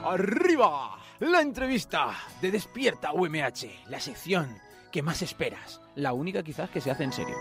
¡Arriba! 0.05 0.97
La 1.19 1.41
entrevista 1.41 2.13
de 2.41 2.53
Despierta 2.53 3.13
UMH. 3.13 3.89
La 3.89 3.99
sección 3.99 4.59
que 4.93 5.03
más 5.03 5.23
esperas. 5.23 5.81
La 5.97 6.13
única 6.13 6.45
quizás 6.45 6.71
que 6.71 6.81
se 6.81 6.93
hace 6.93 7.03
en 7.03 7.13
serio. 7.13 7.35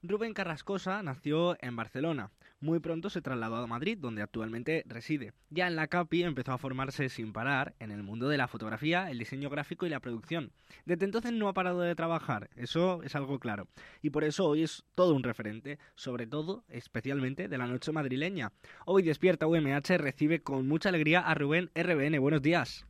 Rubén 0.00 0.32
Carrascosa 0.32 1.02
nació 1.02 1.56
en 1.60 1.74
Barcelona. 1.74 2.30
Muy 2.60 2.78
pronto 2.78 3.10
se 3.10 3.20
trasladó 3.20 3.56
a 3.56 3.66
Madrid, 3.66 3.98
donde 3.98 4.22
actualmente 4.22 4.84
reside. 4.86 5.32
Ya 5.50 5.66
en 5.66 5.74
la 5.74 5.88
CAPI 5.88 6.22
empezó 6.22 6.52
a 6.52 6.58
formarse 6.58 7.08
sin 7.08 7.32
parar 7.32 7.74
en 7.80 7.90
el 7.90 8.04
mundo 8.04 8.28
de 8.28 8.36
la 8.36 8.46
fotografía, 8.46 9.10
el 9.10 9.18
diseño 9.18 9.50
gráfico 9.50 9.86
y 9.86 9.88
la 9.88 9.98
producción. 9.98 10.52
Desde 10.84 11.04
entonces 11.04 11.32
no 11.32 11.48
ha 11.48 11.52
parado 11.52 11.80
de 11.80 11.96
trabajar, 11.96 12.48
eso 12.54 13.02
es 13.02 13.16
algo 13.16 13.40
claro. 13.40 13.66
Y 14.00 14.10
por 14.10 14.22
eso 14.22 14.46
hoy 14.46 14.62
es 14.62 14.84
todo 14.94 15.14
un 15.14 15.24
referente, 15.24 15.80
sobre 15.96 16.28
todo, 16.28 16.62
especialmente, 16.68 17.48
de 17.48 17.58
la 17.58 17.66
noche 17.66 17.90
madrileña. 17.90 18.52
Hoy 18.86 19.02
despierta 19.02 19.48
UMH 19.48 19.98
recibe 19.98 20.44
con 20.44 20.68
mucha 20.68 20.90
alegría 20.90 21.20
a 21.20 21.34
Rubén 21.34 21.70
RBN. 21.74 22.20
Buenos 22.20 22.42
días. 22.42 22.86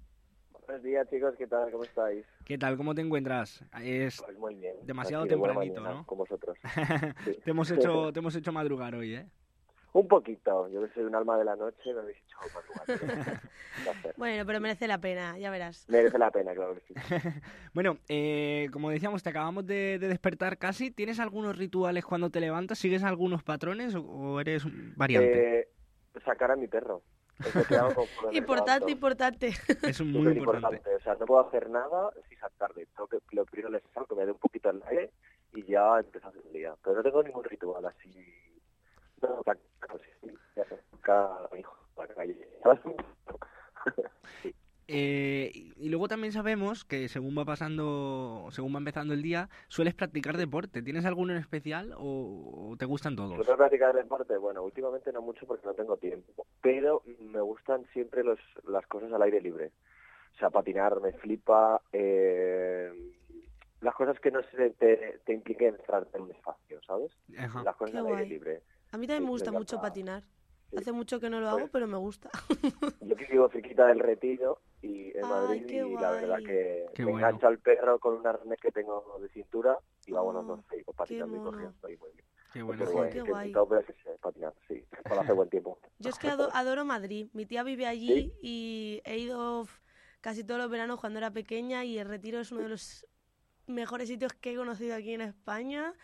Buenos 0.67 0.83
días, 0.83 1.09
chicos, 1.09 1.35
¿qué 1.39 1.47
tal? 1.47 1.71
¿Cómo 1.71 1.85
estáis? 1.85 2.27
¿Qué 2.49 2.57
tal? 2.57 2.79
¿Cómo 2.79 2.95
te 2.95 3.03
encuentras? 3.03 3.63
Es 3.83 4.23
Pues 4.25 4.39
muy 4.39 4.55
bien. 4.55 4.75
demasiado 4.83 5.27
tempranito, 5.27 5.83
¿no? 5.83 6.07
Con 6.07 6.17
vosotros. 6.17 6.57
Sí. 7.25 7.37
te, 7.45 7.51
hemos 7.51 7.71
hecho, 7.71 8.11
te 8.13 8.21
hemos 8.21 8.35
hecho 8.35 8.53
madrugar 8.53 8.95
hoy, 8.95 9.17
¿eh? 9.17 9.27
Un 9.93 10.09
poquito. 10.09 10.67
Yo 10.71 10.83
que 10.87 10.95
soy 10.95 11.05
un 11.05 11.15
alma 11.15 11.37
de 11.37 11.45
la 11.45 11.57
noche, 11.57 11.93
me 11.93 12.01
habéis 12.01 12.17
hecho 12.17 12.39
madrugar. 12.55 13.41
Bueno, 14.17 14.45
pero 14.47 14.61
merece 14.61 14.89
la 14.89 14.99
pena, 14.99 15.39
ya 15.39 15.51
verás. 15.51 15.87
Merece 15.89 16.19
la 16.19 16.31
pena, 16.31 16.53
claro 16.55 16.75
que 16.75 16.81
sí. 16.89 16.95
Bueno, 17.75 17.99
eh, 18.09 18.69
como 18.73 18.91
decíamos, 18.91 19.23
te 19.23 19.29
acabamos 19.29 19.67
de, 19.67 19.99
de 19.99 20.09
despertar 20.09 20.59
casi. 20.59 20.91
¿Tienes 20.91 21.21
algunos 21.21 21.57
rituales 21.57 22.05
cuando 22.05 22.29
te 22.31 22.41
levantas? 22.41 22.79
¿Sigues 22.79 23.05
algunos 23.05 23.45
patrones 23.45 23.95
o, 23.95 24.01
o 24.03 24.41
eres 24.41 24.65
un 24.65 24.95
variante? 24.97 25.61
Eh, 25.61 25.69
sacar 26.25 26.51
a 26.51 26.57
mi 26.57 26.67
perro. 26.67 27.03
Que 28.31 28.39
Importante, 28.39 28.91
importante. 28.91 29.49
Es 29.83 30.01
muy 30.01 30.23
Súper 30.23 30.37
importante. 30.37 30.95
O 30.97 31.01
sea, 31.01 31.15
no 31.15 31.27
puedo 31.27 31.47
hacer 31.47 31.71
nada 31.71 32.11
sin 32.29 32.39
saltarle. 32.39 32.87
Tengo 32.87 33.07
que, 33.07 33.19
lo 33.33 33.45
primero 33.45 33.71
les 33.71 33.83
salgo, 33.95 34.17
me 34.17 34.27
dé 34.27 34.33
un 34.33 34.39
poquito 34.39 34.71
el 34.71 34.83
aire 34.89 35.13
y 35.55 35.65
ya 35.65 35.99
empiezo 36.01 36.27
a 36.27 36.31
hacer 36.31 36.43
el 36.47 36.53
día. 36.53 36.75
Pero 36.83 36.97
no 36.97 37.03
tengo 37.03 37.23
ningún 37.23 37.45
ritual 37.45 37.87
así. 37.87 38.11
No, 39.23 39.43
ya 40.57 40.65
sé, 40.65 40.81
cada 41.03 41.49
hijo 41.59 41.77
a 41.97 42.07
la 42.07 42.15
calle. 42.15 42.49
Eh, 44.89 45.53
y 45.77 45.89
luego 45.91 46.09
también 46.09 46.33
sabemos 46.33 46.85
que 46.85 47.09
según 47.09 47.37
va 47.37 47.45
pasando, 47.45 48.49
según 48.51 48.75
va 48.75 48.79
empezando 48.79 49.13
el 49.15 49.23
día, 49.23 49.51
sueles 49.69 49.95
practicar 49.95 50.37
deporte. 50.37 50.83
¿Tienes 50.83 51.05
alguno 51.05 51.33
en 51.35 51.39
especial 51.39 51.93
o, 51.97 52.71
o 52.73 52.77
te 52.77 52.87
gustan 52.87 53.15
todos? 53.15 53.35
¿Suelo 53.37 53.57
practicar 53.59 53.95
deporte? 53.95 54.37
Bueno, 54.39 54.63
últimamente 54.63 55.13
no 55.13 55.21
mucho 55.21 55.47
porque 55.47 55.67
no 55.67 55.75
tengo 55.75 55.97
tiempo. 55.99 56.47
Pero 56.63 57.03
me 57.21 57.41
gustan 57.41 57.85
siempre 57.93 58.25
los, 58.25 58.39
las 58.67 58.87
cosas 58.87 59.13
al 59.13 59.23
aire 59.23 59.41
libre. 59.41 59.73
O 60.35 60.39
sea, 60.39 60.51
patinar 60.51 61.01
me 61.01 61.13
flipa. 61.13 61.83
eh, 61.93 62.91
las 63.81 63.95
cosas 63.95 64.19
que 64.19 64.31
no 64.31 64.41
se 64.51 64.71
te, 64.71 65.21
te 65.25 65.33
impliquen 65.33 65.75
entrar 65.77 66.07
en 66.13 66.23
un 66.23 66.31
espacio, 66.33 66.81
¿sabes? 66.87 67.13
Ajá. 67.39 67.63
Las 67.63 67.77
cosas 67.77 67.93
Qué 67.93 67.99
al 67.99 68.07
aire 68.07 68.27
libre. 68.27 68.63
A 68.91 68.99
mí 68.99 69.07
también 69.07 69.23
Sí, 69.23 69.25
me 69.27 69.31
gusta 69.31 69.53
me 69.53 69.59
mucho 69.59 69.81
patinar. 69.81 70.25
Hace 70.77 70.93
mucho 70.93 71.19
que 71.21 71.31
no 71.31 71.41
lo 71.41 71.49
hago, 71.49 71.69
pero 71.69 71.87
me 71.87 71.97
gusta. 71.97 72.31
Yo 73.01 73.17
que 73.17 73.27
vivo 73.27 73.49
cerquita 73.49 73.87
del 73.87 74.01
retiro 74.01 74.61
y 74.83 75.17
en 75.17 75.25
Ay, 75.25 75.61
Madrid 75.61 75.67
qué 75.69 75.77
y 75.87 75.97
la 75.97 76.11
verdad 76.11 76.39
que 76.43 76.87
Qué 76.95 77.05
me 77.05 77.13
bueno. 77.13 77.27
engancho 77.27 77.47
al 77.49 77.59
perro 77.59 77.99
con 77.99 78.15
un 78.15 78.27
arnés 78.27 78.59
que 78.61 78.71
tengo 78.71 79.19
de 79.21 79.29
cintura 79.31 79.79
y 80.07 80.13
vámonos 80.13 80.45
Oh, 80.45 80.57
los 80.57 80.61
seis 80.71 80.85
patinando 80.97 81.37
y 81.37 81.41
corriendo 81.41 81.89
y 81.91 81.97
muy 81.97 82.11
bien. 82.13 82.25
Qué 82.53 82.63
bueno. 82.63 82.83
Súper 82.85 82.93
Jo, 82.95 82.99
guay, 82.99 83.11
qué 83.13 83.23
que 83.23 83.31
guay. 83.31 83.53
todo 83.53 83.69
pero 83.69 83.85
que 83.87 83.93
sé 83.95 84.19
patinar, 84.21 84.55
sí, 84.69 84.85
cuando 85.03 85.21
hace 85.23 85.33
buen 85.33 85.49
tiempo. 85.49 85.79
Yo 85.99 86.11
es 86.11 86.19
que 86.19 86.29
ado- 86.29 86.51
adoro 86.53 86.85
Madrid. 86.85 87.29
Mi 87.33 87.47
tía 87.47 87.63
vive 87.63 87.87
allí 87.87 88.33
y 88.43 89.01
he 89.05 89.19
ido 89.19 89.67
casi 90.21 90.45
todos 90.45 90.61
los 90.61 90.71
veranos 90.71 91.01
cuando 91.01 91.19
era 91.19 91.31
pequeña 91.33 91.85
y 91.85 91.99
el 91.99 92.09
Retiro 92.09 92.41
es 92.41 92.53
uno 92.53 92.63
de 92.63 92.69
los 92.69 93.07
mejores 93.67 94.09
sitios 94.09 94.33
que 94.35 94.53
he 94.53 94.57
conocido 94.57 94.95
aquí 94.97 95.13
en 95.15 95.21
España. 95.23 95.95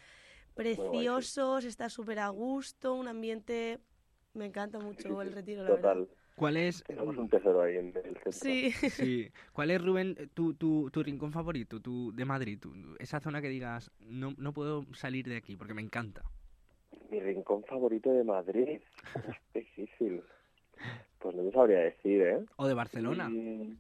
Preciosos, 0.55 1.65
está 1.65 1.89
súper 1.91 2.19
a 2.21 2.29
gusto, 2.29 2.95
un 2.95 3.09
ambiente... 3.09 3.81
Me 4.35 4.47
encanta 4.47 4.78
mucho 4.80 5.22
el 5.22 5.32
Retiro, 5.32 5.62
la 5.62 5.70
verdad. 5.70 5.95
Total. 5.95 6.09
¿Cuál 6.37 6.57
es, 6.57 6.82
Tenemos 6.82 7.16
un 7.16 7.28
tesoro 7.28 7.62
ahí 7.62 7.76
en 7.76 7.87
el 7.89 8.03
centro. 8.03 8.32
Sí. 8.32 8.72
sí, 8.72 9.30
¿cuál 9.53 9.70
es 9.70 9.80
Rubén, 9.80 10.16
tu, 10.35 10.55
tu, 10.55 10.91
tu 10.91 11.03
rincón 11.03 11.30
favorito 11.30 11.80
tu, 11.80 12.12
de 12.12 12.24
Madrid? 12.24 12.59
Tu- 12.59 12.97
esa 12.99 13.20
zona 13.20 13.41
que 13.41 13.49
digas, 13.49 13.93
no, 14.01 14.35
no 14.37 14.53
puedo 14.53 14.85
salir 14.95 15.26
de 15.28 15.37
aquí 15.37 15.57
porque 15.57 15.74
me 15.74 15.82
encanta. 15.82 16.22
Mi 17.11 17.20
rincón 17.20 17.62
favorito 17.64 18.11
de 18.12 18.24
Madrid. 18.24 18.80
Es 19.55 19.64
difícil. 19.76 20.22
Pues 21.20 21.37
no 21.37 21.45
te 21.45 21.53
sabría 21.53 21.78
decir, 21.78 22.22
¿eh? 22.22 22.45
¿O 22.57 22.66
de 22.66 22.74
Barcelona? 22.74 23.28
Mm, 23.28 23.78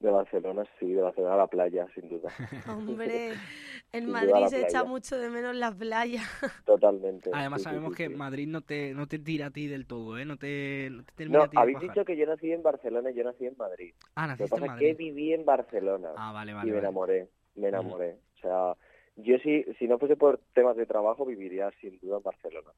De 0.00 0.10
Barcelona, 0.10 0.64
sí, 0.78 0.92
de 0.92 1.02
Barcelona 1.02 1.34
a 1.34 1.38
la 1.38 1.46
playa, 1.48 1.86
sin 1.92 2.08
duda. 2.08 2.28
Hombre, 2.68 3.32
en 3.92 4.10
Madrid 4.10 4.46
se 4.48 4.62
echa 4.62 4.84
mucho 4.84 5.18
de 5.18 5.28
menos 5.28 5.56
la 5.56 5.72
playa. 5.72 6.22
Totalmente. 6.66 7.30
Además 7.32 7.62
sí, 7.62 7.64
sabemos 7.64 7.90
sí, 7.90 7.96
que 7.96 8.08
sí. 8.08 8.14
Madrid 8.14 8.46
no 8.46 8.60
te, 8.60 8.94
no 8.94 9.08
te 9.08 9.18
tira 9.18 9.46
a 9.46 9.50
ti 9.50 9.66
del 9.66 9.86
todo, 9.86 10.16
¿eh? 10.16 10.24
No 10.24 10.36
te, 10.36 10.88
no 10.92 11.02
te 11.02 11.12
termina 11.14 11.38
No, 11.38 11.44
a 11.44 11.48
ti 11.50 11.56
de 11.56 11.62
habéis 11.62 11.80
dicho 11.80 12.04
que 12.04 12.16
yo 12.16 12.26
nací 12.26 12.52
en 12.52 12.62
Barcelona 12.62 13.10
y 13.10 13.14
yo 13.14 13.24
nací 13.24 13.46
en 13.46 13.56
Madrid. 13.56 13.92
Ah, 14.14 14.28
Lo 14.28 14.36
que 14.36 14.42
naciste 14.44 14.56
en 14.58 14.64
es 14.64 14.70
Madrid. 14.70 14.86
que 14.86 14.94
viví 14.94 15.32
en 15.32 15.44
Barcelona 15.44 16.10
Ah, 16.16 16.32
vale, 16.32 16.52
y 16.52 16.54
vale. 16.54 16.66
me 16.66 16.72
vale. 16.76 16.78
enamoré. 16.86 17.28
me 17.56 17.68
enamoré. 17.68 18.18
O 18.36 18.40
sea, 18.40 18.74
yo 19.16 19.36
sí, 19.38 19.64
si 19.80 19.88
no 19.88 19.98
fuese 19.98 20.14
por 20.14 20.38
temas 20.54 20.76
de 20.76 20.86
trabajo, 20.86 21.26
viviría 21.26 21.72
sin 21.80 21.98
duda 21.98 22.18
en 22.18 22.22
Barcelona. 22.22 22.70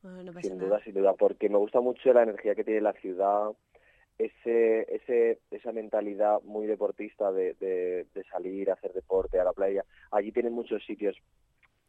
Bueno, 0.00 0.22
no 0.22 0.32
pasa 0.32 0.42
Sin 0.48 0.58
nada. 0.58 0.68
duda, 0.68 0.84
sin 0.84 0.94
duda, 0.94 1.14
porque 1.14 1.48
me 1.48 1.58
gusta 1.58 1.80
mucho 1.80 2.12
la 2.12 2.22
energía 2.22 2.54
que 2.54 2.62
tiene 2.62 2.80
la 2.82 2.92
ciudad, 2.92 3.50
ese, 4.18 4.86
ese, 4.94 5.40
esa 5.50 5.72
mentalidad 5.72 6.40
muy 6.42 6.66
deportista 6.66 7.32
de, 7.32 7.54
de, 7.54 8.06
de 8.14 8.24
salir 8.30 8.70
a 8.70 8.74
hacer 8.74 8.92
deporte 8.92 9.40
a 9.40 9.44
la 9.44 9.52
playa. 9.52 9.84
Allí 10.10 10.32
tienen 10.32 10.52
muchos 10.52 10.84
sitios, 10.84 11.16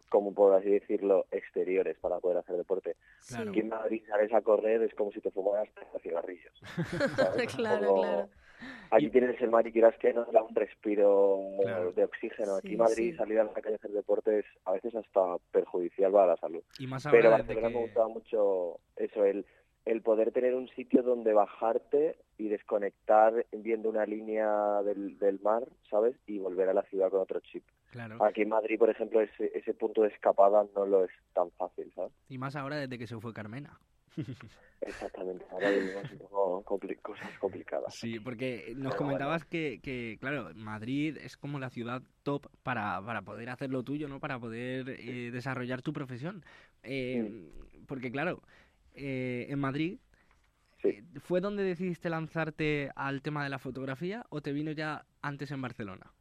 como 0.10 0.34
por 0.34 0.54
así 0.54 0.70
decirlo, 0.70 1.26
exteriores 1.32 1.98
para 2.00 2.20
poder 2.20 2.38
hacer 2.38 2.56
deporte. 2.58 2.96
Claro. 3.28 3.52
Aquí 3.52 3.60
en 3.60 3.70
Madrid 3.70 4.04
sales 4.08 4.34
a 4.34 4.42
correr 4.42 4.82
es 4.84 4.94
como 4.96 5.12
si 5.12 5.22
te 5.22 5.32
fumaras 5.32 5.68
30 5.74 6.00
cigarrillos. 6.00 6.54
claro, 7.56 7.88
Como- 7.88 8.02
claro. 8.02 8.30
Allí 8.92 9.10
tienes 9.10 9.42
el 9.42 9.50
mar 9.50 9.68
y 9.68 9.74
quieras 9.74 9.96
que 10.00 10.14
nos 10.14 10.32
da 10.32 10.42
un 10.42 10.56
respiro 10.56 11.38
de 11.96 12.04
oxígeno. 12.06 12.56
Aquí 12.56 12.68
Sí, 12.70 12.74
en 12.76 12.80
Madrid 12.80 13.12
sí. 13.12 13.18
salir 13.18 13.40
a 13.40 13.44
la 13.44 13.52
calle 13.54 13.74
a 13.74 13.76
hacer 13.78 13.92
deporte 13.92 14.40
es 14.40 14.46
a 14.64 14.72
veces 14.72 14.96
hasta 14.96 15.38
perjudicial 15.52 16.12
para 16.14 16.28
la 16.28 16.38
salud. 16.38 16.64
Y 16.80 16.88
más 16.88 17.04
Pero 17.04 17.30
desde 17.32 17.44
Barcelona 17.44 17.68
que- 17.68 17.74
me 17.74 17.82
gustaba 17.82 18.08
mucho 18.08 18.80
eso, 18.96 19.26
el, 19.26 19.46
el 19.86 20.02
poder 20.02 20.32
tener 20.32 20.56
un 20.56 20.68
sitio 20.70 21.04
donde 21.04 21.34
bajarte 21.34 22.18
y 22.38 22.48
desconectar 22.48 23.46
viendo 23.52 23.90
una 23.90 24.06
línea 24.06 24.82
del, 24.84 25.18
del 25.20 25.40
mar, 25.42 25.64
¿sabes? 25.90 26.16
Y 26.26 26.40
volver 26.40 26.70
a 26.70 26.74
la 26.74 26.84
ciudad 26.84 27.10
con 27.10 27.22
otro 27.22 27.40
chip. 27.42 27.64
Claro. 27.92 28.24
Aquí 28.24 28.42
en 28.42 28.50
Madrid, 28.50 28.80
por 28.80 28.90
ejemplo, 28.90 29.22
ese, 29.22 29.52
ese 29.54 29.74
punto 29.74 30.02
de 30.02 30.08
escapada 30.10 30.66
no 30.76 30.86
lo 30.86 31.04
es 31.04 31.12
tan 31.34 31.52
fácil, 31.52 31.92
¿sabes? 31.94 32.12
Y 32.30 32.38
más 32.38 32.56
ahora 32.56 32.78
desde 32.78 32.98
que 32.98 33.08
se 33.08 33.20
fue 33.20 33.34
Carmena. 33.34 33.78
Exactamente, 34.82 35.46
ahora 35.50 35.70
vivimos 35.70 36.12
un 36.12 36.18
poco 36.18 36.64
compli- 36.66 37.00
cosas 37.02 37.32
complicadas. 37.40 37.96
Sí, 37.96 38.20
porque 38.20 38.74
nos 38.76 38.94
Pero 38.94 38.98
comentabas 38.98 39.46
que, 39.46 39.80
que, 39.82 40.18
claro, 40.20 40.50
Madrid 40.56 41.18
es 41.22 41.38
como 41.38 41.58
la 41.58 41.70
ciudad 41.70 42.02
top 42.24 42.48
para, 42.64 43.02
para 43.02 43.22
poder 43.22 43.50
hacer 43.50 43.70
lo 43.70 43.84
tuyo, 43.84 44.10
¿no? 44.10 44.20
Para 44.20 44.40
poder 44.40 44.90
eh, 44.90 45.32
desarrollar 45.32 45.82
tu 45.82 45.94
profesión. 45.94 46.44
Eh, 46.84 47.50
Porque, 47.88 48.12
claro, 48.12 48.42
eh, 48.96 49.48
en 49.50 49.60
Madrid, 49.60 50.00
eh, 50.84 51.04
¿fue 51.20 51.42
donde 51.42 51.64
decidiste 51.64 52.10
lanzarte 52.10 52.92
al 52.96 53.22
tema 53.22 53.44
de 53.44 53.50
la 53.50 53.60
fotografía 53.60 54.26
o 54.30 54.42
te 54.42 54.52
vino 54.52 54.72
ya 54.72 55.06
antes 55.22 55.52
en 55.52 55.62
Barcelona? 55.62 56.12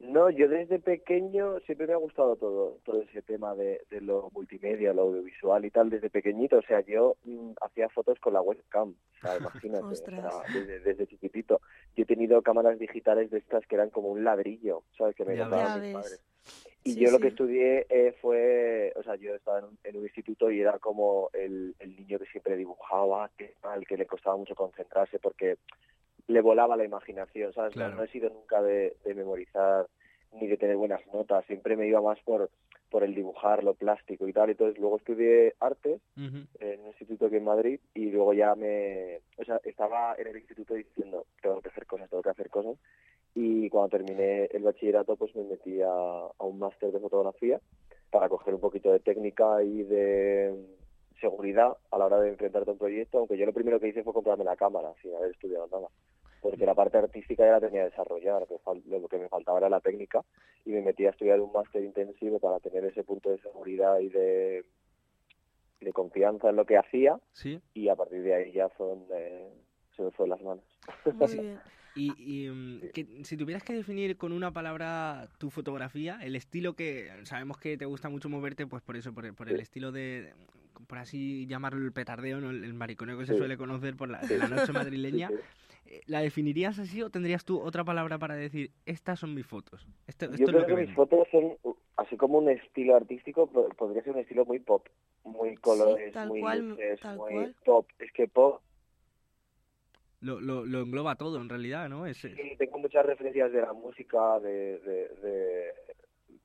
No, 0.00 0.30
yo 0.30 0.48
desde 0.48 0.78
pequeño 0.78 1.58
siempre 1.60 1.88
me 1.88 1.92
ha 1.92 1.96
gustado 1.96 2.36
todo, 2.36 2.78
todo 2.84 3.02
ese 3.02 3.20
tema 3.20 3.56
de, 3.56 3.80
de 3.90 4.00
lo 4.00 4.30
multimedia, 4.32 4.92
lo 4.92 5.02
audiovisual 5.02 5.64
y 5.64 5.70
tal, 5.70 5.90
desde 5.90 6.08
pequeñito. 6.08 6.58
O 6.58 6.62
sea, 6.62 6.82
yo 6.82 7.16
mm, 7.24 7.50
hacía 7.60 7.88
fotos 7.88 8.18
con 8.20 8.34
la 8.34 8.40
webcam, 8.40 8.90
o 8.90 9.20
sea, 9.20 9.36
imagínate, 9.40 9.84
o 9.84 9.94
sea, 9.94 10.28
Ostras. 10.28 10.54
desde, 10.54 10.80
desde 10.80 11.06
chiquitito. 11.08 11.60
Yo 11.96 12.04
he 12.04 12.06
tenido 12.06 12.42
cámaras 12.42 12.78
digitales 12.78 13.30
de 13.30 13.38
estas 13.38 13.66
que 13.66 13.74
eran 13.74 13.90
como 13.90 14.08
un 14.08 14.22
ladrillo, 14.22 14.84
¿sabes? 14.96 15.16
Que 15.16 15.24
me 15.24 15.34
mis 15.34 15.42
padres. 15.48 16.22
Y 16.88 16.92
Sí, 16.94 17.00
yo 17.00 17.10
lo 17.10 17.16
sí. 17.18 17.22
que 17.22 17.28
estudié 17.28 17.86
eh, 17.90 18.14
fue, 18.20 18.92
o 18.96 19.02
sea, 19.02 19.16
yo 19.16 19.34
estaba 19.34 19.58
en 19.58 19.64
un, 19.66 19.78
en 19.84 19.96
un 19.96 20.04
instituto 20.04 20.50
y 20.50 20.60
era 20.60 20.78
como 20.78 21.28
el, 21.32 21.74
el 21.78 21.96
niño 21.96 22.18
que 22.18 22.26
siempre 22.26 22.56
dibujaba, 22.56 23.30
que 23.36 23.54
al 23.62 23.86
que 23.86 23.96
le 23.96 24.06
costaba 24.06 24.36
mucho 24.36 24.54
concentrarse 24.54 25.18
porque 25.18 25.56
le 26.28 26.40
volaba 26.40 26.76
la 26.76 26.84
imaginación, 26.84 27.52
¿sabes? 27.52 27.74
No- 27.76 27.82
Claro. 27.82 27.96
No, 27.96 28.02
he 28.04 28.08
sido 28.08 28.30
nunca 28.30 28.62
de, 28.62 28.96
de 29.04 29.14
memorizar 29.14 29.86
ni 30.32 30.46
de 30.46 30.56
tener 30.56 30.76
buenas 30.76 31.00
notas, 31.12 31.44
siempre 31.46 31.76
me 31.76 31.86
iba 31.88 32.00
más 32.02 32.18
por, 32.20 32.50
por 32.90 33.02
el 33.02 33.14
dibujar, 33.14 33.64
lo 33.64 33.74
plástico 33.74 34.28
y 34.28 34.32
tal. 34.32 34.50
Entonces 34.50 34.78
luego 34.78 34.96
estudié 34.98 35.54
arte 35.60 36.00
en 36.60 36.80
un 36.80 36.86
instituto 36.88 37.26
aquí 37.26 37.36
en 37.36 37.44
Madrid 37.44 37.80
y 37.94 38.10
luego 38.10 38.32
ya 38.34 38.54
me, 38.54 39.20
o 39.36 39.44
sea, 39.44 39.60
estaba 39.64 40.14
en 40.18 40.26
el 40.26 40.36
instituto 40.36 40.74
diciendo, 40.74 41.24
tengo 41.40 41.60
que 41.62 41.68
hacer 41.68 41.86
cosas, 41.86 42.10
tengo 42.10 42.22
que 42.22 42.30
hacer 42.30 42.50
cosas. 42.50 42.76
Y 43.40 43.70
cuando 43.70 43.90
terminé 43.90 44.46
el 44.46 44.64
bachillerato, 44.64 45.14
pues 45.16 45.32
me 45.36 45.44
metí 45.44 45.80
a, 45.80 45.88
a 45.88 46.44
un 46.44 46.58
máster 46.58 46.90
de 46.90 46.98
fotografía 46.98 47.60
para 48.10 48.28
coger 48.28 48.52
un 48.54 48.60
poquito 48.60 48.90
de 48.90 48.98
técnica 48.98 49.62
y 49.62 49.84
de 49.84 50.56
seguridad 51.20 51.76
a 51.92 51.98
la 51.98 52.06
hora 52.06 52.20
de 52.20 52.30
enfrentarte 52.30 52.70
a 52.70 52.72
un 52.72 52.78
proyecto, 52.80 53.18
aunque 53.18 53.38
yo 53.38 53.46
lo 53.46 53.52
primero 53.52 53.78
que 53.78 53.86
hice 53.88 54.02
fue 54.02 54.12
comprarme 54.12 54.42
la 54.44 54.56
cámara 54.56 54.92
sin 55.02 55.14
haber 55.14 55.30
estudiado 55.30 55.68
nada, 55.68 55.86
porque 56.40 56.66
la 56.66 56.74
parte 56.74 56.98
artística 56.98 57.44
ya 57.44 57.52
la 57.52 57.60
tenía 57.60 57.84
desarrollada, 57.84 58.40
lo 58.40 58.46
que, 58.46 58.58
fal- 58.58 58.82
lo 58.84 59.06
que 59.08 59.18
me 59.18 59.28
faltaba 59.28 59.58
era 59.58 59.68
la 59.68 59.80
técnica 59.80 60.24
y 60.64 60.70
me 60.70 60.82
metí 60.82 61.06
a 61.06 61.10
estudiar 61.10 61.40
un 61.40 61.52
máster 61.52 61.84
intensivo 61.84 62.40
para 62.40 62.58
tener 62.58 62.84
ese 62.86 63.04
punto 63.04 63.30
de 63.30 63.38
seguridad 63.38 64.00
y 64.00 64.08
de, 64.08 64.64
de 65.80 65.92
confianza 65.92 66.50
en 66.50 66.56
lo 66.56 66.64
que 66.66 66.76
hacía 66.76 67.20
Sí. 67.32 67.60
y 67.74 67.88
a 67.88 67.94
partir 67.94 68.22
de 68.22 68.34
ahí 68.34 68.52
ya 68.52 68.68
fue 68.70 68.86
donde 68.88 69.48
se 69.96 70.02
me 70.02 70.10
fue 70.12 70.26
las 70.26 70.40
manos. 70.42 70.64
Muy 71.04 71.28
bien. 71.32 71.60
Y, 71.98 72.14
y, 72.46 72.48
mm, 72.48 72.80
que, 72.94 73.06
si 73.24 73.36
tuvieras 73.36 73.64
que 73.64 73.72
definir 73.72 74.16
con 74.16 74.32
una 74.32 74.52
palabra 74.52 75.28
tu 75.38 75.50
fotografía, 75.50 76.18
el 76.22 76.36
estilo 76.36 76.74
que 76.74 77.10
sabemos 77.24 77.58
que 77.58 77.76
te 77.76 77.86
gusta 77.86 78.08
mucho 78.08 78.28
moverte, 78.28 78.66
pues 78.66 78.82
por 78.82 78.96
eso, 78.96 79.12
por, 79.12 79.26
el- 79.26 79.34
por 79.34 79.48
el 79.48 79.58
estilo 79.60 79.90
de, 79.90 80.32
por 80.86 80.98
así 80.98 81.46
llamarlo 81.46 81.84
el 81.84 81.92
petardeo, 81.92 82.40
¿no? 82.40 82.50
el, 82.50 82.62
el 82.62 82.72
mariconeo 82.74 83.18
que 83.18 83.26
se 83.26 83.32
Sí. 83.32 83.38
suele 83.38 83.56
conocer 83.56 83.96
por 83.96 84.08
la, 84.10 84.20
de 84.20 84.38
la 84.38 84.46
noche 84.48 84.72
madrileña, 84.72 85.32
eh, 85.86 86.00
¿la 86.06 86.20
definirías 86.20 86.78
así 86.78 87.02
o 87.02 87.10
tendrías 87.10 87.44
tú 87.44 87.60
otra 87.60 87.82
palabra 87.84 88.16
para 88.18 88.36
decir, 88.36 88.70
estas 88.86 89.18
son 89.18 89.34
mis 89.34 89.46
fotos? 89.46 89.86
Esto, 90.06 90.26
esto 90.26 90.36
Yo 90.36 90.44
es 90.46 90.52
lo 90.52 90.52
creo 90.52 90.66
que 90.66 90.66
que 90.74 90.76
mis 90.76 90.86
vendo"? 90.86 90.94
fotos 90.94 91.28
son, 91.32 91.56
así 91.96 92.16
como 92.16 92.38
un 92.38 92.48
estilo 92.48 92.94
artístico, 92.94 93.48
po- 93.48 93.68
podría 93.70 94.02
ser 94.04 94.12
un 94.12 94.20
estilo 94.20 94.44
muy 94.44 94.60
pop, 94.60 94.86
muy 95.24 95.56
colores, 95.56 96.12
tal 96.12 96.28
muy 96.28 96.40
cual, 96.40 96.68
luces, 96.70 97.00
tal 97.00 97.16
muy 97.18 97.32
cual. 97.32 97.56
pop. 97.64 97.88
Es 97.98 98.12
que 98.12 98.28
pop, 98.28 98.62
Lo, 100.20 100.40
lo, 100.40 100.64
lo 100.66 100.80
engloba 100.80 101.14
todo 101.16 101.40
en 101.40 101.48
realidad, 101.48 101.88
¿no? 101.88 102.06
Es, 102.06 102.18
sí, 102.18 102.32
tengo 102.58 102.78
muchas 102.78 103.06
referencias 103.06 103.52
de 103.52 103.60
la 103.60 103.72
música, 103.72 104.40
de, 104.40 104.78
de, 104.80 105.08
de 105.22 105.72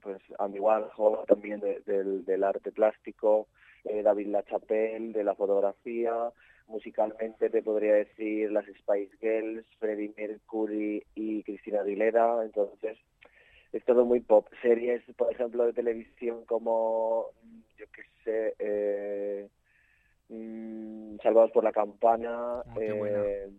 pues 0.02 0.22
Andy 0.38 0.60
Warhol, 0.60 1.26
también 1.26 1.60
de- 1.60 1.80
del, 1.82 2.24
del 2.26 2.44
arte 2.44 2.72
plástico, 2.72 3.48
eh, 3.86 4.04
David 4.04 4.28
LaChapelle, 4.28 5.12
de 5.14 5.24
la 5.24 5.34
fotografía. 5.34 6.14
Musicalmente 6.68 7.50
te 7.50 7.62
podría 7.64 7.96
decir 7.96 8.52
las 8.52 8.66
Spice 8.66 9.18
Girls, 9.20 9.66
Freddie 9.80 10.14
Mercury 10.16 11.04
y 11.16 11.44
Cristina 11.44 11.82
Aguilera. 11.82 12.44
Entonces, 12.44 12.98
es 13.72 13.84
todo 13.86 14.06
muy 14.06 14.20
pop. 14.22 14.48
Series, 14.62 15.02
por 15.18 15.32
ejemplo, 15.32 15.66
de 15.66 15.74
televisión 15.74 16.46
como, 16.46 17.28
yo 17.78 17.86
qué 17.94 18.04
sé, 18.24 18.56
eh, 18.60 19.50
mm, 20.30 21.18
Salvados 21.22 21.52
por 21.52 21.64
la 21.64 21.72
Campana. 21.74 22.62
Oh, 22.62 22.96
buena. 22.98 23.20
eh, 23.20 23.50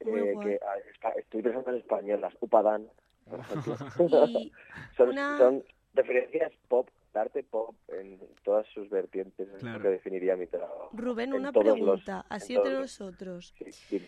eh, 0.00 0.34
que, 0.42 0.60
ah, 0.62 1.10
estoy 1.16 1.42
pensando 1.42 1.70
en 1.70 1.76
españolas, 1.78 2.34
Upadán, 2.40 2.88
por 3.96 4.08
son, 4.96 5.08
una- 5.08 5.38
son 5.38 5.64
referencias 5.94 6.52
pop, 6.68 6.88
arte 7.14 7.42
pop 7.42 7.74
en 7.88 8.20
todas 8.44 8.66
sus 8.68 8.88
vertientes, 8.90 9.48
es 9.48 9.62
lo 9.62 9.80
que 9.80 9.88
definiría 9.88 10.36
mi 10.36 10.46
trabajo. 10.46 10.90
Rubén, 10.92 11.30
En 11.30 11.40
una 11.40 11.52
los- 11.52 11.62
pregunta, 11.64 12.24
así 12.28 12.54
entre 12.54 12.72
los- 12.72 12.80
nosotros. 13.00 13.54
sí, 13.58 13.72
sí, 13.72 13.98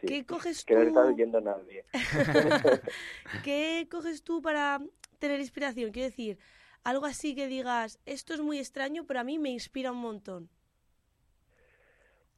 sí. 0.00 0.06
¿Qué 0.06 0.24
coges 0.24 0.64
Que 0.64 0.74
no 0.74 0.82
tú? 0.82 0.88
está 0.88 1.00
oyendo 1.06 1.40
nadie. 1.40 1.84
¿Qué 3.44 3.86
coges 3.90 4.22
tú 4.24 4.40
para 4.40 4.80
tener 5.18 5.40
inspiración? 5.40 5.92
Quiero 5.92 6.08
decir, 6.08 6.38
algo 6.84 7.04
así 7.04 7.34
que 7.34 7.46
digas, 7.48 7.98
esto 8.06 8.32
es 8.34 8.40
muy 8.40 8.58
extraño, 8.58 9.04
pero 9.06 9.20
a 9.20 9.24
mí 9.24 9.38
me 9.38 9.50
inspira 9.50 9.92
un 9.92 9.98
montón. 9.98 10.48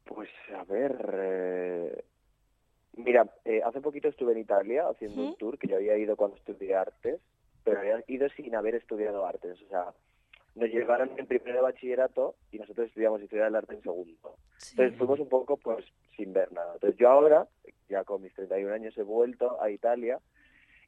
Pues 0.05 0.28
a 0.57 0.64
ver, 0.64 1.11
eh, 1.14 2.05
mira, 3.05 3.26
eh, 3.44 3.61
hace 3.64 3.80
poquito 3.80 4.09
estuve 4.09 4.32
en 4.32 4.38
Italia 4.38 4.88
haciendo 4.88 5.22
un 5.22 5.36
tour 5.36 5.59
que 5.59 5.68
yo 5.68 5.76
había 5.76 5.96
ido 5.96 6.16
cuando 6.16 6.36
estudié 6.36 6.74
artes, 6.74 7.20
pero 7.64 7.80
había 7.80 8.03
ido 8.07 8.28
sin 8.30 8.55
haber 8.55 8.74
estudiado 8.74 9.26
artes, 9.26 9.61
o 9.62 9.68
sea, 9.68 9.92
nos 10.55 10.68
llevaron 10.68 11.11
en 11.16 11.26
primero 11.26 11.57
de 11.57 11.62
bachillerato 11.62 12.34
y 12.51 12.59
nosotros 12.59 12.88
estudiamos 12.88 13.22
historia 13.22 13.44
del 13.44 13.55
arte 13.55 13.74
en 13.74 13.82
segundo. 13.82 14.36
Entonces 14.70 14.98
fuimos 14.98 15.20
un 15.20 15.28
poco 15.28 15.57
pues 15.57 15.84
sin 16.16 16.32
ver 16.32 16.53
nada. 16.53 16.74
Entonces 16.74 16.98
yo 16.98 17.09
ahora, 17.09 17.46
ya 17.88 18.05
con 18.05 18.22
mis 18.22 18.34
31 18.34 18.74
años, 18.74 18.96
he 18.98 19.03
vuelto 19.03 19.62
a 19.62 19.70
Italia 19.70 20.18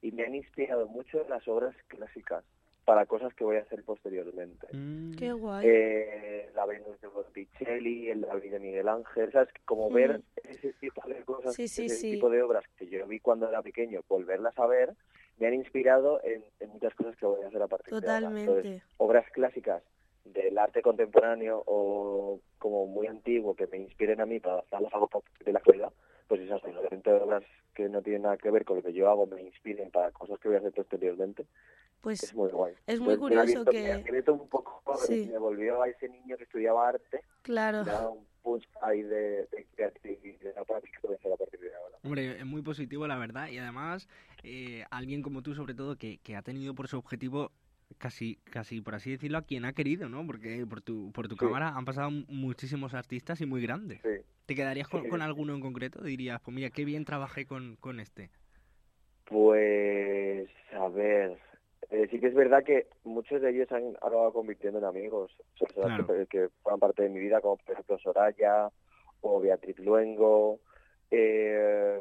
y 0.01 0.11
me 0.13 0.25
han 0.25 0.35
inspirado 0.35 0.89
mucho 0.89 1.25
las 1.29 1.47
obras 1.47 1.77
clásicas 1.87 2.45
para 2.85 3.07
cosas 3.07 3.33
que 3.35 3.45
voy 3.45 3.57
a 3.57 3.61
hacer 3.63 3.83
posteriormente. 3.85 4.67
Mm. 4.73 5.13
Qué 5.15 5.33
guay. 5.33 5.65
Eh, 5.69 6.51
la 6.55 6.67
Venus 6.67 7.01
de 7.01 7.07
Botticelli, 7.09 8.11
el 8.11 8.23
David 8.23 8.53
de 8.53 8.59
Miguel 8.61 8.89
Ángel, 8.89 9.31
¿sabes? 9.33 9.49
Como 9.65 9.91
ver 9.91 10.19
Mm. 10.19 10.23
ese 10.51 10.73
tipo 10.75 11.03
de 11.07 11.23
cosas, 11.25 11.55
Sí, 11.55 11.69
sí, 11.69 11.87
ese 11.87 11.97
sí. 11.97 12.11
tipo 12.13 12.29
de 12.29 12.43
obras 12.43 12.65
que 12.77 12.87
yo 12.89 13.07
vi 13.07 13.21
cuando 13.21 13.49
era 13.49 13.63
pequeño, 13.63 14.01
volverlas 14.09 14.59
a 14.59 14.67
ver, 14.67 14.95
me 15.39 15.47
han 15.47 15.55
inspirado 15.55 16.21
en, 16.25 16.45
en 16.61 16.71
muchas 16.71 16.95
cosas 16.95 17.17
que 17.17 17.27
voy 17.27 17.43
a 17.43 17.49
hacer 17.49 17.63
a 17.63 17.69
partir 17.69 17.95
de 17.95 17.97
ahora. 17.99 18.19
Totalmente. 18.21 18.51
Entonces, 18.51 18.83
obras 18.99 19.31
clásicas 19.31 19.83
del 20.25 20.57
arte 20.59 20.83
contemporáneo 20.83 21.63
o 21.67 22.41
como 22.59 22.87
muy 22.87 23.07
antiguo 23.07 23.55
que 23.55 23.67
me 23.67 23.79
inspiren 23.79 24.21
a 24.21 24.27
mí 24.27 24.39
para 24.41 24.55
adaptarlas 24.55 24.93
a 24.93 24.97
algo 24.97 25.09
pop 25.09 25.25
de 25.45 25.53
la 25.53 25.59
actualidad, 25.59 25.93
pues 26.29 26.41
esas 26.41 26.63
obras 27.23 27.45
que 27.75 27.89
no 27.89 28.03
tienen 28.03 28.23
nada 28.23 28.37
que 28.37 28.51
ver 28.51 28.65
con 28.65 28.77
lo 28.77 28.83
que 28.83 28.93
yo 28.93 29.09
hago, 29.09 29.27
me 29.27 29.43
inspiren 29.43 29.91
para 29.91 30.11
cosas 30.13 30.39
que 30.39 30.49
voy 30.49 30.57
a 30.57 30.61
hacer 30.61 30.73
posteriormente. 30.73 31.47
Pues 32.01 32.23
es 32.23 32.35
muy 32.35 32.51
guay. 32.51 32.75
es 32.87 33.01
muy 33.01 33.15
Entonces, 33.15 33.37
me 33.37 33.41
ha 33.41 33.45
curioso 33.45 33.65
que- 33.71 34.13
me 34.13 34.33
un 34.33 34.49
poco, 34.49 34.83
Sí. 35.07 35.29
me 35.31 35.39
volvió 35.39 35.83
a 35.83 35.89
ese 35.89 36.09
niño 36.09 36.37
que 36.37 36.45
estudiaba 36.45 36.89
arte, 36.89 37.21
Claro. 37.43 37.85
me 37.85 37.93
da 37.93 38.09
un 38.09 38.27
punch 38.43 38.69
ahí 38.83 39.03
de, 39.03 39.49
creatividad 39.77 40.67
para 40.67 40.81
que 40.81 40.89
a 41.33 41.37
partir 41.37 41.61
de 41.61 41.75
ahora. 41.75 41.99
Hombre, 42.03 42.39
es 42.39 42.45
muy 42.45 42.63
positivo, 42.63 43.07
la 43.07 43.17
verdad, 43.17 43.49
y 43.49 43.59
además, 43.59 44.09
eh, 44.43 44.85
alguien 44.91 45.23
como 45.23 45.43
tú, 45.43 45.55
sobre 45.55 45.75
todo, 45.75 45.97
que, 45.97 46.19
que 46.19 46.35
ha 46.35 46.43
tenido 46.43 46.75
por 46.75 46.89
su 46.89 46.99
objetivo 46.99 47.53
casi, 47.99 48.37
casi 48.51 48.81
por 48.81 48.95
así 48.95 49.11
decirlo, 49.13 49.39
a 49.39 49.43
quien 49.43 49.65
ha 49.65 49.73
querido, 49.73 50.09
¿no? 50.09 50.27
Porque 50.27 50.65
por 50.69 50.81
tu, 50.83 51.13
por 51.13 51.29
tu 51.29 51.35
Sí. 51.35 51.41
cámara 51.41 51.69
han 51.77 51.85
pasado 51.85 52.11
muchísimos 52.11 52.95
artistas 52.95 53.41
y 53.41 53.47
muy 53.47 53.63
grandes. 53.63 54.01
Sí. 54.03 54.25
¿Te 54.47 54.55
quedarías 54.55 54.89
con, 54.89 55.03
Sí. 55.05 55.09
con 55.09 55.23
alguno 55.23 55.55
en 55.55 55.61
concreto? 55.61 56.03
Dirías, 56.03 56.41
pues 56.41 56.55
mira, 56.55 56.71
qué 56.71 56.85
bien 56.85 57.05
trabajé 57.05 57.47
con, 57.47 57.77
con 57.77 58.01
este. 58.01 58.31
Pues, 59.27 60.49
a 60.73 60.89
ver, 60.89 61.39
eh, 61.91 62.09
sí 62.11 62.19
que 62.21 62.27
es 62.27 62.35
verdad 62.35 62.65
que 62.65 62.87
muchos 63.05 63.41
de 63.41 63.51
ellos 63.51 63.71
han 63.73 63.97
acabado 63.97 64.33
convirtiendo 64.33 64.79
en 64.79 64.85
amigos, 64.85 65.31
Claro. 65.75 66.07
que, 66.07 66.27
que 66.27 66.49
forman 66.63 66.81
parte 66.81 67.03
de 67.05 67.09
mi 67.09 67.21
vida, 67.21 67.41
como 67.41 67.57
por 67.57 67.73
ejemplo 67.73 67.99
Soraya 67.99 68.69
o 69.21 69.41
Beatriz 69.41 69.79
Luengo. 69.79 70.61
Eh, 71.11 72.01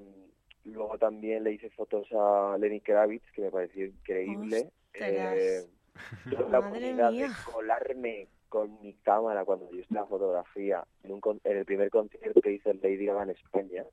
luego 0.66 0.98
también 0.98 1.44
le 1.44 1.54
hice 1.54 1.70
fotos 1.70 2.08
a 2.12 2.58
Lenny 2.60 2.82
Kravitz, 2.82 3.30
que 3.34 3.44
me 3.44 3.52
pareció 3.52 3.86
increíble. 3.86 4.72
Eh, 4.94 5.62
tuve 6.30 6.50
la 6.50 6.60
oportunidad 6.60 7.12
mía. 7.12 7.28
de 7.28 7.52
colarme 7.52 8.28
con 8.50 8.82
mi 8.82 8.94
cámara 8.96 9.46
cuando 9.46 9.72
yo 9.72 9.80
estaba 9.82 10.02
en 10.02 10.10
fotografía 10.10 10.84
en, 11.04 11.14
un 11.14 11.22
con- 11.22 11.40
en 11.46 11.58
el 11.58 11.64
primer 11.66 11.90
concierto 11.90 12.42
que 12.42 12.52
hizo 12.52 12.74
Lady 12.74 13.06
Gaga 13.06 13.24
en 13.24 13.30
España 13.30 13.86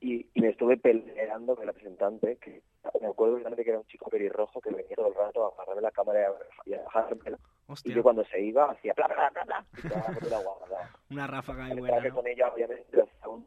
y, 0.00 0.26
y 0.32 0.40
me 0.40 0.50
estuve 0.50 0.76
peleando 0.76 1.56
con 1.56 1.62
el 1.62 1.68
representante, 1.74 2.36
que 2.36 2.62
me 3.00 3.08
acuerdo 3.08 3.36
que 3.38 3.68
era 3.68 3.78
un 3.78 3.86
chico 3.86 4.08
pelirrojo 4.10 4.60
que 4.60 4.70
venía 4.70 4.94
todo 4.94 5.08
el 5.08 5.14
rato 5.14 5.44
a 5.44 5.48
agarrarme 5.54 5.82
la 5.82 5.90
cámara 5.90 6.20
y 6.20 6.70
a, 6.70 6.76
y 6.76 6.78
a 6.78 6.84
bajármela. 6.84 7.36
Y 7.68 7.72
Hostia. 7.72 7.94
yo 7.96 8.02
cuando 8.04 8.24
se 8.26 8.40
iba 8.40 8.70
hacía 8.70 8.92
bla 8.94 9.08
bla 9.08 9.30
bla 9.30 9.44
bla 9.44 9.64
y 9.82 9.88
la 10.28 10.38
la. 10.38 10.90
Una 11.10 11.26
ráfaga 11.26 11.68
y 11.68 11.78
buena, 11.78 11.98
¿no? 12.00 12.14
con 12.14 12.26
ella 12.28 12.48
obviamente 12.52 13.02
un, 13.26 13.44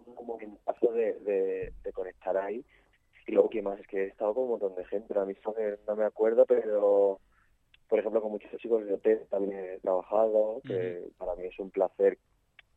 de, 0.94 1.14
de, 1.20 1.74
de 1.84 1.92
conectar 1.94 2.36
ahí. 2.36 2.66
Y 3.28 3.32
luego, 3.34 3.50
¿qué 3.50 3.62
más? 3.62 3.80
Es 3.80 3.88
que 3.88 4.04
he 4.04 4.08
estado 4.08 4.34
con 4.34 4.44
un 4.46 4.50
montón 4.52 4.76
de 4.76 4.86
gente, 4.86 5.14
ahora 5.14 5.26
mismo 5.26 5.54
que 5.54 5.78
no 5.88 5.96
me 5.96 6.04
acuerdo, 6.06 6.46
pero 6.46 7.20
por 7.88 8.00
ejemplo 8.00 8.22
con 8.22 8.32
muchos 8.32 8.52
chicos 8.60 8.86
de 8.86 8.94
hotel 8.94 9.26
también 9.30 9.58
he 9.60 9.80
trabajado, 9.80 10.62
que 10.66 11.10
para 11.18 11.36
mí 11.36 11.46
es 11.46 11.58
un 11.60 11.72
placer 11.72 12.18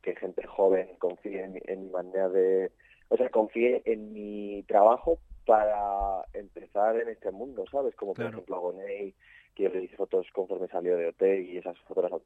que 0.01 0.15
gente 0.15 0.45
joven 0.47 0.95
confíe 0.97 1.43
en, 1.43 1.53
mi- 1.53 1.61
en 1.65 1.83
mi 1.83 1.89
manera 1.89 2.29
de... 2.29 2.71
O 3.09 3.17
sea, 3.17 3.29
confíe 3.29 3.81
en 3.85 4.13
mi 4.13 4.63
trabajo 4.63 5.19
para 5.45 6.25
empezar 6.33 6.95
en 6.97 7.09
este 7.09 7.29
mundo, 7.31 7.65
¿sabes? 7.71 7.93
Como 7.95 8.13
por 8.13 8.23
Claro. 8.23 8.37
ejemplo 8.37 8.55
a 8.55 8.59
Gonei, 8.59 9.13
que 9.53 9.63
yo 9.63 9.69
le 9.69 9.83
hice 9.83 9.95
fotos 9.97 10.25
conforme 10.33 10.67
salió 10.69 10.95
de 10.97 11.07
hotel 11.07 11.41
y 11.45 11.57
esas 11.57 11.77
fotos 11.79 12.09
las 12.09 12.21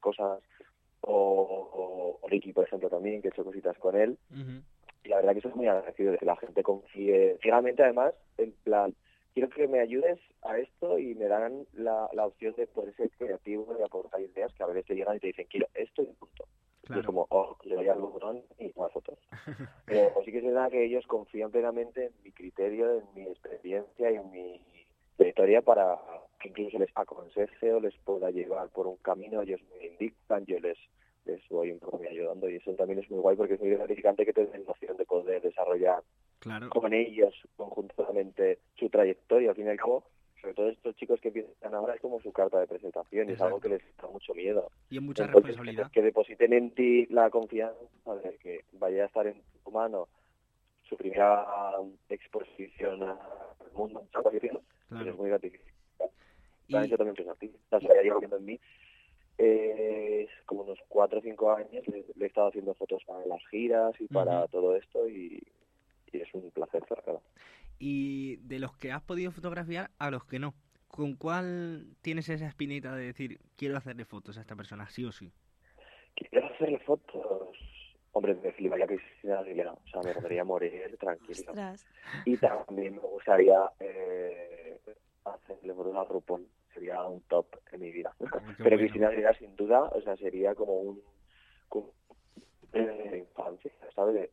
cosas. 0.00 0.40
O, 1.00 1.12
o, 1.12 2.18
o 2.22 2.28
Ricky, 2.28 2.52
por 2.52 2.64
ejemplo, 2.64 2.88
también, 2.88 3.20
que 3.22 3.28
he 3.28 3.30
hecho 3.30 3.44
cositas 3.44 3.76
con 3.78 3.96
él. 3.96 4.16
Y 5.04 5.08
la 5.08 5.16
verdad 5.16 5.32
que 5.32 5.38
estoy 5.38 5.52
muy 5.54 5.66
agradecido 5.68 6.12
de 6.12 6.18
que 6.18 6.24
la 6.26 6.36
gente 6.36 6.62
confíe 6.62 7.38
ciegamente, 7.42 7.82
además, 7.82 8.14
en 8.38 8.52
plan, 8.62 8.94
quiero 9.34 9.48
que 9.50 9.68
me 9.68 9.80
ayudes 9.80 10.18
a 10.42 10.58
esto 10.58 10.98
y 10.98 11.14
me 11.16 11.26
dan 11.26 11.66
la, 11.72 12.08
la 12.12 12.26
opción 12.26 12.54
de 12.56 12.66
poder 12.68 12.94
ser 12.96 13.10
creativo 13.18 13.76
y 13.78 13.82
aportar 13.82 14.20
ideas 14.20 14.52
que 14.54 14.62
a 14.62 14.66
veces 14.66 14.86
te 14.86 14.94
llegan 14.94 15.16
y 15.16 15.20
te 15.20 15.26
dicen, 15.28 15.46
quiero 15.50 15.66
esto 15.74 16.02
y 16.02 16.06
punto. 16.06 16.46
Y 16.88 16.98
es 16.98 17.06
como, 17.06 17.26
oh, 17.30 17.56
le 17.64 17.76
doy 17.76 17.88
al 17.88 17.98
botón 17.98 18.42
y 18.58 18.70
más 18.78 18.92
fotos. 18.92 19.18
Pero 19.86 20.12
sí 20.24 20.30
que 20.30 20.38
es 20.38 20.44
verdad 20.44 20.70
que 20.70 20.84
ellos 20.84 21.06
confían 21.06 21.50
plenamente 21.50 22.06
en 22.06 22.12
mi 22.22 22.30
criterio, 22.30 23.00
en 23.00 23.04
mi 23.14 23.22
experiencia 23.22 24.10
y 24.10 24.16
en 24.16 24.30
mi 24.30 24.60
trayectoria 25.16 25.62
para 25.62 25.98
que 26.40 26.50
incluso 26.50 26.78
les 26.78 26.90
aconseje 26.94 27.72
o 27.72 27.80
les 27.80 27.96
pueda 27.98 28.30
llevar 28.30 28.68
por 28.68 28.86
un 28.86 28.96
camino, 28.98 29.42
ellos 29.42 29.60
me 29.72 29.86
indican, 29.86 30.44
yo 30.46 30.58
les 30.60 30.78
les 31.24 31.40
voy 31.48 31.70
un 31.70 31.78
poco 31.78 32.00
ayudando 32.06 32.50
y 32.50 32.56
eso 32.56 32.74
también 32.74 32.98
es 32.98 33.10
muy 33.10 33.20
guay 33.20 33.34
porque 33.34 33.54
es 33.54 33.60
muy 33.60 33.70
gratificante 33.70 34.26
que 34.26 34.32
te 34.34 34.46
den 34.46 34.64
noción 34.64 34.96
de 34.98 35.06
poder 35.06 35.40
desarrollar 35.40 36.02
Claro. 36.44 36.68
con 36.68 36.92
ellos 36.92 37.34
conjuntamente 37.56 38.58
su 38.78 38.90
trayectoria. 38.90 39.50
Al 39.50 39.56
fin 39.56 39.66
y 39.66 39.70
al 39.70 39.78
cabo, 39.78 40.04
sobre 40.40 40.54
todo 40.54 40.68
estos 40.68 40.94
chicos 40.96 41.18
que 41.20 41.28
empiezan 41.28 41.74
ahora 41.74 41.94
es 41.94 42.00
como 42.02 42.20
su 42.20 42.32
carta 42.32 42.60
de 42.60 42.66
presentación 42.66 43.30
y 43.30 43.32
es 43.32 43.40
algo 43.40 43.60
que 43.60 43.70
les 43.70 43.82
da 43.96 44.08
mucho 44.08 44.34
miedo. 44.34 44.70
Y 44.90 44.96
es 44.96 45.02
mucha 45.02 45.24
Entonces, 45.24 45.46
responsabilidad. 45.48 45.86
Que, 45.90 46.00
que 46.00 46.02
depositen 46.02 46.52
en 46.52 46.70
ti 46.72 47.06
la 47.06 47.30
confianza 47.30 47.78
de 48.22 48.36
que 48.36 48.64
vaya 48.72 49.04
a 49.04 49.06
estar 49.06 49.26
en 49.26 49.40
tu 49.64 49.70
mano 49.70 50.08
su 50.82 50.98
primera 50.98 51.46
exposición 52.10 53.02
al 53.02 53.18
mundo. 53.74 54.06
Claro. 54.12 55.10
Es 55.10 55.16
muy 55.16 55.30
gratificante. 55.30 55.72
Han 56.74 56.84
hecho 56.84 56.96
también 56.98 57.16
o 57.18 57.80
sea, 57.80 58.02
ya 58.02 58.18
viendo 58.18 58.36
en 58.36 58.44
mí. 58.44 58.60
Eh, 59.36 60.28
como 60.46 60.62
unos 60.62 60.78
cuatro 60.88 61.18
o 61.18 61.22
cinco 61.22 61.50
años 61.50 61.84
le, 61.88 62.04
le 62.14 62.24
he 62.24 62.28
estado 62.28 62.48
haciendo 62.48 62.72
fotos 62.74 63.02
para 63.04 63.26
las 63.26 63.44
giras 63.48 63.92
y 63.98 64.06
para 64.06 64.46
todo 64.46 64.76
esto 64.76 65.08
y, 65.08 65.42
y 66.14 66.20
es 66.20 66.34
un 66.34 66.50
placer, 66.50 66.82
claro. 66.84 67.22
Y 67.78 68.36
de 68.36 68.58
los 68.58 68.76
que 68.76 68.92
has 68.92 69.02
podido 69.02 69.32
fotografiar 69.32 69.90
a 69.98 70.10
los 70.10 70.24
que 70.24 70.38
no. 70.38 70.54
¿Con 70.88 71.16
cuál 71.16 71.96
tienes 72.02 72.28
esa 72.28 72.46
espinita 72.46 72.94
de 72.94 73.06
decir, 73.06 73.40
quiero 73.56 73.76
hacerle 73.76 74.04
fotos 74.04 74.38
a 74.38 74.42
esta 74.42 74.54
persona, 74.54 74.88
sí 74.88 75.04
o 75.04 75.10
sí? 75.10 75.32
Quiero 76.14 76.46
hacerle 76.46 76.78
fotos. 76.78 77.56
Hombre, 78.12 78.36
me 78.36 78.52
fliparía 78.52 78.86
Cristina 78.86 79.40
Aguilera. 79.40 79.72
O 79.72 79.86
sea, 79.90 80.02
me 80.02 80.14
podría 80.14 80.44
morir 80.44 80.96
tranquilo. 80.98 81.50
Ostras. 81.50 81.84
Y 82.24 82.36
también 82.36 82.94
me 82.94 83.00
gustaría 83.00 83.58
eh, 83.80 84.78
hacerle 85.24 85.74
fotos 85.74 85.96
a 85.96 86.04
RuPaul. 86.04 86.46
Sería 86.72 87.02
un 87.02 87.20
top 87.22 87.46
en 87.72 87.80
mi 87.80 87.90
vida. 87.90 88.14
Pero 88.18 88.30
bueno. 88.58 88.76
Cristina 88.76 89.08
Aguilera, 89.08 89.36
sin 89.36 89.56
duda, 89.56 89.82
o 89.82 90.00
sea, 90.00 90.16
sería 90.16 90.54
como 90.54 90.74
un... 90.74 91.02
como 91.68 91.92
de 92.72 93.18
infancia, 93.18 93.72
¿sabes? 93.94 94.30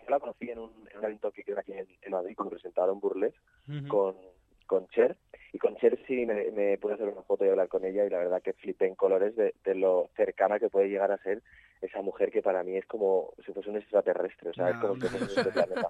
Yo, 0.00 0.10
la 0.10 0.20
conocí 0.20 0.50
en 0.50 0.58
un, 0.58 0.70
en 0.90 0.98
un 0.98 1.04
evento 1.04 1.30
que 1.30 1.42
queda 1.42 1.60
aquí 1.60 1.72
en, 1.72 1.86
en 2.02 2.12
Madrid, 2.12 2.34
como 2.36 2.50
presentaron 2.50 3.00
Burles 3.00 3.34
con, 3.88 4.16
con 4.66 4.88
Cher. 4.88 5.16
Y 5.52 5.58
con 5.58 5.76
Cher 5.76 5.98
sí 6.06 6.26
me, 6.26 6.50
me 6.52 6.78
pude 6.78 6.94
hacer 6.94 7.08
una 7.08 7.22
foto 7.22 7.44
y 7.44 7.48
hablar 7.48 7.68
con 7.68 7.84
ella 7.84 8.04
y 8.04 8.10
la 8.10 8.18
verdad 8.18 8.42
que 8.42 8.52
flipé 8.52 8.86
en 8.86 8.94
colores 8.94 9.34
de, 9.36 9.54
de 9.64 9.74
lo 9.74 10.08
cercana 10.16 10.58
que 10.58 10.68
puede 10.68 10.88
llegar 10.88 11.10
a 11.10 11.18
ser 11.18 11.42
esa 11.80 12.02
mujer 12.02 12.30
que 12.30 12.42
para 12.42 12.62
mí 12.62 12.76
es 12.76 12.86
como 12.86 13.32
si 13.44 13.52
fuese 13.52 13.70
un 13.70 13.76
extraterrestre, 13.76 14.50
o 14.50 14.54
sea, 14.54 14.70
es 14.70 14.76
como 14.76 14.96
si 14.96 15.08
fuese 15.08 15.40
otro 15.40 15.52
planeta. 15.52 15.88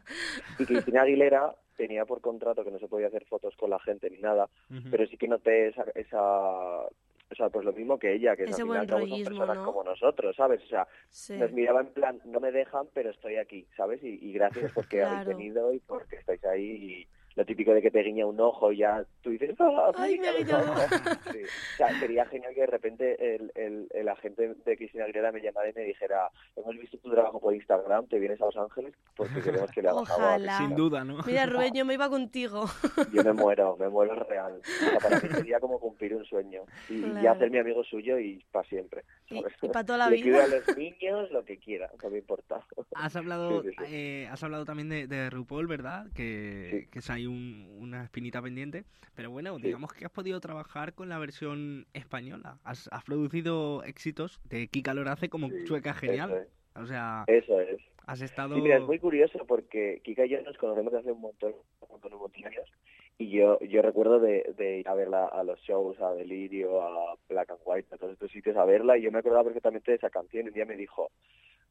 Y 0.59 0.65
Cristina 0.65 1.03
Aguilera 1.03 1.55
tenía 1.77 2.05
por 2.05 2.21
contrato 2.21 2.65
que 2.65 2.71
no 2.71 2.79
se 2.79 2.89
podía 2.89 3.09
hacer 3.09 3.25
fotos 3.25 3.57
con 3.57 3.71
la 3.71 3.81
gente 3.81 4.09
ni 4.09 4.19
nada, 4.19 4.49
pero 4.91 5.07
sí 5.07 5.17
que 5.17 5.27
noté 5.27 5.69
esa, 5.69 5.85
esa 5.95 6.87
o 7.31 7.35
sea, 7.35 7.49
pues 7.49 7.65
lo 7.65 7.73
mismo 7.73 7.99
que 7.99 8.13
ella, 8.15 8.35
que 8.37 8.45
Ese 8.45 8.63
al 8.63 8.69
final 8.69 8.87
cabo 8.87 9.07
son 9.07 9.23
personas 9.25 9.57
¿no? 9.57 9.65
como 9.65 9.85
nosotros, 9.85 10.35
¿sabes? 10.37 10.63
O 10.65 10.67
sea, 10.67 10.89
Sí. 11.11 11.37
nos 11.37 11.53
miraba 11.53 11.81
en 11.81 11.89
plan, 11.93 12.21
no 12.25 12.41
me 12.41 12.51
dejan, 12.51 12.89
pero 12.93 13.11
estoy 13.11 13.37
aquí, 13.37 13.67
¿sabes? 13.77 14.03
Y, 14.03 14.19
y 14.21 14.33
gracias 14.33 14.73
porque 14.73 15.03
habéis 15.03 15.25
Claro. 15.25 15.37
venido 15.39 15.73
y 15.73 15.79
porque 15.81 16.17
estáis 16.17 16.45
ahí 16.45 16.65
y 16.65 17.09
lo 17.37 17.45
típico 17.45 17.73
de 17.73 17.81
que 17.81 17.91
te 17.91 18.03
guiña 18.03 18.27
un 18.27 18.41
ojo 18.41 18.73
y 18.73 18.79
ya 18.79 19.05
tú 19.23 19.31
dices, 19.31 19.55
¡ah, 19.61 19.93
Ay, 19.97 20.19
me 20.19 20.29
ha 20.29 20.33
guiñado 20.33 20.39
el 20.39 20.45
guiñado. 20.45 20.73
ojo". 20.73 21.33
Sí. 21.33 21.39
O 21.45 21.77
sea, 21.77 22.01
sería 22.01 22.27
genial 22.27 22.55
que 22.55 22.61
de 22.63 22.67
repente 22.67 23.35
el, 23.37 23.53
el, 23.55 23.89
el 23.95 24.09
agente 24.09 24.55
de 24.65 24.77
Cristina 24.77 25.05
Aguilera 25.05 25.31
me 25.33 25.41
llamara 25.41 25.69
y 25.71 25.73
me 25.73 25.83
dijera, 25.83 26.29
hemos 26.57 26.77
visto 26.77 26.99
tu 26.99 27.11
trabajo 27.11 27.41
por 27.41 27.55
Instagram, 27.55 28.07
te 28.09 28.19
vienes 28.19 28.41
a 28.43 28.47
Los 28.47 28.57
Ángeles 28.57 28.95
porque 29.17 29.41
queremos 29.41 29.71
que 29.71 29.81
le 29.83 29.89
hagas 29.91 30.03
Ojalá. 30.11 30.57
Cristina". 30.57 30.77
duda, 30.77 31.05
¿no? 31.05 31.19
Mira, 31.25 31.47
Rubén, 31.47 31.73
yo 31.75 31.85
me 31.85 31.95
iba 31.95 32.09
contigo. 32.09 32.67
Yo 33.13 33.25
me 33.25 33.33
muero, 33.33 33.77
me 33.79 33.89
muero 33.89 34.15
real. 34.25 34.61
O 34.61 34.85
sea, 34.85 34.99
para 34.99 35.21
mí 35.21 35.29
sería 35.31 35.61
como 35.61 35.79
cumplir 35.79 36.15
un 36.15 36.25
sueño. 36.25 36.63
Y, 36.89 36.95
y 36.97 37.01
Claro. 37.11 37.33
hacer 37.33 37.51
mi 37.51 37.59
amigo 37.59 37.83
suyo 37.85 38.19
y 38.19 38.45
para 38.51 38.69
siempre. 38.69 39.05
¿sabes? 39.29 39.53
y 39.63 39.69
pa' 39.69 39.85
toda 39.85 39.99
la 39.99 40.11
Le 40.11 40.17
vida. 40.23 40.45
a 40.45 40.47
los 40.49 40.77
niños 40.77 41.31
lo 41.31 41.45
que 41.45 41.59
quiera, 41.59 41.91
no 42.03 42.11
me 42.11 42.19
importa. 42.19 42.61
Has 42.95 43.15
hablado, 43.17 43.63
Sí, 43.63 43.69
sí, 43.71 43.75
sí. 43.79 43.85
eh, 43.95 44.29
has 44.31 44.43
hablado 44.43 44.65
también 44.65 44.89
de, 44.89 45.07
de 45.07 45.31
RuPaul, 45.31 45.67
¿verdad? 45.69 46.07
Que, 46.15 46.89
que 46.91 46.99
es 46.99 47.11
ahí 47.21 47.27
un- 47.27 47.77
una 47.79 48.05
espinita 48.05 48.43
pendiente. 48.43 48.85
Pero 49.15 49.31
bueno, 49.31 49.57
digamos 49.59 49.93
que 49.93 50.05
has 50.07 50.11
podido 50.13 50.41
trabajar 50.41 50.95
con 50.95 51.09
la 51.09 51.19
versión 51.19 51.87
española. 51.93 52.59
Has, 52.65 52.89
has 52.93 53.05
producido 53.05 53.83
éxitos 53.85 54.41
de 54.49 54.69
Kika 54.69 54.95
Lorace 54.95 55.29
como 55.29 55.49
Chueca 55.65 55.95
Genial. 55.95 56.31
eso 56.31 56.41
es. 56.41 56.49
O 56.77 56.87
sea, 56.87 57.25
Eso 57.27 57.61
es. 57.61 57.81
has 58.07 58.23
estado... 58.23 58.55
Sí, 58.55 58.63
mira, 58.63 58.77
es 58.77 58.83
muy 58.83 58.99
curioso 58.99 59.45
porque 59.47 60.01
Kika 60.05 60.25
y 60.25 60.31
yo 60.31 60.41
nos 60.43 60.57
conocemos 60.57 60.93
desde 60.93 61.03
hace 61.03 61.13
un 61.13 61.21
montón, 61.21 61.53
un 61.81 61.89
montón, 61.91 62.13
un 62.15 62.21
montón 62.21 62.43
de 62.43 62.49
años. 62.49 62.71
Y 63.19 63.29
yo, 63.31 63.59
yo 63.61 63.83
recuerdo 63.83 64.21
de, 64.21 64.55
de 64.57 64.79
ir 64.79 64.89
a 64.89 64.95
verla 64.95 65.27
a 65.27 65.43
los 65.45 65.61
shows, 65.61 66.01
a 66.01 66.13
Delirio, 66.15 66.81
a 66.81 67.17
Black 67.29 67.51
and 67.51 67.61
White, 67.65 67.95
a 67.95 67.99
todos 67.99 68.13
estos 68.15 68.31
sitios 68.31 68.57
a 68.57 68.65
verla. 68.65 68.97
Y 68.97 69.03
yo 69.03 69.11
me 69.13 69.19
acordaba 69.19 69.45
perfectamente 69.45 69.91
de 69.91 69.97
esa 69.99 70.09
canción. 70.11 70.45
Y 70.47 70.49
un 70.49 70.55
día 70.55 70.65
me 70.65 70.77
dijo, 70.77 71.11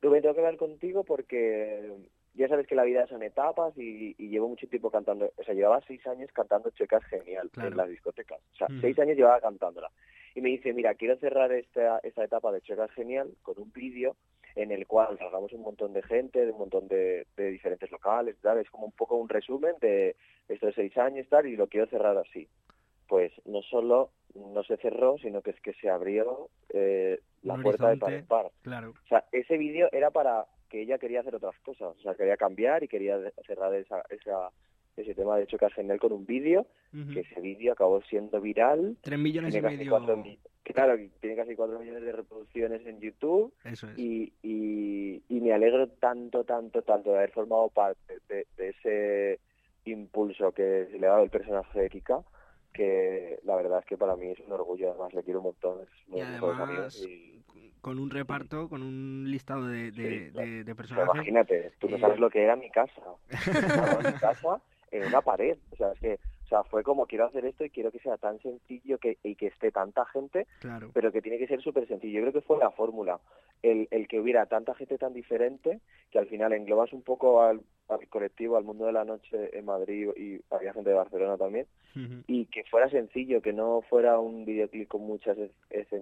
Rubén, 0.01 0.21
tengo 0.21 0.35
que 0.35 0.41
hablar 0.41 0.57
contigo 0.57 1.03
porque 1.05 1.91
ya 2.39 2.47
sabes 2.47 2.65
que 2.67 2.75
la 2.75 2.83
vida 2.85 3.05
son 3.07 3.21
etapas 3.21 3.77
y, 3.77 4.15
y 4.17 4.29
llevo 4.29 4.47
mucho 4.47 4.67
tiempo 4.67 4.89
cantando. 4.89 5.31
O 5.35 5.43
sea, 5.43 5.53
llevaba 5.53 5.81
seis 5.85 6.05
años 6.07 6.31
cantando 6.31 6.69
Chuecas 6.71 7.03
Genial 7.05 7.49
Claro. 7.51 7.69
en 7.69 7.77
las 7.77 7.89
discotecas. 7.89 8.39
O 8.53 8.55
sea, 8.55 8.67
seis 8.79 8.97
años 8.97 9.17
llevaba 9.17 9.41
cantándola. 9.41 9.91
Y 10.35 10.41
me 10.41 10.49
dice, 10.49 10.71
mira, 10.73 10.95
quiero 10.95 11.17
cerrar 11.17 11.51
esta, 11.51 11.99
esta 11.99 12.23
etapa 12.23 12.51
de 12.53 12.61
Chuecas 12.61 12.91
Genial 12.91 13.29
con 13.41 13.59
un 13.59 13.71
vídeo 13.73 14.15
en 14.55 14.71
el 14.71 14.87
cual 14.87 15.17
salgamos 15.17 15.51
un 15.53 15.61
montón 15.61 15.91
de 15.93 16.01
gente, 16.01 16.45
de 16.45 16.51
un 16.51 16.59
montón 16.59 16.87
de, 16.87 17.27
de 17.35 17.51
diferentes 17.51 17.91
locales, 17.91 18.37
tal. 18.41 18.57
Es 18.57 18.69
como 18.69 18.85
un 18.85 18.93
poco 18.93 19.15
un 19.17 19.27
resumen 19.27 19.75
de 19.81 20.15
estos 20.47 20.73
seis 20.75 20.97
años, 20.97 21.27
tal, 21.29 21.45
y 21.45 21.57
lo 21.57 21.67
quiero 21.67 21.87
cerrar 21.87 22.17
así. 22.17 22.47
Pues 23.07 23.33
no 23.45 23.61
solo 23.63 24.11
no 24.35 24.63
se 24.63 24.77
cerró, 24.77 25.17
sino 25.17 25.41
que 25.41 25.51
es 25.51 25.59
que 25.61 25.73
se 25.73 25.89
abrió 25.89 26.49
eh, 26.69 27.19
la 27.43 27.55
puerta 27.57 27.89
de 27.89 27.97
par 27.97 28.13
en 28.13 28.25
par. 28.25 28.51
Claro. 28.61 28.91
O 28.91 29.07
sea, 29.07 29.25
ese 29.31 29.57
vídeo 29.57 29.89
era 29.91 30.11
para 30.11 30.45
que 30.69 30.81
ella 30.81 30.97
quería 30.97 31.21
hacer 31.21 31.35
otras 31.35 31.57
cosas, 31.59 31.95
o 31.97 32.01
sea, 32.01 32.15
quería 32.15 32.37
cambiar 32.37 32.83
y 32.83 32.87
quería 32.87 33.19
cerrar 33.45 33.73
esa, 33.73 34.03
esa, 34.09 34.51
ese 34.95 35.13
tema. 35.15 35.37
De 35.37 35.43
hecho, 35.43 35.57
que 35.57 35.69
genial 35.71 35.99
con 35.99 36.11
un 36.13 36.25
vídeo, 36.25 36.67
que 37.13 37.21
ese 37.21 37.41
vídeo 37.41 37.73
acabó 37.73 38.01
siendo 38.03 38.39
viral. 38.39 38.97
Tres 39.01 39.19
millones 39.19 39.55
y 39.55 39.61
medio. 39.61 39.89
cuatro 39.89 40.23
claro, 40.73 40.97
tiene 41.19 41.35
casi 41.35 41.55
cuatro 41.55 41.79
millones 41.79 42.03
de 42.03 42.11
reproducciones 42.11 42.85
en 42.85 42.99
YouTube. 42.99 43.53
Eso 43.63 43.89
es. 43.89 43.97
Y, 43.97 44.33
y, 44.43 45.21
y 45.27 45.41
me 45.41 45.53
alegro 45.53 45.87
tanto, 45.87 46.43
tanto, 46.43 46.81
tanto 46.83 47.11
de 47.11 47.17
haber 47.17 47.31
formado 47.31 47.69
parte 47.69 48.19
de, 48.27 48.45
de 48.57 48.69
ese 48.69 49.39
impulso 49.85 50.51
que 50.51 50.87
se 50.91 50.99
le 50.99 51.07
ha 51.07 51.11
dado 51.11 51.23
el 51.23 51.29
personaje 51.29 51.79
de 51.79 51.89
Kika, 51.89 52.21
que 52.73 53.39
la 53.43 53.55
verdad 53.55 53.79
es 53.79 53.85
que 53.85 53.97
para 53.97 54.15
mí 54.15 54.27
es 54.27 54.39
un 54.39 54.51
orgullo, 54.51 54.91
además 54.91 55.13
le 55.13 55.23
quiero 55.23 55.39
un 55.39 55.45
montón, 55.45 55.81
es 55.81 55.89
Y 56.15 56.21
además, 56.21 57.03
y- 57.03 57.28
con 57.81 57.99
un 57.99 58.09
reparto, 58.09 58.67
con 58.69 58.81
un 58.83 59.25
listado 59.29 59.67
de, 59.67 59.91
de, 59.91 60.29
Sí, 60.31 60.37
de- 60.37 60.63
de 60.63 60.75
personajes. 60.75 61.13
imagínate, 61.15 61.71
tú 61.79 61.89
no 61.89 61.97
sabes 61.99 62.19
lo 62.19 62.29
que 62.29 62.43
era 62.43 62.55
mi 62.55 62.69
casa. 62.69 63.01
Mi 64.13 64.19
casa 64.19 64.61
en 64.91 65.05
una 65.05 65.21
pared. 65.21 65.57
O 65.71 65.75
sea, 65.75 65.91
es 65.93 65.99
que 65.99 66.19
o 66.49 66.55
sea, 66.55 66.63
fue 66.63 66.81
como 66.81 67.05
quiero 67.05 67.25
hacer 67.25 67.45
esto 67.45 67.63
y 67.63 67.69
quiero 67.69 67.91
que 67.91 67.99
sea 67.99 68.17
tan 68.17 68.39
sencillo 68.41 68.97
que, 68.97 69.19
y 69.23 69.35
que 69.35 69.47
esté 69.47 69.71
tanta 69.71 70.03
gente, 70.05 70.47
Claro. 70.59 70.89
pero 70.95 71.11
que 71.11 71.21
tiene 71.21 71.37
que 71.37 71.45
ser 71.45 71.61
súper 71.61 71.87
sencillo. 71.87 72.15
Yo 72.19 72.21
creo 72.31 72.33
que 72.41 72.47
fue 72.47 72.57
la 72.57 72.71
fórmula. 72.71 73.19
El, 73.61 73.87
el 73.91 74.07
que 74.07 74.19
hubiera 74.19 74.45
tanta 74.47 74.73
gente 74.73 74.97
tan 74.97 75.13
diferente 75.13 75.79
que 76.11 76.17
al 76.17 76.27
final 76.27 76.53
englobas 76.53 76.91
un 76.93 77.01
poco 77.03 77.43
al, 77.43 77.61
al 77.89 78.07
colectivo, 78.07 78.55
al 78.57 78.63
mundo 78.63 78.85
de 78.85 78.93
la 78.93 79.03
noche 79.05 79.55
en 79.57 79.65
Madrid 79.65 80.09
y 80.15 80.39
había 80.49 80.73
gente 80.73 80.89
de 80.89 80.95
Barcelona 80.95 81.37
también 81.37 81.67
y 82.27 82.45
que 82.45 82.63
fuera 82.63 82.89
sencillo, 82.89 83.41
que 83.41 83.51
no 83.51 83.81
fuera 83.89 84.17
un 84.19 84.45
videoclip 84.45 84.87
con 84.87 85.01
muchas 85.01 85.37
ex- 85.37 85.53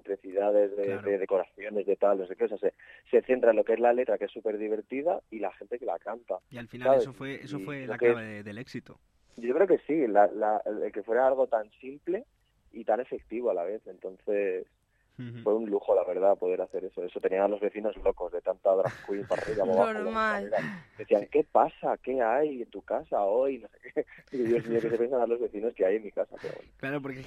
excentricidades 0.01 0.75
de, 0.77 0.83
Claro. 0.83 1.09
de 1.09 1.17
decoraciones, 1.17 1.85
de 1.85 1.95
tal, 1.95 2.19
no 2.19 2.27
sé 2.27 2.35
qué, 2.35 2.43
o 2.45 2.47
sea, 2.49 2.57
se, 2.59 2.73
se 3.09 3.21
centra 3.23 3.49
en 3.51 3.55
lo 3.57 3.63
que 3.63 3.73
es 3.73 3.79
la 3.79 3.93
letra, 3.93 4.17
que 4.17 4.25
es 4.25 4.31
súper 4.31 4.57
divertida, 4.57 5.21
y 5.31 5.39
la 5.39 5.51
gente 5.53 5.79
que 5.79 5.85
la 5.85 5.97
canta. 5.97 6.37
Y 6.51 6.57
al 6.57 6.67
final 6.67 6.87
¿sabes? 6.89 7.01
eso 7.03 7.13
fue, 7.13 7.35
eso 7.35 7.59
fue 7.59 7.87
la 7.87 7.97
clave 7.97 8.23
de- 8.25 8.43
del 8.43 8.57
éxito. 8.59 8.99
Yo 9.37 9.53
creo 9.53 9.67
que 9.67 9.79
sí, 9.87 10.07
la, 10.07 10.27
la, 10.27 10.61
el 10.65 10.91
que 10.91 11.03
fuera 11.03 11.27
algo 11.27 11.47
tan 11.47 11.69
simple 11.79 12.25
y 12.71 12.83
tan 12.83 12.99
efectivo 12.99 13.49
a 13.49 13.53
la 13.53 13.63
vez, 13.63 13.85
entonces 13.87 14.67
fue 15.43 15.55
un 15.55 15.67
lujo, 15.67 15.95
la 15.95 16.03
verdad, 16.03 16.37
poder 16.37 16.61
hacer 16.61 16.85
eso. 16.85 17.03
Eso 17.03 17.19
tenían 17.19 17.41
a 17.41 17.47
los 17.47 17.59
vecinos 17.59 17.95
locos 18.03 18.31
de 18.31 18.39
tanta 18.41 18.75
drag 18.75 18.93
queen 19.07 19.25
para 19.25 19.41
arriba, 19.41 19.65
Normal. 19.65 20.51
Decían, 20.95 21.27
¿qué 21.31 21.43
pasa? 21.43 21.97
¿Qué 22.03 22.21
hay 22.21 22.61
en 22.61 22.69
tu 22.69 22.83
casa 22.83 23.23
hoy? 23.23 23.57
No 23.67 23.69
sé 23.69 23.93
qué. 23.93 24.05
Y 24.31 24.43
Dios 24.43 24.67
mío, 24.67 24.79
¿qué 24.79 24.89
se 24.91 24.97
piensan 24.97 25.27
los 25.27 25.39
vecinos 25.39 25.73
que 25.73 25.85
hay 25.85 25.95
en 25.95 26.03
mi 26.03 26.11
casa? 26.11 26.35
Pero 26.39 26.53
bueno, 26.55 26.71
Claro, 26.77 27.01
porque 27.01 27.23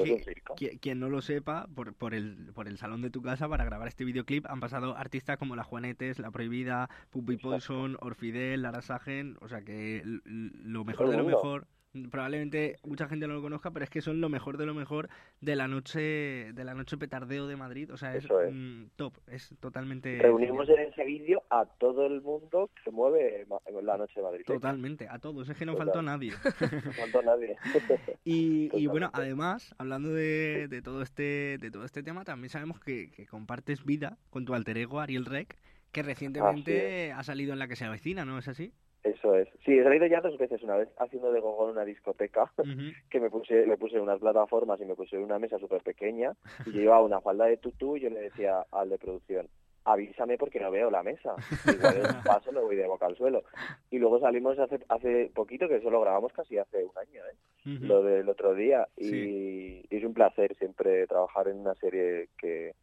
que 0.56 0.78
quien 0.78 1.00
no 1.00 1.08
lo 1.08 1.20
sepa, 1.20 1.66
por, 1.74 1.92
por, 1.94 2.14
el, 2.14 2.52
por 2.54 2.68
el 2.68 2.78
salón 2.78 3.02
de 3.02 3.10
tu 3.10 3.22
casa, 3.22 3.48
para 3.48 3.64
grabar 3.64 3.88
este 3.88 4.04
videoclip, 4.04 4.46
han 4.46 4.60
pasado 4.60 4.96
artistas 4.96 5.36
como 5.36 5.56
La 5.56 5.64
Juanetes, 5.64 6.20
La 6.20 6.30
Prohibida, 6.30 6.88
Puppy 7.10 7.38
Poison, 7.38 7.96
Orfidel, 8.00 8.62
Lara 8.62 8.82
Sagen, 8.82 9.36
o 9.40 9.48
sea 9.48 9.62
que 9.62 10.02
lo 10.04 10.84
mejor 10.84 11.10
de 11.10 11.16
lo 11.16 11.24
mejor, 11.24 11.66
probablemente 12.10 12.76
mucha 12.84 13.08
gente 13.08 13.26
no 13.26 13.34
lo 13.34 13.42
conozca, 13.42 13.70
pero 13.70 13.84
es 13.84 13.90
que 13.90 14.00
son 14.00 14.20
lo 14.20 14.28
mejor 14.28 14.56
de 14.58 14.66
lo 14.66 14.74
mejor 14.74 15.08
de 15.40 15.56
la 15.56 15.66
noche 15.68 16.52
de 16.52 16.64
la 16.64 16.74
noche 16.74 16.96
petardeo 16.96 17.46
de 17.46 17.56
Madrid, 17.56 17.92
o 17.92 17.96
sea, 17.96 18.14
es, 18.14 18.26
mm, 18.30 18.84
top, 18.96 19.14
es 19.26 19.54
totalmente... 19.60 20.18
Reunimos 20.20 20.66
genial. 20.66 20.86
en 20.86 20.92
ese 20.92 21.04
vídeo 21.04 21.42
a 21.50 21.64
todo 21.66 22.06
el 22.06 22.20
mundo 22.22 22.70
que 22.84 22.90
mueve 22.90 23.44
ma- 23.48 23.58
la 23.82 23.96
noche 23.98 24.14
de 24.16 24.22
Madrid. 24.22 24.44
Totalmente, 24.46 25.08
a 25.08 25.18
todos, 25.18 25.48
es 25.48 25.56
que 25.56 25.66
no 25.66 25.72
Total. 25.72 25.86
faltó 25.86 26.02
nadie. 26.02 26.32
No 26.84 26.92
faltó 26.92 27.22
nadie. 27.22 27.56
Y, 28.24 28.70
y 28.76 28.86
bueno, 28.86 29.10
además, 29.12 29.74
hablando 29.78 30.10
de, 30.10 30.68
de 30.68 30.82
todo 30.82 31.02
este 31.02 31.58
de 31.58 31.70
todo 31.70 31.84
este 31.84 32.02
tema, 32.02 32.24
también 32.24 32.50
sabemos 32.50 32.78
que, 32.80 33.10
que 33.10 33.26
compartes 33.26 33.84
vida 33.84 34.18
con 34.30 34.44
tu 34.44 34.54
alter 34.54 34.78
ego 34.78 35.00
Ariel 35.00 35.24
Rec, 35.24 35.56
que 35.90 36.02
recientemente 36.02 37.12
ha 37.12 37.22
salido 37.24 37.52
en 37.52 37.58
la 37.58 37.66
que 37.66 37.76
se 37.76 37.84
avecina, 37.84 38.24
¿no 38.24 38.38
es 38.38 38.46
así? 38.48 38.72
Eso 39.02 39.34
es. 39.34 39.48
Sí, 39.64 39.78
he 39.78 39.82
salido 39.82 40.06
ya 40.06 40.20
dos 40.20 40.36
veces. 40.36 40.62
Una 40.62 40.76
vez 40.76 40.88
haciendo 40.98 41.32
de 41.32 41.40
gogo 41.40 41.64
en 41.64 41.72
una 41.72 41.84
discoteca, 41.84 42.52
que 43.10 43.20
me 43.20 43.30
puse 43.30 43.66
me 43.66 43.76
puse 43.76 43.98
unas 43.98 44.20
plataformas 44.20 44.80
y 44.80 44.84
me 44.84 44.94
puse 44.94 45.18
una 45.18 45.38
mesa 45.38 45.58
súper 45.58 45.82
pequeña 45.82 46.32
y 46.66 46.72
yo 46.72 46.80
llevaba 46.80 47.02
una 47.02 47.20
falda 47.20 47.46
de 47.46 47.56
tutú 47.56 47.96
y 47.96 48.00
yo 48.00 48.10
le 48.10 48.20
decía 48.20 48.64
al 48.70 48.90
de 48.90 48.98
producción, 48.98 49.48
avísame 49.84 50.36
porque 50.38 50.60
no 50.60 50.70
veo 50.70 50.90
la 50.90 51.02
mesa. 51.02 51.34
Igual 51.66 52.02
paso 52.24 52.52
me 52.52 52.60
voy 52.60 52.76
de 52.76 52.86
boca 52.86 53.06
al 53.06 53.16
suelo. 53.16 53.42
Y 53.90 53.98
luego 53.98 54.20
salimos 54.20 54.58
hace 54.58 54.80
hace 54.88 55.30
poquito, 55.34 55.68
que 55.68 55.76
eso 55.76 55.90
lo 55.90 56.00
grabamos 56.00 56.32
casi 56.32 56.58
hace 56.58 56.84
un 56.84 56.96
año, 56.98 57.22
¿eh? 57.26 57.36
Lo 57.64 58.02
del 58.02 58.28
otro 58.28 58.54
día. 58.54 58.88
Y 58.96 59.84
es 59.90 60.04
un 60.04 60.14
placer 60.14 60.56
siempre 60.56 61.06
trabajar 61.06 61.48
en 61.48 61.58
una 61.58 61.74
serie 61.74 62.28
que 62.38 62.74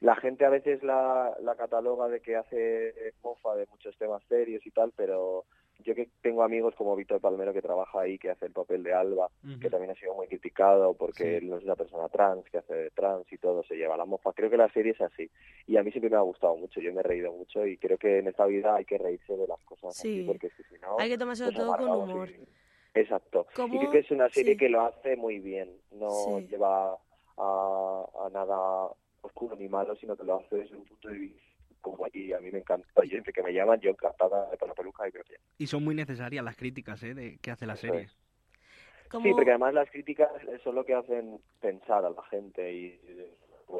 la 0.00 0.14
gente 0.16 0.44
a 0.44 0.50
veces 0.50 0.82
la, 0.82 1.36
la 1.40 1.54
cataloga 1.56 2.08
de 2.08 2.20
que 2.20 2.36
hace 2.36 2.94
mofa 3.22 3.54
de 3.56 3.66
muchos 3.70 3.96
temas 3.98 4.22
serios 4.28 4.64
y 4.66 4.70
tal, 4.70 4.92
pero 4.96 5.44
yo 5.80 5.94
que 5.94 6.08
tengo 6.22 6.42
amigos 6.42 6.74
como 6.74 6.96
Víctor 6.96 7.20
Palmero 7.20 7.52
que 7.52 7.62
trabaja 7.62 8.00
ahí, 8.00 8.18
que 8.18 8.30
hace 8.30 8.46
el 8.46 8.52
papel 8.52 8.82
de 8.82 8.92
Alba, 8.94 9.30
que 9.60 9.70
también 9.70 9.92
ha 9.92 9.94
sido 9.94 10.12
muy 10.14 10.26
criticado 10.26 10.94
porque 10.94 11.22
Sí. 11.22 11.28
él 11.36 11.48
no 11.50 11.56
es 11.56 11.62
una 11.64 11.76
persona 11.76 12.08
trans, 12.08 12.44
que 12.50 12.58
hace 12.58 12.74
de 12.74 12.90
trans 12.90 13.32
y 13.32 13.38
todo, 13.38 13.62
se 13.62 13.76
lleva 13.76 13.96
la 13.96 14.04
mofa. 14.04 14.32
Creo 14.32 14.50
que 14.50 14.56
la 14.56 14.68
serie 14.72 14.90
es 14.92 15.00
así. 15.00 15.30
Y 15.68 15.76
a 15.76 15.82
mí 15.84 15.90
siempre 15.92 16.10
me 16.10 16.16
ha 16.16 16.20
gustado 16.20 16.56
mucho, 16.56 16.80
yo 16.80 16.92
me 16.92 17.00
he 17.00 17.04
reído 17.04 17.32
mucho 17.32 17.64
y 17.64 17.76
creo 17.78 17.96
que 17.96 18.18
en 18.18 18.26
esta 18.26 18.44
vida 18.46 18.74
hay 18.74 18.84
que 18.84 18.98
reírse 18.98 19.36
de 19.36 19.46
las 19.46 19.60
cosas 19.64 19.90
así, 19.96 20.22
Sí. 20.22 20.24
porque 20.26 20.48
es 20.48 20.54
que 20.54 20.64
si 20.64 20.74
no... 20.80 20.96
Hay 20.98 21.10
que 21.10 21.18
tomárselo 21.18 21.50
nos 21.52 21.56
todo 21.60 21.76
con 21.76 21.86
y- 21.88 22.12
humor. 22.12 22.28
Exacto. 22.94 23.46
Y 23.56 23.78
creo 23.78 23.90
que 23.92 23.98
es 23.98 24.10
una 24.10 24.28
serie 24.30 24.52
Sí. 24.54 24.58
que 24.58 24.68
lo 24.68 24.80
hace 24.82 25.14
muy 25.16 25.38
bien. 25.38 25.70
No 25.92 26.40
lleva 26.40 26.96
a, 27.36 28.04
a 28.24 28.30
nada 28.32 28.88
oscuro 29.22 29.56
ni 29.56 29.68
malo, 29.68 29.94
sino 29.96 30.16
que 30.16 30.24
lo 30.24 30.36
hace 30.40 30.56
desde 30.56 30.76
un 30.76 30.84
punto 30.84 31.08
de 31.08 31.18
vista 31.18 31.42
como 31.80 32.06
y 32.12 32.32
a 32.32 32.40
mí 32.40 32.50
me 32.50 32.58
encanta. 32.58 32.86
Y 33.04 33.08
siempre 33.08 33.32
que 33.32 33.42
me 33.42 33.52
llaman, 33.52 33.80
yo 33.80 33.90
encantada 33.90 34.50
de 34.50 34.56
poner 34.56 34.74
peluca 34.74 35.08
y 35.08 35.12
creo 35.12 35.24
que 35.24 35.36
Y 35.58 35.66
son 35.66 35.84
muy 35.84 35.94
necesarias 35.94 36.44
las 36.44 36.56
críticas 36.56 37.02
¿eh? 37.02 37.14
de, 37.14 37.38
que 37.38 37.50
hace 37.50 37.66
la 37.66 37.74
Eso 37.74 37.82
serie. 37.86 38.02
es. 38.02 38.16
Sí, 39.22 39.30
porque 39.32 39.50
además 39.50 39.72
las 39.74 39.90
críticas 39.90 40.28
son 40.62 40.74
lo 40.74 40.84
que 40.84 40.94
hacen 40.94 41.40
pensar 41.60 42.04
a 42.04 42.10
la 42.10 42.22
gente 42.24 42.70
y, 42.74 43.00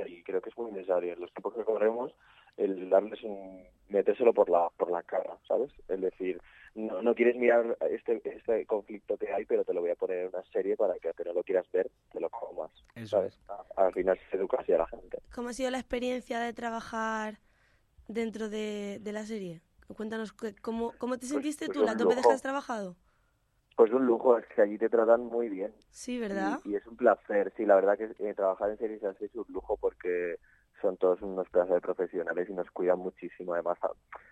y 0.07 0.23
creo 0.23 0.41
que 0.41 0.49
es 0.49 0.57
muy 0.57 0.73
necesario. 0.73 1.13
En 1.13 1.21
los 1.21 1.33
tiempos 1.35 1.55
que 1.55 1.65
corremos, 1.65 2.15
el 2.59 2.91
darles 2.91 3.23
un 3.23 3.65
metérselo 3.89 4.35
por 4.35 4.51
la 4.51 4.69
por 4.77 4.91
la 4.91 5.03
cara, 5.03 5.39
¿sabes? 5.49 5.73
Es 5.89 6.01
decir, 6.01 6.39
no, 6.75 7.01
no 7.03 7.15
quieres 7.15 7.37
mirar 7.37 7.77
este 7.91 8.21
este 8.25 8.67
conflicto 8.67 9.17
que 9.17 9.33
hay, 9.33 9.47
pero 9.47 9.65
te 9.65 9.73
lo 9.73 9.81
voy 9.81 9.91
a 9.91 9.97
poner 9.97 10.19
en 10.19 10.29
una 10.29 10.43
serie 10.53 10.77
para 10.77 10.95
que 10.99 11.09
aunque 11.09 11.25
no 11.25 11.33
lo 11.33 11.43
quieras 11.43 11.67
ver, 11.73 11.91
te 12.13 12.21
lo 12.21 12.29
comas. 12.29 12.71
Eso 12.95 13.09
¿sabes? 13.17 13.39
A- 13.49 13.65
Al 13.87 13.93
final 13.95 14.19
se 14.31 14.37
educa 14.37 14.59
así 14.61 14.73
a 14.73 14.79
la 14.79 14.87
gente. 14.87 15.19
¿Cómo 15.35 15.49
ha 15.49 15.53
sido 15.55 15.71
la 15.71 15.79
experiencia 15.79 16.41
de 16.41 16.53
trabajar 16.53 17.39
dentro 18.09 18.49
de, 18.49 18.99
de 19.01 19.13
la 19.13 19.25
serie? 19.25 19.63
Cuéntanos, 19.97 20.33
¿qué- 20.33 20.55
¿cómo, 20.57 20.93
cómo 20.99 21.19
te 21.19 21.27
sentiste 21.27 21.67
pues 21.67 21.79
tú 21.79 21.85
las 21.85 21.97
dos 21.97 22.09
veces 22.09 22.27
que 22.27 22.33
has 22.35 22.43
trabajado? 22.43 22.97
Pues 23.77 23.93
un 23.93 24.05
lujo, 24.07 24.37
es 24.37 24.45
que 24.55 24.61
allí 24.63 24.77
te 24.77 24.89
tratan 24.89 25.25
muy 25.27 25.49
bien. 25.49 25.73
Sí, 25.91 26.19
¿verdad? 26.19 26.61
Y, 26.65 26.73
y 26.73 26.77
es 26.77 26.87
un 26.87 26.97
placer, 26.97 27.53
sí, 27.57 27.65
la 27.65 27.77
verdad 27.77 27.97
que 27.97 28.11
eh, 28.19 28.35
trabajar 28.35 28.71
en 28.71 28.79
series 28.79 29.03
así 29.05 29.25
es 29.25 29.35
un 29.35 29.47
lujo 29.49 29.77
porque 29.77 30.37
son 30.81 30.97
todos 30.97 31.21
unos 31.23 31.49
pedazos 31.51 31.75
de 31.75 31.81
profesionales 31.81 32.49
y 32.49 32.53
nos 32.53 32.71
cuidan 32.71 32.99
muchísimo, 32.99 33.55
además, 33.55 33.79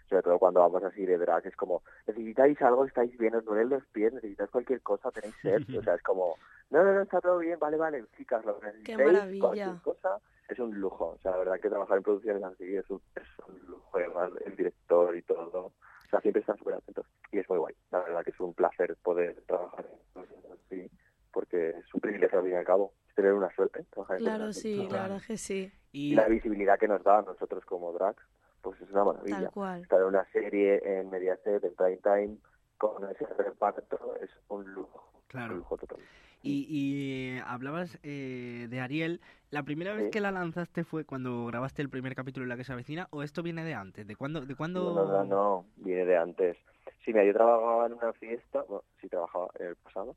sobre 0.08 0.22
todo 0.22 0.38
cuando 0.38 0.60
vamos 0.60 0.82
así 0.84 1.04
de 1.04 1.18
drag, 1.18 1.46
es 1.46 1.56
como, 1.56 1.82
necesitáis 2.06 2.60
algo, 2.62 2.84
estáis 2.84 3.16
bien, 3.18 3.34
os 3.34 3.44
duelen 3.44 3.70
los 3.70 3.86
pies, 3.86 4.12
necesitáis 4.12 4.50
cualquier 4.50 4.80
cosa, 4.82 5.10
tenéis 5.10 5.34
sed, 5.42 5.62
o 5.76 5.82
sea, 5.82 5.94
es 5.94 6.02
como, 6.02 6.36
no, 6.70 6.82
no, 6.82 6.92
no, 6.92 7.02
está 7.02 7.20
todo 7.20 7.38
bien, 7.38 7.58
vale, 7.58 7.76
vale, 7.76 8.04
chicas, 8.16 8.44
lo 8.44 8.58
que 8.58 8.66
necesitéis, 8.66 9.40
cualquier 9.40 9.80
cosa, 9.82 10.20
es 10.48 10.58
un 10.58 10.78
lujo, 10.78 11.14
o 11.16 11.18
sea, 11.18 11.32
la 11.32 11.38
verdad 11.38 11.60
que 11.60 11.68
trabajar 11.68 11.96
en 11.96 12.02
producciones 12.02 12.42
así 12.44 12.76
es 12.76 12.88
un, 12.90 13.00
es 13.14 13.28
un 13.48 13.58
lujo, 13.66 13.90
además, 13.94 14.30
el 14.44 14.56
director 14.56 15.16
y 15.16 15.22
todo, 15.22 15.66
o 15.66 16.08
sea, 16.10 16.20
siempre 16.20 16.40
están 16.40 16.56
súper 16.56 16.74
atentos 16.74 17.06
y 17.32 17.38
es 17.38 17.48
muy 17.48 17.58
guay, 17.58 17.74
la 17.90 18.00
verdad 18.00 18.24
que 18.24 18.30
es 18.30 18.40
un 18.40 18.54
placer 18.54 18.96
poder 19.02 19.42
trabajar 19.46 19.86
en 19.86 20.12
producciones 20.12 20.60
así, 20.64 20.90
porque 21.32 21.70
es 21.70 21.94
un 21.94 22.00
privilegio 22.00 22.38
al 22.38 22.44
fin 22.44 22.54
y 22.54 22.56
al 22.56 22.64
cabo, 22.64 22.92
tener 23.16 23.32
una 23.32 23.50
suerte 23.56 23.82
trabajar 23.90 24.18
en 24.18 24.22
Claro, 24.24 24.52
sí, 24.52 24.86
la 24.88 25.02
verdad 25.02 25.22
que 25.26 25.36
sí. 25.36 25.72
Y 25.92 26.14
la 26.14 26.28
visibilidad 26.28 26.78
que 26.78 26.86
nos 26.86 27.02
da 27.02 27.18
a 27.18 27.22
nosotros 27.22 27.64
como 27.64 27.92
drags, 27.92 28.22
pues 28.60 28.80
es 28.80 28.90
una 28.90 29.04
maravilla. 29.04 29.40
Tal 29.40 29.50
cual. 29.50 29.82
Estar 29.82 30.00
en 30.00 30.06
una 30.06 30.24
serie 30.30 30.80
en 30.84 31.10
Mediaset, 31.10 31.64
en 31.64 31.74
prime 31.74 31.98
time, 32.02 32.36
con 32.78 33.10
ese 33.10 33.26
reparto, 33.38 34.14
es 34.22 34.30
un 34.48 34.72
lujo. 34.72 35.10
Claro. 35.26 35.54
Un 35.54 35.58
lujo 35.60 35.76
total. 35.78 35.98
Y, 36.42 36.66
y 36.68 37.38
hablabas 37.44 37.98
eh, 38.04 38.68
de 38.70 38.80
Ariel. 38.80 39.20
¿La 39.50 39.62
primera 39.64 39.94
vez 39.94 40.04
Sí. 40.04 40.10
que 40.10 40.20
la 40.20 40.30
lanzaste 40.30 40.84
fue 40.84 41.04
cuando 41.04 41.46
grabaste 41.46 41.82
el 41.82 41.88
primer 41.88 42.14
capítulo 42.14 42.44
de 42.44 42.48
La 42.50 42.56
que 42.56 42.64
se 42.64 42.72
avecina 42.72 43.08
o 43.10 43.22
esto 43.22 43.42
viene 43.42 43.64
de 43.64 43.74
antes? 43.74 44.06
¿De 44.06 44.14
cuándo? 44.14 44.42
De 44.42 44.54
cuándo... 44.54 44.94
No, 44.94 45.04
no, 45.06 45.12
no, 45.12 45.24
no, 45.24 45.66
viene 45.76 46.04
de 46.04 46.16
antes. 46.16 46.56
Sí, 47.04 47.12
mira, 47.12 47.24
yo 47.24 47.32
trabajaba 47.32 47.86
en 47.86 47.94
una 47.94 48.12
fiesta, 48.12 48.62
bueno, 48.68 48.84
sí 49.00 49.08
trabajaba 49.08 49.48
en 49.58 49.66
el 49.68 49.76
pasado, 49.76 50.14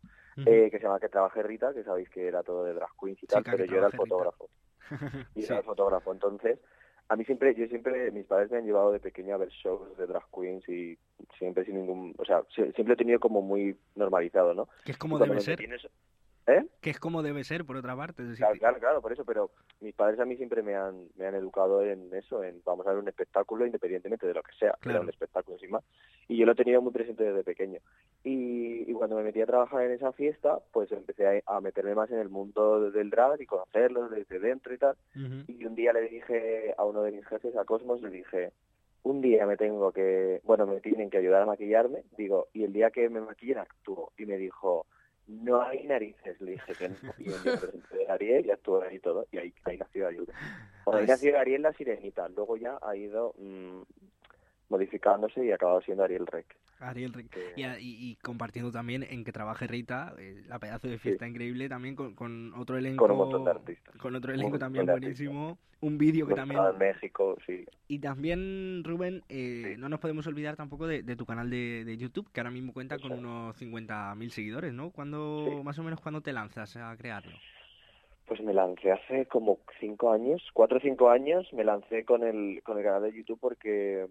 Eh, 0.48 0.70
que 0.72 0.78
se 0.78 0.84
llama 0.84 1.00
Que 1.00 1.10
Trabaje 1.10 1.44
Rita, 1.44 1.74
que 1.74 1.84
sabéis 1.84 2.10
que 2.10 2.28
era 2.28 2.44
todo 2.44 2.64
de 2.64 2.74
drag 2.74 2.90
queens 3.00 3.22
y 3.24 3.28
tal, 3.28 3.44
pero 3.52 3.66
yo 3.66 3.78
era 3.78 3.88
el 3.88 3.92
fotógrafo. 4.10 4.50
y 5.36 5.44
era 5.44 5.58
el 5.60 5.64
fotógrafo. 5.66 6.12
Entonces, 6.14 6.60
a 7.10 7.16
mí 7.16 7.26
siempre, 7.26 7.56
yo 7.56 7.66
siempre, 7.68 8.12
mis 8.12 8.26
padres 8.26 8.52
me 8.52 8.58
han 8.58 8.66
llevado 8.66 8.92
de 8.92 9.00
pequeño 9.00 9.34
a 9.36 9.38
ver 9.38 9.50
shows 9.50 9.98
de 9.98 10.06
drag 10.08 10.24
queens 10.34 10.68
y 10.70 10.98
siempre 11.38 11.66
sin 11.66 11.76
ningún, 11.76 12.14
o 12.18 12.26
sea, 12.26 12.42
sie- 12.56 12.74
siempre 12.76 12.94
he 12.94 12.98
tenido 12.98 13.20
como 13.20 13.42
muy 13.42 13.76
normalizado, 13.96 14.54
¿no? 14.54 14.70
Que 14.86 14.92
es 14.92 14.98
como 14.98 15.18
debe 15.26 15.42
ser. 15.42 15.58
¿Eh? 16.50 16.66
Que 16.82 16.89
es 16.89 17.00
como 17.00 17.22
debe 17.22 17.43
ser, 17.43 17.64
por 17.64 17.76
otra 17.78 17.95
parte. 17.95 18.24
es 18.24 18.30
decir, 18.30 18.43
Claro, 18.45 18.58
claro, 18.60 18.80
claro, 18.80 19.02
por 19.02 19.14
eso, 19.14 19.24
pero 19.24 19.52
mis 19.82 19.93
padres 19.93 20.20
a 20.20 20.26
mí 20.26 20.36
siempre 20.36 20.64
me 20.64 20.74
han, 20.76 21.08
me 21.16 21.28
han 21.28 21.36
educado 21.36 21.84
en 21.84 22.12
eso, 22.16 22.43
en 22.43 22.62
vamos 22.66 22.88
a 22.88 22.89
ver 22.91 23.00
un 23.00 23.08
espectáculo 23.08 23.66
independientemente 23.68 24.26
de 24.26 24.34
lo 24.34 24.41
que 24.41 24.54
sea, 24.54 24.72
que 24.82 24.89
era 24.89 24.93
Claro. 24.93 25.04
un 25.04 25.10
espectáculo 25.10 25.60
sin 25.60 25.70
más. 25.72 25.84
Y 26.28 26.38
yo 26.38 26.45
lo 26.47 26.54
he 26.54 26.56
tenido 26.56 26.82
muy 26.82 26.91
presente 26.91 27.24
desde 27.24 27.43
pequeño. 27.43 27.80
Y, 28.24 28.89
y 28.89 28.93
cuando 28.93 29.16
me 29.16 29.24
metí 29.24 29.41
a 29.41 29.45
trabajar 29.45 29.84
en 29.84 29.91
esa 29.91 30.12
fiesta, 30.12 30.60
pues 30.72 30.91
empecé 30.91 31.43
a, 31.45 31.58
a 31.58 31.62
meterme 31.62 31.93
más 31.95 32.10
en 32.12 32.20
el 32.20 32.30
mundo 32.30 32.89
del 32.89 33.10
drag 33.10 33.39
y 33.41 33.45
conocerlo 33.45 34.10
desde 34.10 34.39
dentro 34.39 34.74
y 34.74 34.78
tal. 34.78 34.95
Y 35.47 35.66
un 35.66 35.76
día 35.76 35.93
le 35.93 36.02
dije 36.10 36.74
a 36.78 36.84
uno 36.86 37.02
de 37.04 37.12
mis 37.12 37.26
jefes, 37.28 37.56
a 37.56 37.66
Cosmos, 37.66 38.02
le 38.02 38.10
dije, 38.10 38.52
un 39.04 39.22
día 39.22 39.45
me 39.45 39.56
tengo 39.56 39.91
que, 39.91 40.41
bueno, 40.43 40.66
me 40.66 40.82
tienen 40.82 41.10
que 41.10 41.18
ayudar 41.18 41.43
a 41.43 41.45
maquillarme, 41.45 42.04
digo, 42.18 42.47
y 42.54 42.64
el 42.64 42.74
día 42.74 42.91
que 42.91 43.08
me 43.10 43.22
maquillen 43.22 43.58
actúo. 43.60 44.12
Y 44.18 44.26
me 44.26 44.38
dijo, 44.38 44.86
no 45.30 45.62
hay 45.62 45.84
narices, 45.86 46.42
le 46.42 46.52
dije 46.54 46.74
que 46.74 46.90
no. 46.90 46.96
Y 47.20 47.30
un 47.30 47.44
día 47.44 47.58
presenté 47.60 47.98
de 47.98 48.08
Ariel 48.10 48.46
y 48.48 48.52
actué 48.52 48.88
ahí 48.88 49.00
todo, 49.00 49.28
y 49.32 49.38
ahí, 49.38 49.54
ahí 49.64 49.78
nació 49.78 50.08
Ariel. 50.08 50.26
Bueno, 50.86 51.00
ahí 51.00 51.06
Ah, 51.06 51.08
nació 51.08 51.38
Ariel 51.40 51.62
la 51.62 51.74
sirenita, 51.74 52.28
luego 52.30 52.58
ya 52.58 52.80
ha 52.82 52.96
ido 52.96 53.34
mm, 53.38 53.82
modificándose 54.70 55.46
y 55.46 55.52
acabado 55.52 55.82
siendo 55.82 56.04
Ariel 56.04 56.26
Rec. 56.28 56.46
Ariel 56.80 57.12
Rick. 57.14 57.36
Y, 57.58 57.64
a- 57.64 57.80
y- 57.80 57.98
y 58.12 58.16
compartiendo 58.18 58.72
también 58.72 59.04
en 59.04 59.24
que 59.26 59.32
trabaje 59.32 59.68
Rita, 59.68 60.14
eh, 60.18 60.44
la 60.48 60.60
pedazo 60.60 60.88
de 60.88 60.98
fiesta 60.98 61.28
increíble 61.28 61.68
también 61.68 61.96
con, 61.96 62.16
con 62.16 62.54
otro 62.56 62.78
elenco. 62.78 63.04
Con 63.04 63.12
un 63.12 63.18
montón 63.18 63.44
de 63.46 63.52
artistas. 63.52 63.96
Con 63.98 64.16
otro 64.16 64.34
elenco 64.34 64.58
también 64.58 64.86
buenísimo. 64.86 65.58
Un 65.82 65.98
vídeo 65.98 66.28
que 66.28 66.36
también. 66.36 66.62
en 66.72 66.78
México, 66.78 67.38
sí. 67.46 67.66
Y 67.88 68.00
también, 68.00 68.84
Rubén, 68.84 69.24
eh, 69.30 69.76
no 69.80 69.88
nos 69.90 70.00
podemos 70.00 70.28
olvidar 70.28 70.56
tampoco 70.58 70.88
de, 70.88 71.04
de 71.04 71.16
tu 71.16 71.26
canal 71.26 71.50
de, 71.50 71.84
de 71.86 71.98
YouTube, 71.98 72.30
que 72.32 72.42
ahora 72.42 72.52
mismo 72.52 72.74
cuenta 72.74 73.00
con 73.00 73.12
unos 73.14 73.56
50.000 73.62 74.30
seguidores, 74.30 74.74
¿no? 74.74 74.92
¿Cuándo, 74.92 75.62
más 75.64 75.80
o 75.80 75.84
menos, 75.84 76.00
cuándo 76.02 76.22
te 76.22 76.34
lanzas 76.34 76.76
a 76.78 76.96
crearlo? 76.98 77.32
Pues 78.26 78.42
me 78.42 78.54
lancé 78.54 78.92
hace 78.92 79.26
como 79.26 79.58
cinco 79.80 80.12
años, 80.12 80.42
cuatro 80.54 80.78
o 80.78 80.82
cinco 80.82 81.10
años, 81.10 81.48
me 81.54 81.64
lancé 81.64 82.04
con 82.06 82.24
el, 82.24 82.62
con 82.64 82.78
el 82.78 82.84
canal 82.84 83.02
de 83.04 83.14
YouTube 83.14 83.40
porque 83.42 84.06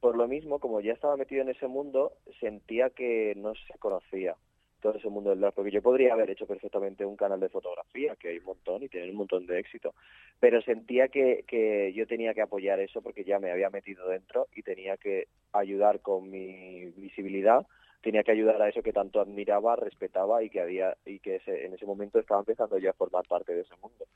por 0.00 0.16
lo 0.16 0.26
mismo, 0.26 0.58
como 0.58 0.80
ya 0.80 0.92
estaba 0.92 1.16
metido 1.16 1.42
en 1.42 1.50
ese 1.50 1.68
mundo, 1.68 2.12
sentía 2.40 2.90
que 2.90 3.34
no 3.36 3.54
se 3.54 3.78
conocía 3.78 4.36
todo 4.80 4.94
ese 4.94 5.08
mundo 5.08 5.30
del 5.30 5.40
drag, 5.40 5.52
porque 5.52 5.70
yo 5.70 5.82
podría 5.82 6.14
haber 6.14 6.30
hecho 6.30 6.46
perfectamente 6.46 7.04
un 7.04 7.16
canal 7.16 7.38
de 7.38 7.50
fotografía, 7.50 8.16
que 8.16 8.28
hay 8.28 8.38
un 8.38 8.44
montón 8.44 8.82
y 8.82 8.88
tiene 8.88 9.10
un 9.10 9.16
montón 9.16 9.46
de 9.46 9.58
éxito, 9.58 9.94
pero 10.40 10.62
sentía 10.62 11.08
que, 11.08 11.44
que 11.46 11.92
yo 11.92 12.06
tenía 12.06 12.32
que 12.32 12.40
apoyar 12.40 12.80
eso 12.80 13.02
porque 13.02 13.24
ya 13.24 13.38
me 13.38 13.50
había 13.50 13.68
metido 13.68 14.08
dentro 14.08 14.48
y 14.54 14.62
tenía 14.62 14.96
que 14.96 15.28
ayudar 15.52 16.00
con 16.00 16.30
mi 16.30 16.86
visibilidad, 16.96 17.66
tenía 18.02 18.22
que 18.22 18.32
ayudar 18.32 18.60
a 18.62 18.68
eso 18.68 18.82
que 18.82 18.92
tanto 18.92 19.20
admiraba, 19.20 19.76
respetaba 19.76 20.42
y 20.42 20.50
que 20.50 20.60
había 20.60 20.96
y 21.04 21.18
que 21.18 21.36
ese- 21.36 21.66
en 21.66 21.74
ese 21.74 21.86
momento 21.86 22.18
estaba 22.18 22.40
empezando 22.40 22.78
ya 22.78 22.90
a 22.90 22.94
formar 22.94 23.26
parte 23.28 23.54
de 23.54 23.62
ese 23.62 23.74
mundo. 23.82 24.06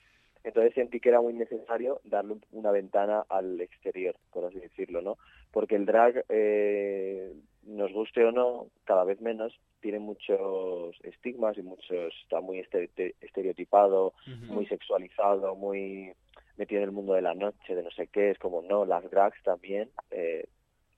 Entonces 0.43 0.75
sentí 0.75 1.01
que 1.01 1.09
era 1.09 1.21
muy 1.21 1.33
necesario 1.33 2.01
darle 2.05 2.35
un- 2.35 2.45
una 2.53 2.71
ventana 2.71 3.25
al 3.29 3.61
exterior, 3.61 4.15
por 4.33 4.45
así 4.45 4.59
decirlo, 4.59 5.01
¿no? 5.01 5.17
Porque 5.53 5.75
el 5.77 5.87
drag, 5.87 6.25
eh, 6.29 7.33
nos 7.63 7.93
guste 7.93 8.25
o 8.25 8.33
no, 8.33 8.67
cada 8.85 9.05
vez 9.05 9.21
menos, 9.21 9.59
tiene 9.81 9.99
muchos 9.99 10.97
estigmas 11.03 11.57
y 11.59 11.63
muchos, 11.63 12.15
está 12.23 12.41
muy 12.41 12.59
este- 12.59 12.91
estereotipado, 13.21 14.13
muy 14.55 14.67
sexualizado, 14.67 15.55
muy 15.55 16.13
metido 16.57 16.81
en 16.83 16.89
el 16.89 16.93
mundo 16.93 17.15
de 17.15 17.23
la 17.23 17.35
noche, 17.35 17.75
de 17.75 17.83
no 17.83 17.91
sé 17.91 18.07
qué, 18.09 18.31
es 18.31 18.39
como, 18.39 18.63
no, 18.63 18.85
las 18.85 19.09
drags 19.11 19.43
también, 19.43 19.91
eh, 20.11 20.47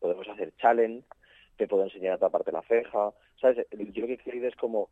podemos 0.01 0.29
hacer 0.29 0.53
challenge, 0.57 1.05
te 1.57 1.67
puedo 1.67 1.85
enseñar 1.85 2.15
a 2.15 2.19
taparte 2.19 2.53
la 2.53 2.63
ceja, 2.63 3.13
¿sabes? 3.41 3.67
Yo 3.71 4.03
lo 4.03 4.07
que 4.07 4.15
he 4.15 4.19
querido 4.19 4.49
es 4.49 4.57
como 4.57 4.91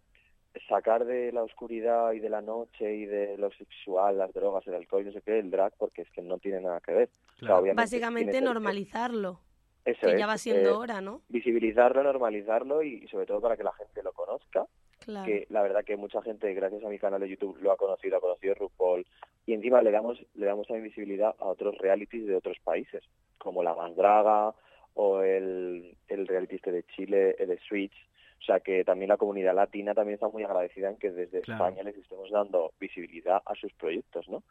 sacar 0.68 1.04
de 1.04 1.32
la 1.32 1.42
oscuridad 1.42 2.12
y 2.12 2.20
de 2.20 2.28
la 2.28 2.40
noche 2.40 2.94
y 2.94 3.06
de 3.06 3.36
lo 3.38 3.50
sexual, 3.52 4.18
las 4.18 4.32
drogas, 4.32 4.66
el 4.66 4.74
alcohol 4.74 5.02
y 5.02 5.06
no 5.06 5.12
sé 5.12 5.22
qué, 5.22 5.38
el 5.38 5.50
drag, 5.50 5.72
porque 5.76 6.02
es 6.02 6.10
que 6.10 6.22
no 6.22 6.38
tiene 6.38 6.60
nada 6.60 6.80
que 6.80 6.92
ver. 6.92 7.08
O 7.42 7.46
sea, 7.46 7.56
obviamente 7.56 7.82
Básicamente 7.82 8.40
normalizarlo, 8.40 9.40
eso 9.84 10.00
que 10.06 10.12
es, 10.12 10.18
ya 10.18 10.26
va 10.26 10.38
siendo 10.38 10.70
eh, 10.70 10.72
hora, 10.72 11.00
¿no? 11.00 11.22
Visibilizarlo, 11.28 12.02
normalizarlo 12.02 12.82
y, 12.82 13.04
y 13.04 13.08
sobre 13.08 13.26
todo 13.26 13.40
para 13.40 13.56
que 13.56 13.64
la 13.64 13.72
gente 13.72 14.02
lo 14.02 14.12
conozca. 14.12 14.66
Claro. 15.00 15.26
Que 15.26 15.46
la 15.50 15.60
verdad 15.60 15.84
que 15.84 15.96
mucha 15.96 16.22
gente, 16.22 16.54
gracias 16.54 16.82
a 16.82 16.88
mi 16.88 16.98
canal 16.98 17.20
de 17.20 17.28
YouTube, 17.28 17.58
lo 17.60 17.72
ha 17.72 17.76
conocido, 17.76 18.16
ha 18.16 18.20
conocido 18.20 18.54
RuPaul. 18.54 19.06
Y 19.44 19.52
encima 19.52 19.82
le 19.82 19.90
damos, 19.90 20.18
le 20.34 20.46
damos 20.46 20.66
también 20.66 20.84
visibilidad 20.84 21.34
a 21.38 21.44
otros 21.44 21.76
realities 21.76 22.26
de 22.26 22.36
otros 22.36 22.56
países, 22.64 23.04
como 23.36 23.62
La 23.62 23.74
Mandraga 23.74 24.54
o 24.94 25.22
el, 25.22 25.96
el 26.08 26.26
reality 26.26 26.56
este 26.56 26.72
de 26.72 26.82
Chile, 26.84 27.36
el 27.38 27.48
de 27.48 27.58
Switch. 27.58 27.94
O 28.40 28.44
sea 28.44 28.60
que 28.60 28.84
también 28.84 29.08
la 29.08 29.16
comunidad 29.16 29.54
latina 29.54 29.94
también 29.94 30.14
está 30.14 30.28
muy 30.28 30.42
agradecida 30.44 30.90
en 30.90 30.96
que 30.96 31.10
desde 31.10 31.40
Claro. 31.40 31.64
España 31.66 31.82
les 31.82 31.96
estemos 31.96 32.30
dando 32.30 32.72
visibilidad 32.78 33.40
a 33.46 33.54
sus 33.54 33.72
proyectos, 33.74 34.28
¿no? 34.28 34.42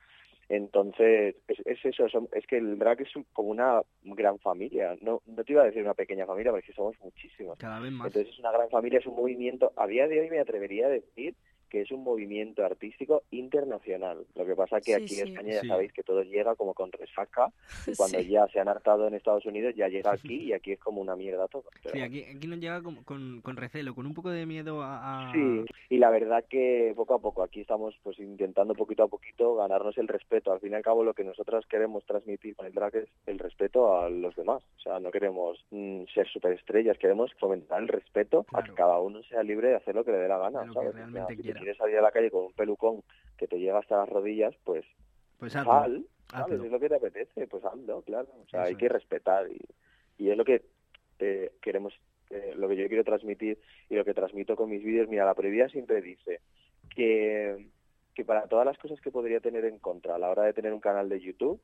Entonces, 0.49 1.35
es, 1.47 1.59
es 1.65 1.85
eso, 1.85 2.09
son- 2.09 2.27
es 2.33 2.45
que 2.47 2.57
el 2.57 2.77
drag 2.77 3.01
es 3.01 3.15
un- 3.15 3.25
como 3.33 3.49
una 3.49 3.81
gran 4.03 4.37
familia. 4.39 4.95
No, 5.01 5.21
no 5.25 5.43
te 5.43 5.53
iba 5.53 5.61
a 5.61 5.65
decir 5.65 5.81
una 5.83 5.93
pequeña 5.93 6.25
familia, 6.25 6.51
porque 6.51 6.73
somos 6.73 6.99
muchísimos. 7.01 7.57
Cada 7.57 7.79
vez 7.79 7.91
más. 7.91 8.07
Entonces 8.07 8.33
es 8.33 8.39
una 8.39 8.51
gran 8.51 8.69
familia, 8.69 8.99
es 8.99 9.05
un 9.07 9.15
movimiento, 9.15 9.71
a 9.75 9.87
día 9.87 10.07
de 10.07 10.19
hoy 10.19 10.29
me 10.29 10.39
atrevería 10.39 10.87
a 10.87 10.89
decir 10.89 11.35
que 11.74 11.82
es 11.82 11.91
un 11.91 12.03
movimiento 12.03 12.63
artístico 12.63 13.24
internacional. 13.32 14.28
Lo 14.36 14.45
que 14.45 14.55
pasa 14.55 14.78
que 14.78 14.84
Sí, 14.84 14.93
aquí 14.93 15.07
sí. 15.07 15.21
en 15.21 15.28
España 15.30 15.53
ya 15.53 15.61
Sí. 15.61 15.67
sabéis 15.67 15.91
que 15.91 16.03
todo 16.03 16.21
llega 16.21 16.55
como 16.55 16.76
con 16.76 16.91
resaca 16.91 17.51
y 17.88 17.93
cuando 17.97 18.19
Sí. 18.19 18.30
ya 18.30 18.47
se 18.49 18.59
han 18.59 18.67
hartado 18.67 19.07
en 19.07 19.15
Estados 19.15 19.43
Unidos 19.47 19.74
ya 19.76 19.88
llega 19.88 20.11
aquí 20.11 20.36
y 20.36 20.53
aquí 20.53 20.74
es 20.74 20.80
como 20.80 21.01
una 21.01 21.15
mierda 21.15 21.47
todo. 21.47 21.63
Pero- 21.82 21.95
Sí, 21.95 22.01
aquí, 22.01 22.24
aquí 22.24 22.47
nos 22.47 22.59
llega 22.59 22.84
con, 22.84 23.03
con, 23.03 23.41
con 23.41 23.57
recelo, 23.57 23.95
con 23.95 24.05
un 24.05 24.13
poco 24.13 24.30
de 24.30 24.45
miedo 24.45 24.84
a... 24.84 25.30
a- 25.30 25.34
Sí, 25.34 25.65
y 25.89 25.97
la 25.97 26.11
verdad 26.11 26.45
que 26.47 26.93
poco 26.95 27.15
a 27.15 27.19
poco 27.19 27.41
aquí 27.41 27.61
estamos 27.61 27.95
pues 28.03 28.19
intentando 28.19 28.76
poquito 28.76 29.01
a 29.01 29.07
poquito 29.07 29.55
ganarnos 29.55 29.97
el 29.97 30.07
respeto. 30.07 30.51
Al 30.51 30.59
fin 30.59 30.74
y 30.74 30.76
al 30.76 30.84
cabo 30.84 31.03
lo 31.03 31.15
que 31.15 31.24
nosotros 31.24 31.65
queremos 31.67 32.05
transmitir 32.05 32.55
con 32.55 32.67
el 32.67 32.74
drag 32.74 32.95
es 32.97 33.09
el 33.26 33.39
respeto 33.39 33.99
a 33.99 34.11
los 34.11 34.36
demás. 34.36 34.61
O 34.78 34.80
sea, 34.80 34.99
no 34.99 35.09
queremos 35.09 35.57
mm, 35.71 36.03
ser 36.13 36.28
superestrellas, 36.28 36.99
queremos 36.99 37.34
fomentar 37.39 37.82
el 37.82 37.88
respeto 37.88 38.45
a 38.53 38.61
que 38.63 38.74
cada 38.74 38.99
uno 38.99 39.24
sea 39.24 39.41
libre 39.41 39.69
de 39.69 39.76
hacer 39.76 39.95
lo 39.95 40.03
que 40.05 40.11
le 40.11 40.17
dé 40.19 40.28
la 40.28 40.38
gana, 40.38 40.63
lo 40.65 40.67
que 40.67 40.74
¿sabes? 40.74 40.89
O 40.89 40.93
sea, 40.93 41.05
realmente 41.05 41.41
quiera. 41.41 41.59
Quieres 41.64 41.78
salir 41.78 41.97
a 41.97 42.01
la 42.01 42.11
calle 42.11 42.32
con 42.32 42.45
un 42.45 42.53
pelucón 42.53 43.03
que 43.38 43.47
te 43.47 43.57
llega 43.59 43.80
hasta 43.80 43.97
las 43.97 44.09
rodillas, 44.09 44.53
pues 44.64 44.86
Pues 45.39 45.53
sal, 45.53 45.66
hazlo, 45.68 46.01
¿sabes? 46.30 46.43
hazlo. 46.53 46.66
Es 46.66 46.72
lo 46.72 46.80
que 46.80 46.89
te 46.89 46.95
apetece, 46.95 47.47
pues 47.47 47.64
hazlo, 47.66 48.01
claro. 48.03 48.28
O 48.43 48.47
sea, 48.49 48.64
hay 48.64 48.76
que 48.76 48.89
respetar 48.89 49.47
y, 49.51 49.59
y 50.18 50.30
es 50.30 50.38
lo 50.38 50.45
que 50.45 50.64
eh, 51.20 51.51
queremos, 51.61 51.93
eh, 52.30 52.53
lo 52.55 52.68
que 52.68 52.76
yo 52.76 52.88
quiero 52.88 53.03
transmitir 53.03 53.59
y 53.89 53.95
lo 53.95 54.05
que 54.05 54.14
transmito 54.14 54.55
con 54.55 54.70
mis 54.70 54.84
vídeos. 54.84 55.07
Mira, 55.09 55.26
la 55.26 55.34
previa 55.36 55.70
siempre 55.70 56.01
dice 56.01 56.41
que, 56.95 57.70
que 58.14 58.26
para 58.26 58.47
todas 58.47 58.66
las 58.66 58.78
cosas 58.78 58.99
que 59.01 59.11
podría 59.11 59.39
tener 59.39 59.66
en 59.66 59.80
contra 59.80 60.16
a 60.16 60.20
la 60.20 60.30
hora 60.30 60.43
de 60.43 60.53
tener 60.53 60.74
un 60.74 60.80
canal 60.80 61.09
de 61.09 61.20
YouTube, 61.20 61.59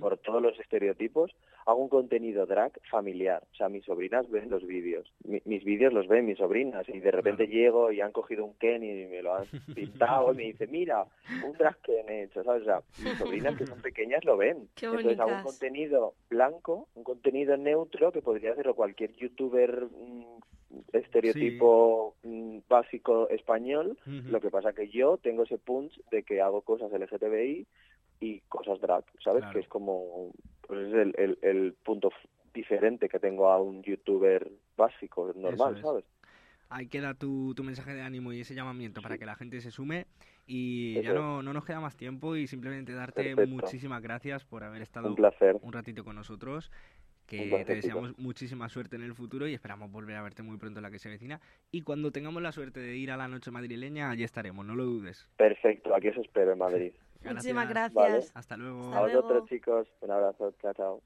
por 0.00 0.18
todos 0.18 0.42
los 0.42 0.58
estereotipos, 0.58 1.34
hago 1.66 1.78
un 1.82 1.88
contenido 1.88 2.46
drag 2.46 2.72
familiar. 2.90 3.42
O 3.52 3.54
sea, 3.56 3.68
mis 3.68 3.84
sobrinas 3.84 4.28
ven 4.30 4.50
los 4.50 4.66
vídeos. 4.66 5.10
Mi- 5.24 5.42
mis 5.44 5.62
vídeos 5.64 5.92
los 5.92 6.08
ven 6.08 6.26
mis 6.26 6.38
sobrinas 6.38 6.88
y 6.88 6.98
de 7.00 7.10
repente 7.10 7.46
llego 7.46 7.92
y 7.92 8.00
han 8.00 8.12
cogido 8.12 8.44
un 8.44 8.54
Ken 8.54 8.82
y 8.82 9.06
me 9.06 9.22
lo 9.22 9.34
han 9.34 9.46
pintado 9.74 10.32
y 10.32 10.36
me 10.36 10.42
dice, 10.44 10.66
mira, 10.66 11.04
un 11.44 11.52
drag 11.52 11.76
Ken 11.82 12.08
he 12.08 12.24
hecho, 12.24 12.42
¿sabes? 12.42 12.62
O 12.62 12.64
sea, 12.64 12.80
mis 13.04 13.18
sobrinas 13.18 13.56
que 13.56 13.66
son 13.66 13.80
pequeñas 13.80 14.24
lo 14.24 14.36
ven. 14.36 14.68
Qué 14.74 14.86
Entonces 14.86 15.20
hago 15.20 15.30
un 15.30 15.36
contenido 15.44 16.14
blanco, 16.28 16.88
un 16.94 17.04
contenido 17.04 17.56
neutro 17.56 18.10
que 18.12 18.22
podría 18.22 18.52
hacerlo 18.52 18.74
cualquier 18.74 19.12
youtuber 19.14 19.84
mm, 19.86 20.38
estereotipo 20.92 22.14
mm, 22.22 22.58
básico 22.68 23.28
español. 23.30 23.98
Lo 24.30 24.40
que 24.40 24.50
pasa 24.50 24.72
que 24.72 24.88
yo 24.88 25.16
tengo 25.18 25.44
ese 25.44 25.58
punch 25.58 25.98
de 26.10 26.22
que 26.22 26.40
hago 26.40 26.62
cosas 26.62 26.92
LGTBI 26.92 27.66
y 28.20 28.40
cosas 28.48 28.80
drag, 28.80 29.04
¿sabes? 29.22 29.40
Claro. 29.42 29.52
Que 29.54 29.60
es 29.60 29.68
como 29.68 30.32
pues 30.66 30.88
es 30.88 30.94
el, 30.94 31.14
el, 31.18 31.38
el 31.42 31.72
punto 31.82 32.10
diferente 32.52 33.08
que 33.08 33.18
tengo 33.18 33.48
a 33.50 33.60
un 33.60 33.82
youtuber 33.82 34.50
básico, 34.76 35.32
normal, 35.36 35.76
es. 35.76 35.82
¿sabes? 35.82 36.04
Ahí 36.70 36.86
queda 36.88 37.14
tu, 37.14 37.54
tu 37.54 37.64
mensaje 37.64 37.94
de 37.94 38.02
ánimo 38.02 38.32
y 38.32 38.40
ese 38.40 38.54
llamamiento 38.54 39.00
para 39.00 39.16
que 39.16 39.24
la 39.24 39.34
gente 39.36 39.60
se 39.60 39.70
sume. 39.70 40.06
Y 40.46 40.98
Eso 40.98 41.02
ya 41.02 41.14
no, 41.14 41.42
no 41.42 41.52
nos 41.54 41.64
queda 41.64 41.80
más 41.80 41.96
tiempo 41.96 42.36
y 42.36 42.46
simplemente 42.46 42.92
darte 42.92 43.34
Perfecto. 43.34 43.50
muchísimas 43.50 44.02
gracias 44.02 44.44
por 44.44 44.64
haber 44.64 44.82
estado 44.82 45.08
Un 45.08 45.14
placer. 45.14 45.56
un 45.62 45.72
ratito 45.72 46.04
con 46.04 46.16
nosotros. 46.16 46.70
Que 47.26 47.62
te 47.66 47.74
deseamos 47.74 48.18
muchísima 48.18 48.70
suerte 48.70 48.96
en 48.96 49.02
el 49.02 49.14
futuro 49.14 49.46
y 49.46 49.52
esperamos 49.52 49.90
volver 49.92 50.16
a 50.16 50.22
verte 50.22 50.42
muy 50.42 50.56
pronto 50.56 50.78
en 50.78 50.82
la 50.84 50.90
que 50.90 50.98
se 50.98 51.10
vecina. 51.10 51.38
Y 51.70 51.82
cuando 51.82 52.10
tengamos 52.10 52.42
la 52.42 52.52
suerte 52.52 52.80
de 52.80 52.96
ir 52.96 53.10
a 53.10 53.18
la 53.18 53.28
noche 53.28 53.50
madrileña, 53.50 54.08
allí 54.10 54.24
estaremos, 54.24 54.64
no 54.64 54.74
lo 54.74 54.84
dudes. 54.86 55.28
Perfecto, 55.36 55.94
aquí 55.94 56.08
os 56.08 56.16
espero 56.16 56.52
en 56.52 56.58
Madrid. 56.58 56.92
Muchísimas 57.24 57.68
Gracias. 57.68 57.94
gracias. 57.94 58.36
Hasta 58.36 58.56
luego. 58.56 58.94
A 58.94 59.00
vosotros, 59.00 59.48
chicos, 59.48 59.88
un 60.00 60.10
abrazo, 60.10 60.54
chao, 60.60 60.72
chao. 60.74 61.02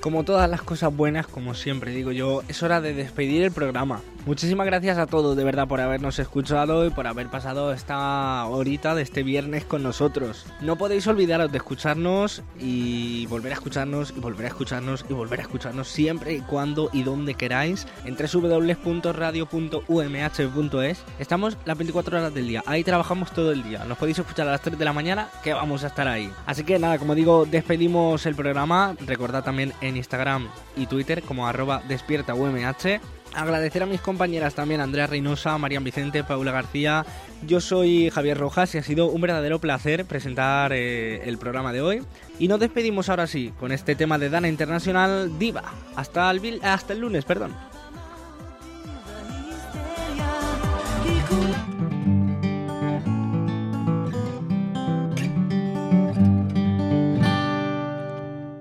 Como 0.00 0.24
todas 0.24 0.48
las 0.48 0.62
cosas 0.62 0.94
buenas, 0.94 1.26
como 1.26 1.54
siempre 1.54 1.92
digo 1.92 2.12
yo, 2.12 2.42
es 2.48 2.62
hora 2.62 2.80
de 2.80 2.94
despedir 2.94 3.42
el 3.42 3.52
programa. 3.52 4.00
Muchísimas 4.26 4.66
gracias 4.66 4.98
a 4.98 5.06
todos, 5.06 5.34
de 5.34 5.44
verdad, 5.44 5.66
por 5.66 5.80
habernos 5.80 6.18
escuchado 6.18 6.86
y 6.86 6.90
por 6.90 7.06
haber 7.06 7.28
pasado 7.28 7.72
esta 7.72 8.44
horita 8.46 8.94
de 8.94 9.02
este 9.02 9.22
viernes 9.22 9.64
con 9.64 9.82
nosotros. 9.82 10.44
No 10.60 10.76
podéis 10.76 11.06
olvidaros 11.06 11.50
de 11.50 11.56
escucharnos 11.56 12.42
y 12.58 13.24
volver 13.26 13.52
a 13.52 13.54
escucharnos 13.54 14.12
y 14.14 14.20
volver 14.20 14.44
a 14.44 14.48
escucharnos 14.48 15.06
y 15.08 15.14
volver 15.14 15.40
a 15.40 15.42
escucharnos 15.42 15.88
siempre 15.88 16.34
y 16.34 16.40
cuando 16.40 16.90
y 16.92 17.02
donde 17.02 17.34
queráis 17.34 17.86
en 18.04 18.14
www.radio.umh.es. 18.14 21.04
Estamos 21.18 21.56
las 21.64 21.78
24 21.78 22.18
horas 22.18 22.34
del 22.34 22.46
día, 22.46 22.62
ahí 22.66 22.84
trabajamos 22.84 23.32
todo 23.32 23.52
el 23.52 23.62
día. 23.62 23.84
Nos 23.84 23.96
podéis 23.96 24.18
escuchar 24.18 24.46
a 24.48 24.52
las 24.52 24.60
3 24.60 24.78
de 24.78 24.84
la 24.84 24.92
mañana 24.92 25.30
que 25.42 25.54
vamos 25.54 25.82
a 25.82 25.86
estar 25.86 26.06
ahí. 26.06 26.30
Así 26.44 26.64
que 26.64 26.78
nada, 26.78 26.98
como 26.98 27.14
digo, 27.14 27.46
despedimos 27.46 28.26
el 28.26 28.34
programa. 28.34 28.94
Recordad 29.06 29.42
también 29.42 29.72
en 29.80 29.89
Instagram 29.96 30.48
y 30.76 30.86
Twitter 30.86 31.22
como 31.22 31.46
arroba 31.46 31.82
despierta 31.88 32.34
UMH. 32.34 33.00
Agradecer 33.34 33.82
a 33.84 33.86
mis 33.86 34.00
compañeras 34.00 34.54
también, 34.54 34.80
Andrea 34.80 35.06
Reynosa, 35.06 35.56
Marian 35.56 35.84
Vicente, 35.84 36.24
Paula 36.24 36.50
García. 36.50 37.06
Yo 37.46 37.60
soy 37.60 38.10
Javier 38.10 38.36
Rojas 38.36 38.74
y 38.74 38.78
ha 38.78 38.82
sido 38.82 39.06
un 39.06 39.20
verdadero 39.20 39.60
placer 39.60 40.04
presentar 40.04 40.72
eh, 40.72 41.28
el 41.28 41.38
programa 41.38 41.72
de 41.72 41.80
hoy. 41.80 42.02
Y 42.40 42.48
nos 42.48 42.58
despedimos 42.58 43.08
ahora 43.08 43.28
sí 43.28 43.52
con 43.60 43.70
este 43.70 43.94
tema 43.94 44.18
de 44.18 44.30
Dana 44.30 44.48
Internacional 44.48 45.38
Diva. 45.38 45.62
Hasta 45.94 46.28
el, 46.30 46.60
hasta 46.64 46.92
el 46.92 47.00
lunes, 47.00 47.24
perdón. 47.24 47.54